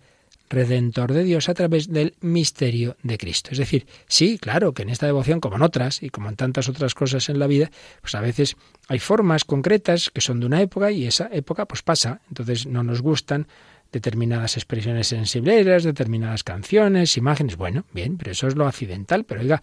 redentor 0.52 1.14
de 1.14 1.24
Dios 1.24 1.50
a 1.50 1.54
través 1.54 1.88
del 1.90 2.16
misterio 2.22 2.98
de 3.02 3.18
Cristo. 3.18 3.50
Es 3.52 3.58
decir, 3.58 3.88
sí, 4.08 4.38
claro, 4.38 4.74
que 4.74 4.84
en 4.84 4.90
esta 4.90 5.06
devoción, 5.06 5.40
como 5.40 5.56
en 5.56 5.64
otras 5.64 6.04
y 6.04 6.10
como 6.10 6.30
en 6.30 6.36
tantas 6.36 6.70
otras 6.70 6.94
cosas 6.94 7.30
en 7.30 7.40
la 7.40 7.48
vida, 7.48 7.72
pues 8.02 8.14
a 8.16 8.22
veces 8.22 8.58
hay 8.88 9.00
formas 9.00 9.46
concretas 9.46 10.12
que 10.12 10.22
son 10.22 10.40
de 10.40 10.46
una 10.46 10.62
época 10.62 10.92
y 10.92 11.08
esa 11.08 11.30
época 11.32 11.66
pues 11.66 11.82
pasa. 11.82 12.22
Entonces 12.28 12.68
no 12.68 12.84
nos 12.84 13.02
gustan 13.02 13.48
determinadas 13.92 14.58
expresiones 14.58 15.08
sensibleras, 15.08 15.84
determinadas 15.84 16.44
canciones, 16.44 17.18
imágenes. 17.18 17.56
Bueno, 17.58 17.86
bien, 17.94 18.18
pero 18.18 18.32
eso 18.32 18.48
es 18.48 18.56
lo 18.56 18.68
accidental. 18.68 19.24
Pero 19.24 19.42
oiga, 19.42 19.62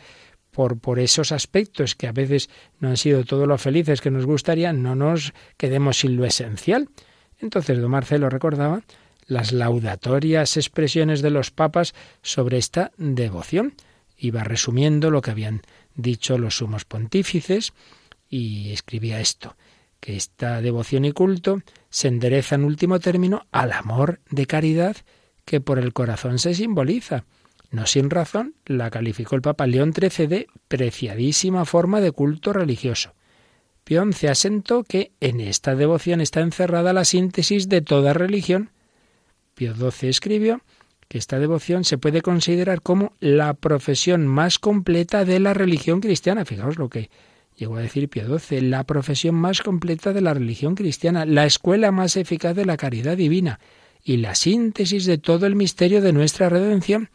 por, 0.51 0.78
por 0.78 0.99
esos 0.99 1.32
aspectos 1.32 1.95
que 1.95 2.09
a 2.09 2.12
veces 2.12 2.49
no 2.80 2.89
han 2.89 2.97
sido 2.97 3.24
todo 3.24 3.47
lo 3.47 3.59
felices 3.59 4.01
que 4.01 4.11
nos 4.11 4.26
gustaría, 4.26 4.72
no 4.72 4.95
nos 4.95 5.32
quedemos 5.57 5.99
sin 5.99 6.16
lo 6.16 6.24
esencial. 6.24 6.89
Entonces, 7.41 7.80
don 7.80 7.91
Marcelo 7.91 8.28
recordaba 8.28 8.82
las 9.29 9.53
laudatorias 9.53 10.57
expresiones 10.57 11.22
de 11.22 11.31
los 11.31 11.53
papas 11.53 11.95
sobre 12.22 12.59
esta 12.59 12.91
devoción. 12.97 13.74
Iba 14.16 14.43
resumiendo 14.43 15.12
lo 15.12 15.22
que 15.22 15.31
habían 15.31 15.62
dicho 15.95 16.39
los 16.39 16.57
sumos 16.57 16.85
pontífices 16.85 17.72
y 18.29 18.72
escribía 18.72 19.20
esto, 19.20 19.57
que 20.01 20.16
esta 20.16 20.61
devoción 20.61 21.05
y 21.05 21.12
culto 21.12 21.62
se 21.91 22.09
endereza 22.09 22.57
en 22.57 22.64
último 22.64 22.99
término 22.99 23.47
al 23.53 23.72
amor 23.72 24.20
de 24.31 24.47
caridad 24.47 24.97
que 25.45 25.61
por 25.61 25.79
el 25.79 25.93
corazón 25.93 26.39
se 26.39 26.55
simboliza. 26.55 27.24
No 27.70 27.87
sin 27.87 28.09
razón 28.09 28.55
la 28.64 28.91
calificó 28.91 29.37
el 29.37 29.43
Papa 29.43 29.66
León 29.66 29.93
XIII 29.93 30.26
de 30.26 30.47
preciadísima 30.68 31.66
forma 31.66 32.01
de 32.01 32.12
culto 32.12 32.53
religioso. 32.53 33.12
Pío 33.85 34.05
XI 34.11 34.29
asentó 34.29 34.85
que 34.85 35.12
en 35.20 35.41
esta 35.41 35.74
devoción 35.74 36.20
está 36.20 36.41
encerrada 36.41 36.93
la 36.93 37.05
síntesis 37.05 37.68
de 37.68 37.83
toda 37.83 38.12
religión, 38.12 38.70
Pío 39.59 39.75
XII 39.75 40.09
escribió 40.09 40.61
que 41.09 41.19
esta 41.19 41.41
devoción 41.41 41.83
se 41.83 41.99
puede 41.99 42.23
considerar 42.23 42.81
como 42.81 43.15
la 43.19 43.55
profesión 43.55 44.25
más 44.25 44.61
completa 44.61 45.25
de 45.25 45.41
la 45.41 45.53
religión 45.53 46.01
cristiana. 46.01 46.45
Fijaos 46.45 46.79
lo 46.79 46.89
que 46.89 47.11
llegó 47.57 47.77
a 47.77 47.81
decir 47.81 48.09
Pío 48.09 48.39
XII, 48.39 48.61
la 48.61 48.85
profesión 48.85 49.35
más 49.35 49.63
completa 49.63 50.13
de 50.13 50.21
la 50.21 50.33
religión 50.33 50.77
cristiana, 50.77 51.27
la 51.27 51.45
escuela 51.45 51.91
más 51.91 52.17
eficaz 52.17 52.55
de 52.55 52.67
la 52.67 52.77
caridad 52.77 53.17
divina 53.17 53.59
y 54.05 54.19
la 54.19 54.37
síntesis 54.37 55.07
de 55.07 55.19
todo 55.19 55.47
el 55.47 55.57
misterio 55.57 56.03
de 56.03 56.13
nuestra 56.13 56.49
redención. 56.49 57.11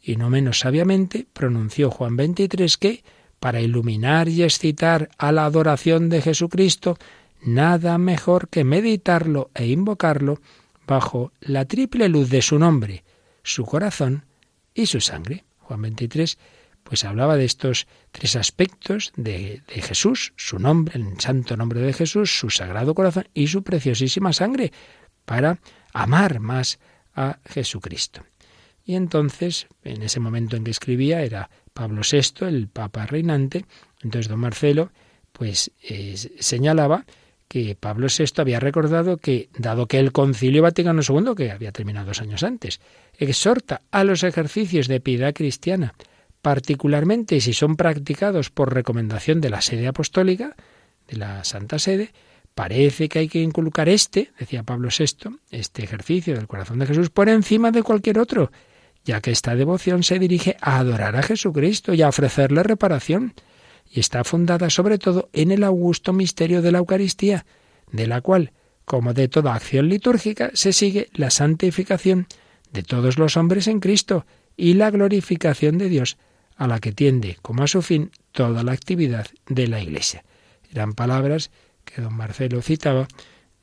Y 0.00 0.16
no 0.16 0.30
menos 0.30 0.60
sabiamente 0.60 1.26
pronunció 1.34 1.90
Juan 1.90 2.16
XXIII 2.16 2.76
que, 2.80 3.04
para 3.40 3.60
iluminar 3.60 4.30
y 4.30 4.42
excitar 4.42 5.10
a 5.18 5.32
la 5.32 5.44
adoración 5.44 6.08
de 6.08 6.22
Jesucristo, 6.22 6.96
nada 7.44 7.98
mejor 7.98 8.48
que 8.48 8.64
meditarlo 8.64 9.50
e 9.54 9.66
invocarlo 9.66 10.40
bajo 10.86 11.32
la 11.40 11.64
triple 11.64 12.08
luz 12.08 12.30
de 12.30 12.42
su 12.42 12.58
nombre, 12.58 13.04
su 13.42 13.64
corazón 13.64 14.24
y 14.74 14.86
su 14.86 15.00
sangre. 15.00 15.44
Juan 15.58 15.82
23 15.82 16.38
pues 16.84 17.04
hablaba 17.04 17.36
de 17.36 17.46
estos 17.46 17.88
tres 18.12 18.36
aspectos 18.36 19.12
de, 19.16 19.62
Jesús, 19.68 20.34
su 20.36 20.58
nombre, 20.58 20.94
el 20.96 21.18
santo 21.18 21.56
nombre 21.56 21.80
de 21.80 21.92
Jesús, 21.92 22.38
su 22.38 22.50
sagrado 22.50 22.94
corazón 22.94 23.26
y 23.34 23.48
su 23.48 23.62
preciosísima 23.62 24.32
sangre, 24.32 24.70
para 25.24 25.58
amar 25.92 26.40
más 26.40 26.78
a 27.14 27.38
Jesucristo. 27.46 28.22
Y 28.84 28.96
entonces, 28.96 29.66
en 29.82 30.02
ese 30.02 30.20
momento 30.20 30.56
en 30.56 30.64
que 30.64 30.70
escribía, 30.70 31.22
era 31.22 31.48
Pablo 31.72 32.02
VI, 32.08 32.46
el 32.46 32.68
Papa 32.68 33.06
reinante, 33.06 33.64
entonces 34.02 34.28
don 34.28 34.40
Marcelo, 34.40 34.92
pues 35.32 35.72
eh, 35.82 36.14
señalaba 36.38 37.06
Pablo 37.78 38.08
VI 38.08 38.40
había 38.40 38.58
recordado 38.58 39.16
que, 39.16 39.48
dado 39.56 39.86
que 39.86 40.00
el 40.00 40.10
Concilio 40.10 40.62
Vaticano 40.62 41.02
II, 41.08 41.34
que 41.36 41.52
había 41.52 41.70
terminado 41.70 42.08
dos 42.08 42.20
años 42.20 42.42
antes, 42.42 42.80
exhorta 43.16 43.82
a 43.92 44.02
los 44.02 44.24
ejercicios 44.24 44.88
de 44.88 45.00
piedad 45.00 45.32
cristiana, 45.32 45.94
particularmente 46.42 47.40
si 47.40 47.52
son 47.52 47.76
practicados 47.76 48.50
por 48.50 48.74
recomendación 48.74 49.40
de 49.40 49.50
la 49.50 49.60
sede 49.60 49.86
apostólica, 49.86 50.56
de 51.06 51.16
la 51.16 51.44
Santa 51.44 51.78
Sede, 51.78 52.12
parece 52.56 53.08
que 53.08 53.20
hay 53.20 53.28
que 53.28 53.40
inculcar 53.40 53.88
este, 53.88 54.32
decía 54.38 54.64
Pablo 54.64 54.88
VI, 54.96 55.38
este 55.52 55.84
ejercicio 55.84 56.34
del 56.34 56.48
corazón 56.48 56.80
de 56.80 56.86
Jesús 56.86 57.10
por 57.10 57.28
encima 57.28 57.70
de 57.70 57.84
cualquier 57.84 58.18
otro, 58.18 58.50
ya 59.04 59.20
que 59.20 59.30
esta 59.30 59.54
devoción 59.54 60.02
se 60.02 60.18
dirige 60.18 60.56
a 60.60 60.78
adorar 60.78 61.14
a 61.14 61.22
Jesucristo 61.22 61.94
y 61.94 62.02
a 62.02 62.08
ofrecerle 62.08 62.64
reparación 62.64 63.34
y 63.94 64.00
está 64.00 64.24
fundada 64.24 64.70
sobre 64.70 64.98
todo 64.98 65.30
en 65.32 65.52
el 65.52 65.62
augusto 65.62 66.12
misterio 66.12 66.62
de 66.62 66.72
la 66.72 66.78
Eucaristía, 66.78 67.46
de 67.92 68.08
la 68.08 68.20
cual, 68.20 68.52
como 68.84 69.14
de 69.14 69.28
toda 69.28 69.54
acción 69.54 69.88
litúrgica, 69.88 70.50
se 70.54 70.72
sigue 70.72 71.08
la 71.12 71.30
santificación 71.30 72.26
de 72.72 72.82
todos 72.82 73.18
los 73.18 73.36
hombres 73.36 73.68
en 73.68 73.78
Cristo 73.78 74.26
y 74.56 74.74
la 74.74 74.90
glorificación 74.90 75.78
de 75.78 75.88
Dios, 75.88 76.16
a 76.56 76.66
la 76.66 76.80
que 76.80 76.90
tiende 76.90 77.38
como 77.40 77.62
a 77.62 77.68
su 77.68 77.82
fin 77.82 78.10
toda 78.32 78.64
la 78.64 78.72
actividad 78.72 79.28
de 79.46 79.68
la 79.68 79.80
Iglesia. 79.80 80.24
Eran 80.72 80.94
palabras 80.94 81.52
que 81.84 82.02
don 82.02 82.14
Marcelo 82.14 82.62
citaba 82.62 83.06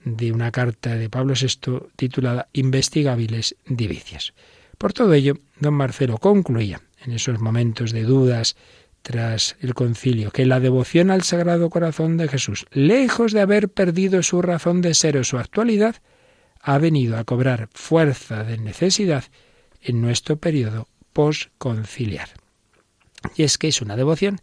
de 0.06 0.32
una 0.32 0.52
carta 0.52 0.96
de 0.96 1.10
Pablo 1.10 1.34
VI 1.34 1.90
titulada 1.98 2.48
Investigables 2.54 3.58
Divicias. 3.66 4.34
Por 4.78 4.94
todo 4.94 5.14
ello, 5.14 5.36
don 5.60 5.74
Marcelo 5.74 6.18
concluía 6.20 6.82
en 7.06 7.12
esos 7.12 7.40
momentos 7.40 7.92
de 7.92 8.04
dudas 8.04 8.56
tras 9.02 9.56
el 9.60 9.74
concilio, 9.74 10.32
que 10.32 10.46
la 10.46 10.60
devoción 10.60 11.12
al 11.12 11.24
Sagrado 11.24 11.70
Corazón 11.70 12.18
de 12.18 12.28
Jesús, 12.28 12.66
lejos 12.72 13.32
de 13.32 13.42
haber 13.42 13.70
perdido 13.70 14.22
su 14.24 14.42
razón 14.42 14.82
de 14.82 14.94
ser 14.94 15.18
o 15.18 15.24
su 15.24 15.38
actualidad, 15.38 15.96
ha 16.62 16.78
venido 16.78 17.18
a 17.18 17.24
cobrar 17.24 17.70
fuerza 17.74 18.44
de 18.44 18.58
necesidad 18.58 19.26
en 19.82 20.02
nuestro 20.02 20.38
periodo 20.38 20.88
posconciliar. 21.14 22.30
Y 23.36 23.44
es 23.44 23.58
que 23.58 23.68
es 23.68 23.82
una 23.82 23.96
devoción 23.96 24.40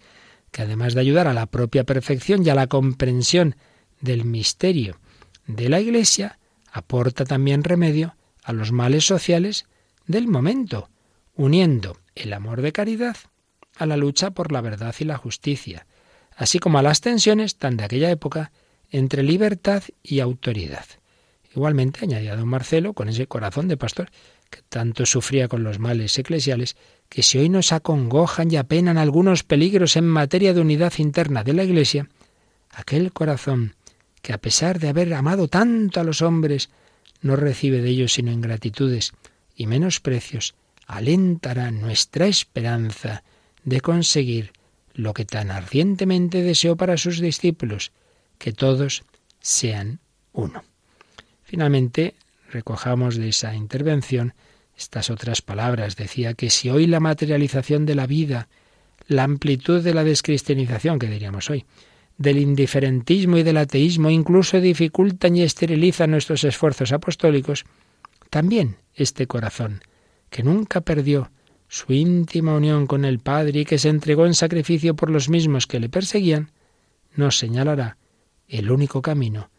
que 0.51 0.63
además 0.63 0.95
de 0.95 1.01
ayudar 1.01 1.29
a 1.29 1.35
la 1.35 1.47
propia 1.47 1.85
perfección 1.85 2.45
y 2.45 2.51
a 2.51 2.55
la 2.55 2.67
comprensión 2.67 3.57
del 4.01 4.25
misterio 4.25 4.99
de 5.47 5.69
la 5.69 5.81
Iglesia, 5.81 6.39
aporta 6.73 7.25
también 7.25 7.65
remedio 7.65 8.17
a 8.43 8.53
los 8.53 8.73
males 8.73 9.07
sociales 9.07 9.67
del 10.07 10.27
momento, 10.27 10.91
uniendo 11.35 11.99
el 12.15 12.33
amor 12.33 12.63
de 12.63 12.73
caridad 12.73 13.17
a 13.79 13.87
la 13.87 13.97
lucha 13.97 14.31
por 14.31 14.53
la 14.53 14.61
verdad 14.61 14.95
y 14.99 15.05
la 15.05 15.17
justicia, 15.17 15.87
así 16.37 16.59
como 16.59 16.79
a 16.79 16.83
las 16.83 17.01
tensiones 17.01 17.57
tan 17.57 17.77
de 17.77 17.85
aquella 17.85 18.11
época 18.11 18.53
entre 18.91 19.23
libertad 19.23 19.83
y 20.03 20.21
autoridad. 20.21 20.85
Igualmente, 21.55 22.01
añadía 22.03 22.37
don 22.37 22.49
Marcelo, 22.49 22.93
con 22.93 23.09
ese 23.09 23.27
corazón 23.27 23.69
de 23.69 23.77
pastor 23.77 24.11
que 24.51 24.61
tanto 24.69 25.05
sufría 25.07 25.49
con 25.49 25.63
los 25.63 25.79
males 25.79 26.19
eclesiales, 26.19 26.77
que 27.09 27.23
si 27.23 27.39
hoy 27.39 27.49
nos 27.49 27.73
acongojan 27.73 28.51
y 28.51 28.57
apenan 28.57 28.99
algunos 28.99 29.43
peligros 29.45 29.97
en 29.97 30.07
materia 30.07 30.55
de 30.55 30.61
unidad 30.61 30.93
interna 30.99 31.45
de 31.45 31.53
la 31.53 31.65
Iglesia, 31.65 32.09
aquel 32.71 33.13
corazón 33.13 33.75
que 34.23 34.33
a 34.33 34.39
pesar 34.39 34.79
de 34.79 34.89
haber 34.89 35.13
amado 35.15 35.49
tanto 35.49 36.01
a 36.01 36.05
los 36.05 36.23
hombres, 36.23 36.71
no 37.21 37.37
recibe 37.37 37.81
de 37.83 37.91
ellos 37.91 38.13
sino 38.13 38.31
ingratitudes 38.31 39.13
y 39.55 39.67
menosprecios, 39.67 40.55
alentará 40.87 41.71
nuestra 41.71 42.27
esperanza 42.27 43.23
de 43.69 43.81
conseguir 43.81 44.53
lo 44.95 45.13
que 45.13 45.25
tan 45.25 45.51
ardientemente 45.51 46.43
deseó 46.43 46.77
para 46.77 46.97
sus 46.97 47.21
discípulos, 47.21 47.93
que 48.39 48.53
todos 48.53 49.05
sean 49.41 50.01
uno. 50.33 50.65
Finalmente, 51.45 52.15
recojamos 52.51 53.17
de 53.17 53.29
esa 53.29 53.55
intervención 53.55 54.35
estas 54.77 55.11
otras 55.11 55.43
palabras. 55.43 55.97
Decía 55.97 56.35
que 56.35 56.51
si 56.51 56.71
hoy 56.71 56.87
la 56.87 57.01
materialización 57.01 57.85
de 57.85 57.95
la 57.95 58.07
vida, 58.07 58.49
la 59.07 59.25
amplitud 59.25 59.83
de 59.83 59.95
la 59.95 60.05
descristianización, 60.05 60.99
que 60.99 61.09
diríamos 61.09 61.51
hoy, 61.51 61.67
del 62.17 62.39
indiferentismo 62.39 63.37
y 63.37 63.43
del 63.43 63.59
ateísmo 63.59 64.11
incluso 64.11 64.61
dificultan 64.61 65.37
y 65.37 65.43
esterilizan 65.43 66.11
nuestros 66.11 66.43
esfuerzos 66.45 66.93
apostólicos, 66.93 67.65
también 68.31 68.77
este 68.95 69.27
corazón, 69.27 69.83
que 70.31 70.43
nunca 70.43 70.81
perdió 70.81 71.31
su 71.69 71.93
íntima 71.93 72.55
unión 72.55 72.87
con 72.87 73.05
el 73.05 73.19
Padre 73.19 73.61
y 73.61 73.65
que 73.65 73.79
se 73.79 73.89
entregó 73.89 74.27
en 74.27 74.35
sacrificio 74.35 74.97
por 74.97 75.11
los 75.11 75.29
mismos 75.29 75.67
que 75.67 75.81
le 75.81 75.89
perseguían, 75.89 76.51
nos 77.15 77.39
señalará 77.39 77.99
el 78.49 78.71
único 78.71 79.03
camino 79.03 79.51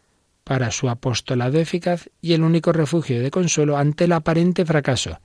para 0.44 0.72
su 0.72 0.88
apostolado 0.88 1.58
eficaz 1.58 2.10
y 2.20 2.32
el 2.32 2.42
único 2.42 2.72
refugio 2.72 3.20
de 3.22 3.30
consuelo 3.30 3.76
ante 3.76 4.04
el 4.04 4.12
aparente 4.12 4.64
fracaso, 4.64 5.20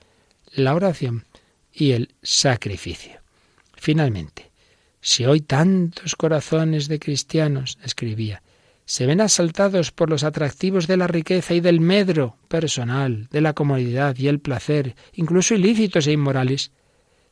la 0.54 0.74
oración 0.74 1.24
y 1.72 1.92
el 1.92 2.14
sacrificio. 2.22 3.20
Finalmente, 3.74 4.52
si 5.00 5.26
hoy 5.26 5.40
tantos 5.40 6.16
corazones 6.16 6.88
de 6.88 6.98
cristianos, 6.98 7.78
escribía, 7.82 8.42
se 8.86 9.04
ven 9.04 9.20
asaltados 9.20 9.90
por 9.90 10.08
los 10.08 10.22
atractivos 10.22 10.86
de 10.86 10.96
la 10.96 11.08
riqueza 11.08 11.54
y 11.54 11.60
del 11.60 11.80
medro 11.80 12.36
personal, 12.46 13.26
de 13.32 13.40
la 13.40 13.52
comodidad 13.52 14.16
y 14.16 14.28
el 14.28 14.38
placer, 14.38 14.94
incluso 15.12 15.56
ilícitos 15.56 16.06
e 16.06 16.12
inmorales, 16.12 16.70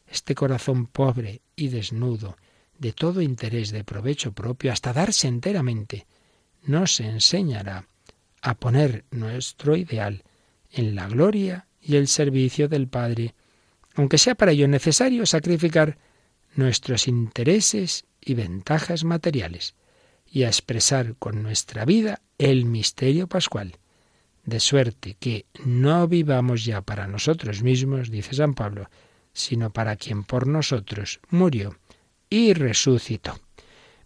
este 0.09 0.35
corazón 0.35 0.89
pobre 0.89 1.43
y 1.55 1.69
desnudo, 1.69 2.37
de 2.79 2.93
todo 2.93 3.23
interés 3.23 3.71
de 3.71 3.85
provecho 3.85 4.33
propio, 4.33 4.73
hasta 4.73 4.93
darse 4.93 5.29
enteramente, 5.29 6.09
nos 6.65 6.99
enseñará 6.99 7.87
a 8.43 8.55
poner 8.55 9.05
nuestro 9.13 9.77
ideal 9.77 10.25
en 10.73 10.97
la 10.97 11.07
gloria 11.07 11.69
y 11.81 11.95
el 11.95 12.09
servicio 12.09 12.69
del 12.69 12.89
Padre, 12.89 13.35
aunque 13.95 14.19
sea 14.19 14.35
para 14.35 14.51
ello 14.51 14.67
necesario 14.67 15.25
sacrificar 15.25 15.99
nuestros 16.57 17.07
intereses 17.07 18.07
y 18.21 18.35
ventajas 18.35 19.05
materiales, 19.05 19.77
y 20.35 20.43
a 20.43 20.49
expresar 20.49 21.15
con 21.17 21.45
nuestra 21.45 21.85
vida 21.85 22.21
el 22.39 22.65
misterio 22.65 23.29
pascual, 23.29 23.77
de 24.45 24.59
suerte 24.59 25.17
que 25.21 25.47
no 25.65 26.09
vivamos 26.09 26.65
ya 26.65 26.83
para 26.83 27.07
nosotros 27.07 27.63
mismos, 27.63 28.11
dice 28.11 28.35
San 28.35 28.55
Pablo, 28.55 28.91
sino 29.33 29.73
para 29.73 29.95
quien 29.95 30.25
por 30.25 30.49
nosotros 30.49 31.21
murió 31.31 31.79
y 32.29 32.53
resucitó. 32.53 33.39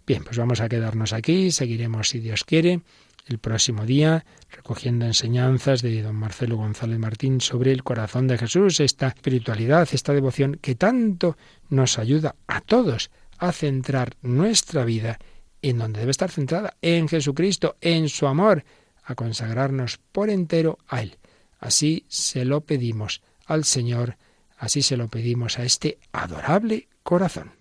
Bien, 0.06 0.22
pues 0.22 0.36
vamos 0.36 0.60
a 0.60 0.68
quedarnos 0.68 1.14
aquí, 1.14 1.50
seguiremos 1.50 2.10
si 2.10 2.20
Dios 2.20 2.44
quiere 2.44 2.82
el 3.26 3.38
próximo 3.38 3.86
día, 3.86 4.26
recogiendo 4.50 5.06
enseñanzas 5.06 5.80
de 5.80 6.02
don 6.02 6.16
Marcelo 6.16 6.58
González 6.58 6.98
Martín 6.98 7.40
sobre 7.40 7.72
el 7.72 7.82
corazón 7.82 8.28
de 8.28 8.36
Jesús, 8.36 8.80
esta 8.80 9.08
espiritualidad, 9.08 9.88
esta 9.92 10.12
devoción 10.12 10.58
que 10.60 10.74
tanto 10.74 11.38
nos 11.70 11.98
ayuda 11.98 12.36
a 12.46 12.60
todos 12.60 13.10
a 13.38 13.50
centrar 13.52 14.14
nuestra 14.20 14.84
vida 14.84 15.18
en 15.62 15.78
donde 15.78 16.00
debe 16.00 16.10
estar 16.10 16.30
centrada, 16.30 16.76
en 16.82 17.08
Jesucristo, 17.08 17.76
en 17.80 18.08
su 18.08 18.26
amor, 18.26 18.64
a 19.04 19.14
consagrarnos 19.14 19.98
por 20.12 20.30
entero 20.30 20.78
a 20.88 21.02
Él. 21.02 21.18
Así 21.58 22.04
se 22.08 22.44
lo 22.44 22.60
pedimos 22.60 23.22
al 23.46 23.64
Señor, 23.64 24.16
así 24.56 24.82
se 24.82 24.96
lo 24.96 25.08
pedimos 25.08 25.58
a 25.58 25.64
este 25.64 25.98
adorable 26.12 26.88
corazón. 27.02 27.57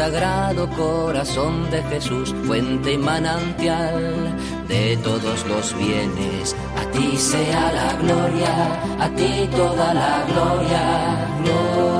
Sagrado 0.00 0.66
corazón 0.70 1.70
de 1.70 1.82
Jesús, 1.82 2.34
fuente 2.46 2.94
y 2.94 2.96
manantial 2.96 4.34
de 4.66 4.96
todos 4.96 5.46
los 5.46 5.76
bienes. 5.76 6.56
A 6.78 6.90
ti 6.90 7.18
sea 7.18 7.70
la 7.70 7.92
gloria, 8.00 8.80
a 8.98 9.10
ti 9.10 9.46
toda 9.54 9.92
la 9.92 10.24
gloria. 10.26 11.28
Gloria, 11.44 11.99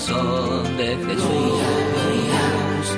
corazón 0.00 0.76
de 0.78 0.96
Jesús, 0.96 1.60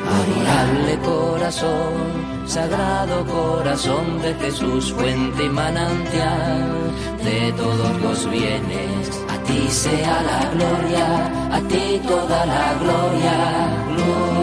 adorable 0.07 0.99
corazón, 1.05 2.47
sagrado 2.47 3.25
corazón 3.27 4.23
de 4.23 4.35
Jesús, 4.35 4.93
fuente 4.93 5.45
y 5.45 5.49
manantial 5.49 6.93
de 7.25 7.53
todos 7.53 8.01
los 8.03 8.31
bienes. 8.31 9.23
A 9.29 9.39
ti 9.43 9.69
sea 9.69 10.23
la 10.23 10.51
gloria, 10.55 11.57
a 11.57 11.61
ti 11.63 12.01
toda 12.07 12.47
la 12.47 12.75
gloria. 12.81 13.95
gloria. 13.97 14.42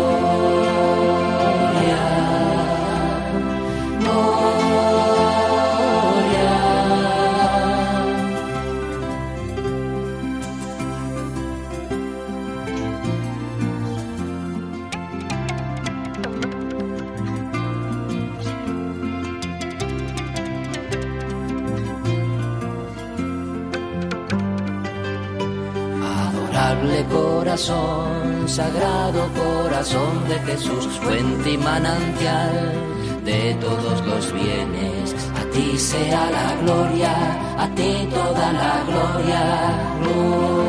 Sagrado 28.49 29.29
corazón 29.33 30.27
de 30.27 30.39
Jesús, 30.39 30.87
fuente 31.03 31.51
y 31.51 31.57
manantial 31.57 32.73
de 33.23 33.53
todos 33.61 34.05
los 34.05 34.33
bienes. 34.33 35.15
A 35.39 35.43
ti 35.51 35.77
sea 35.77 36.29
la 36.31 36.55
gloria, 36.63 37.13
a 37.57 37.67
ti 37.75 38.09
toda 38.11 38.51
la 38.53 38.83
gloria. 38.87 39.89
Han 39.99 40.68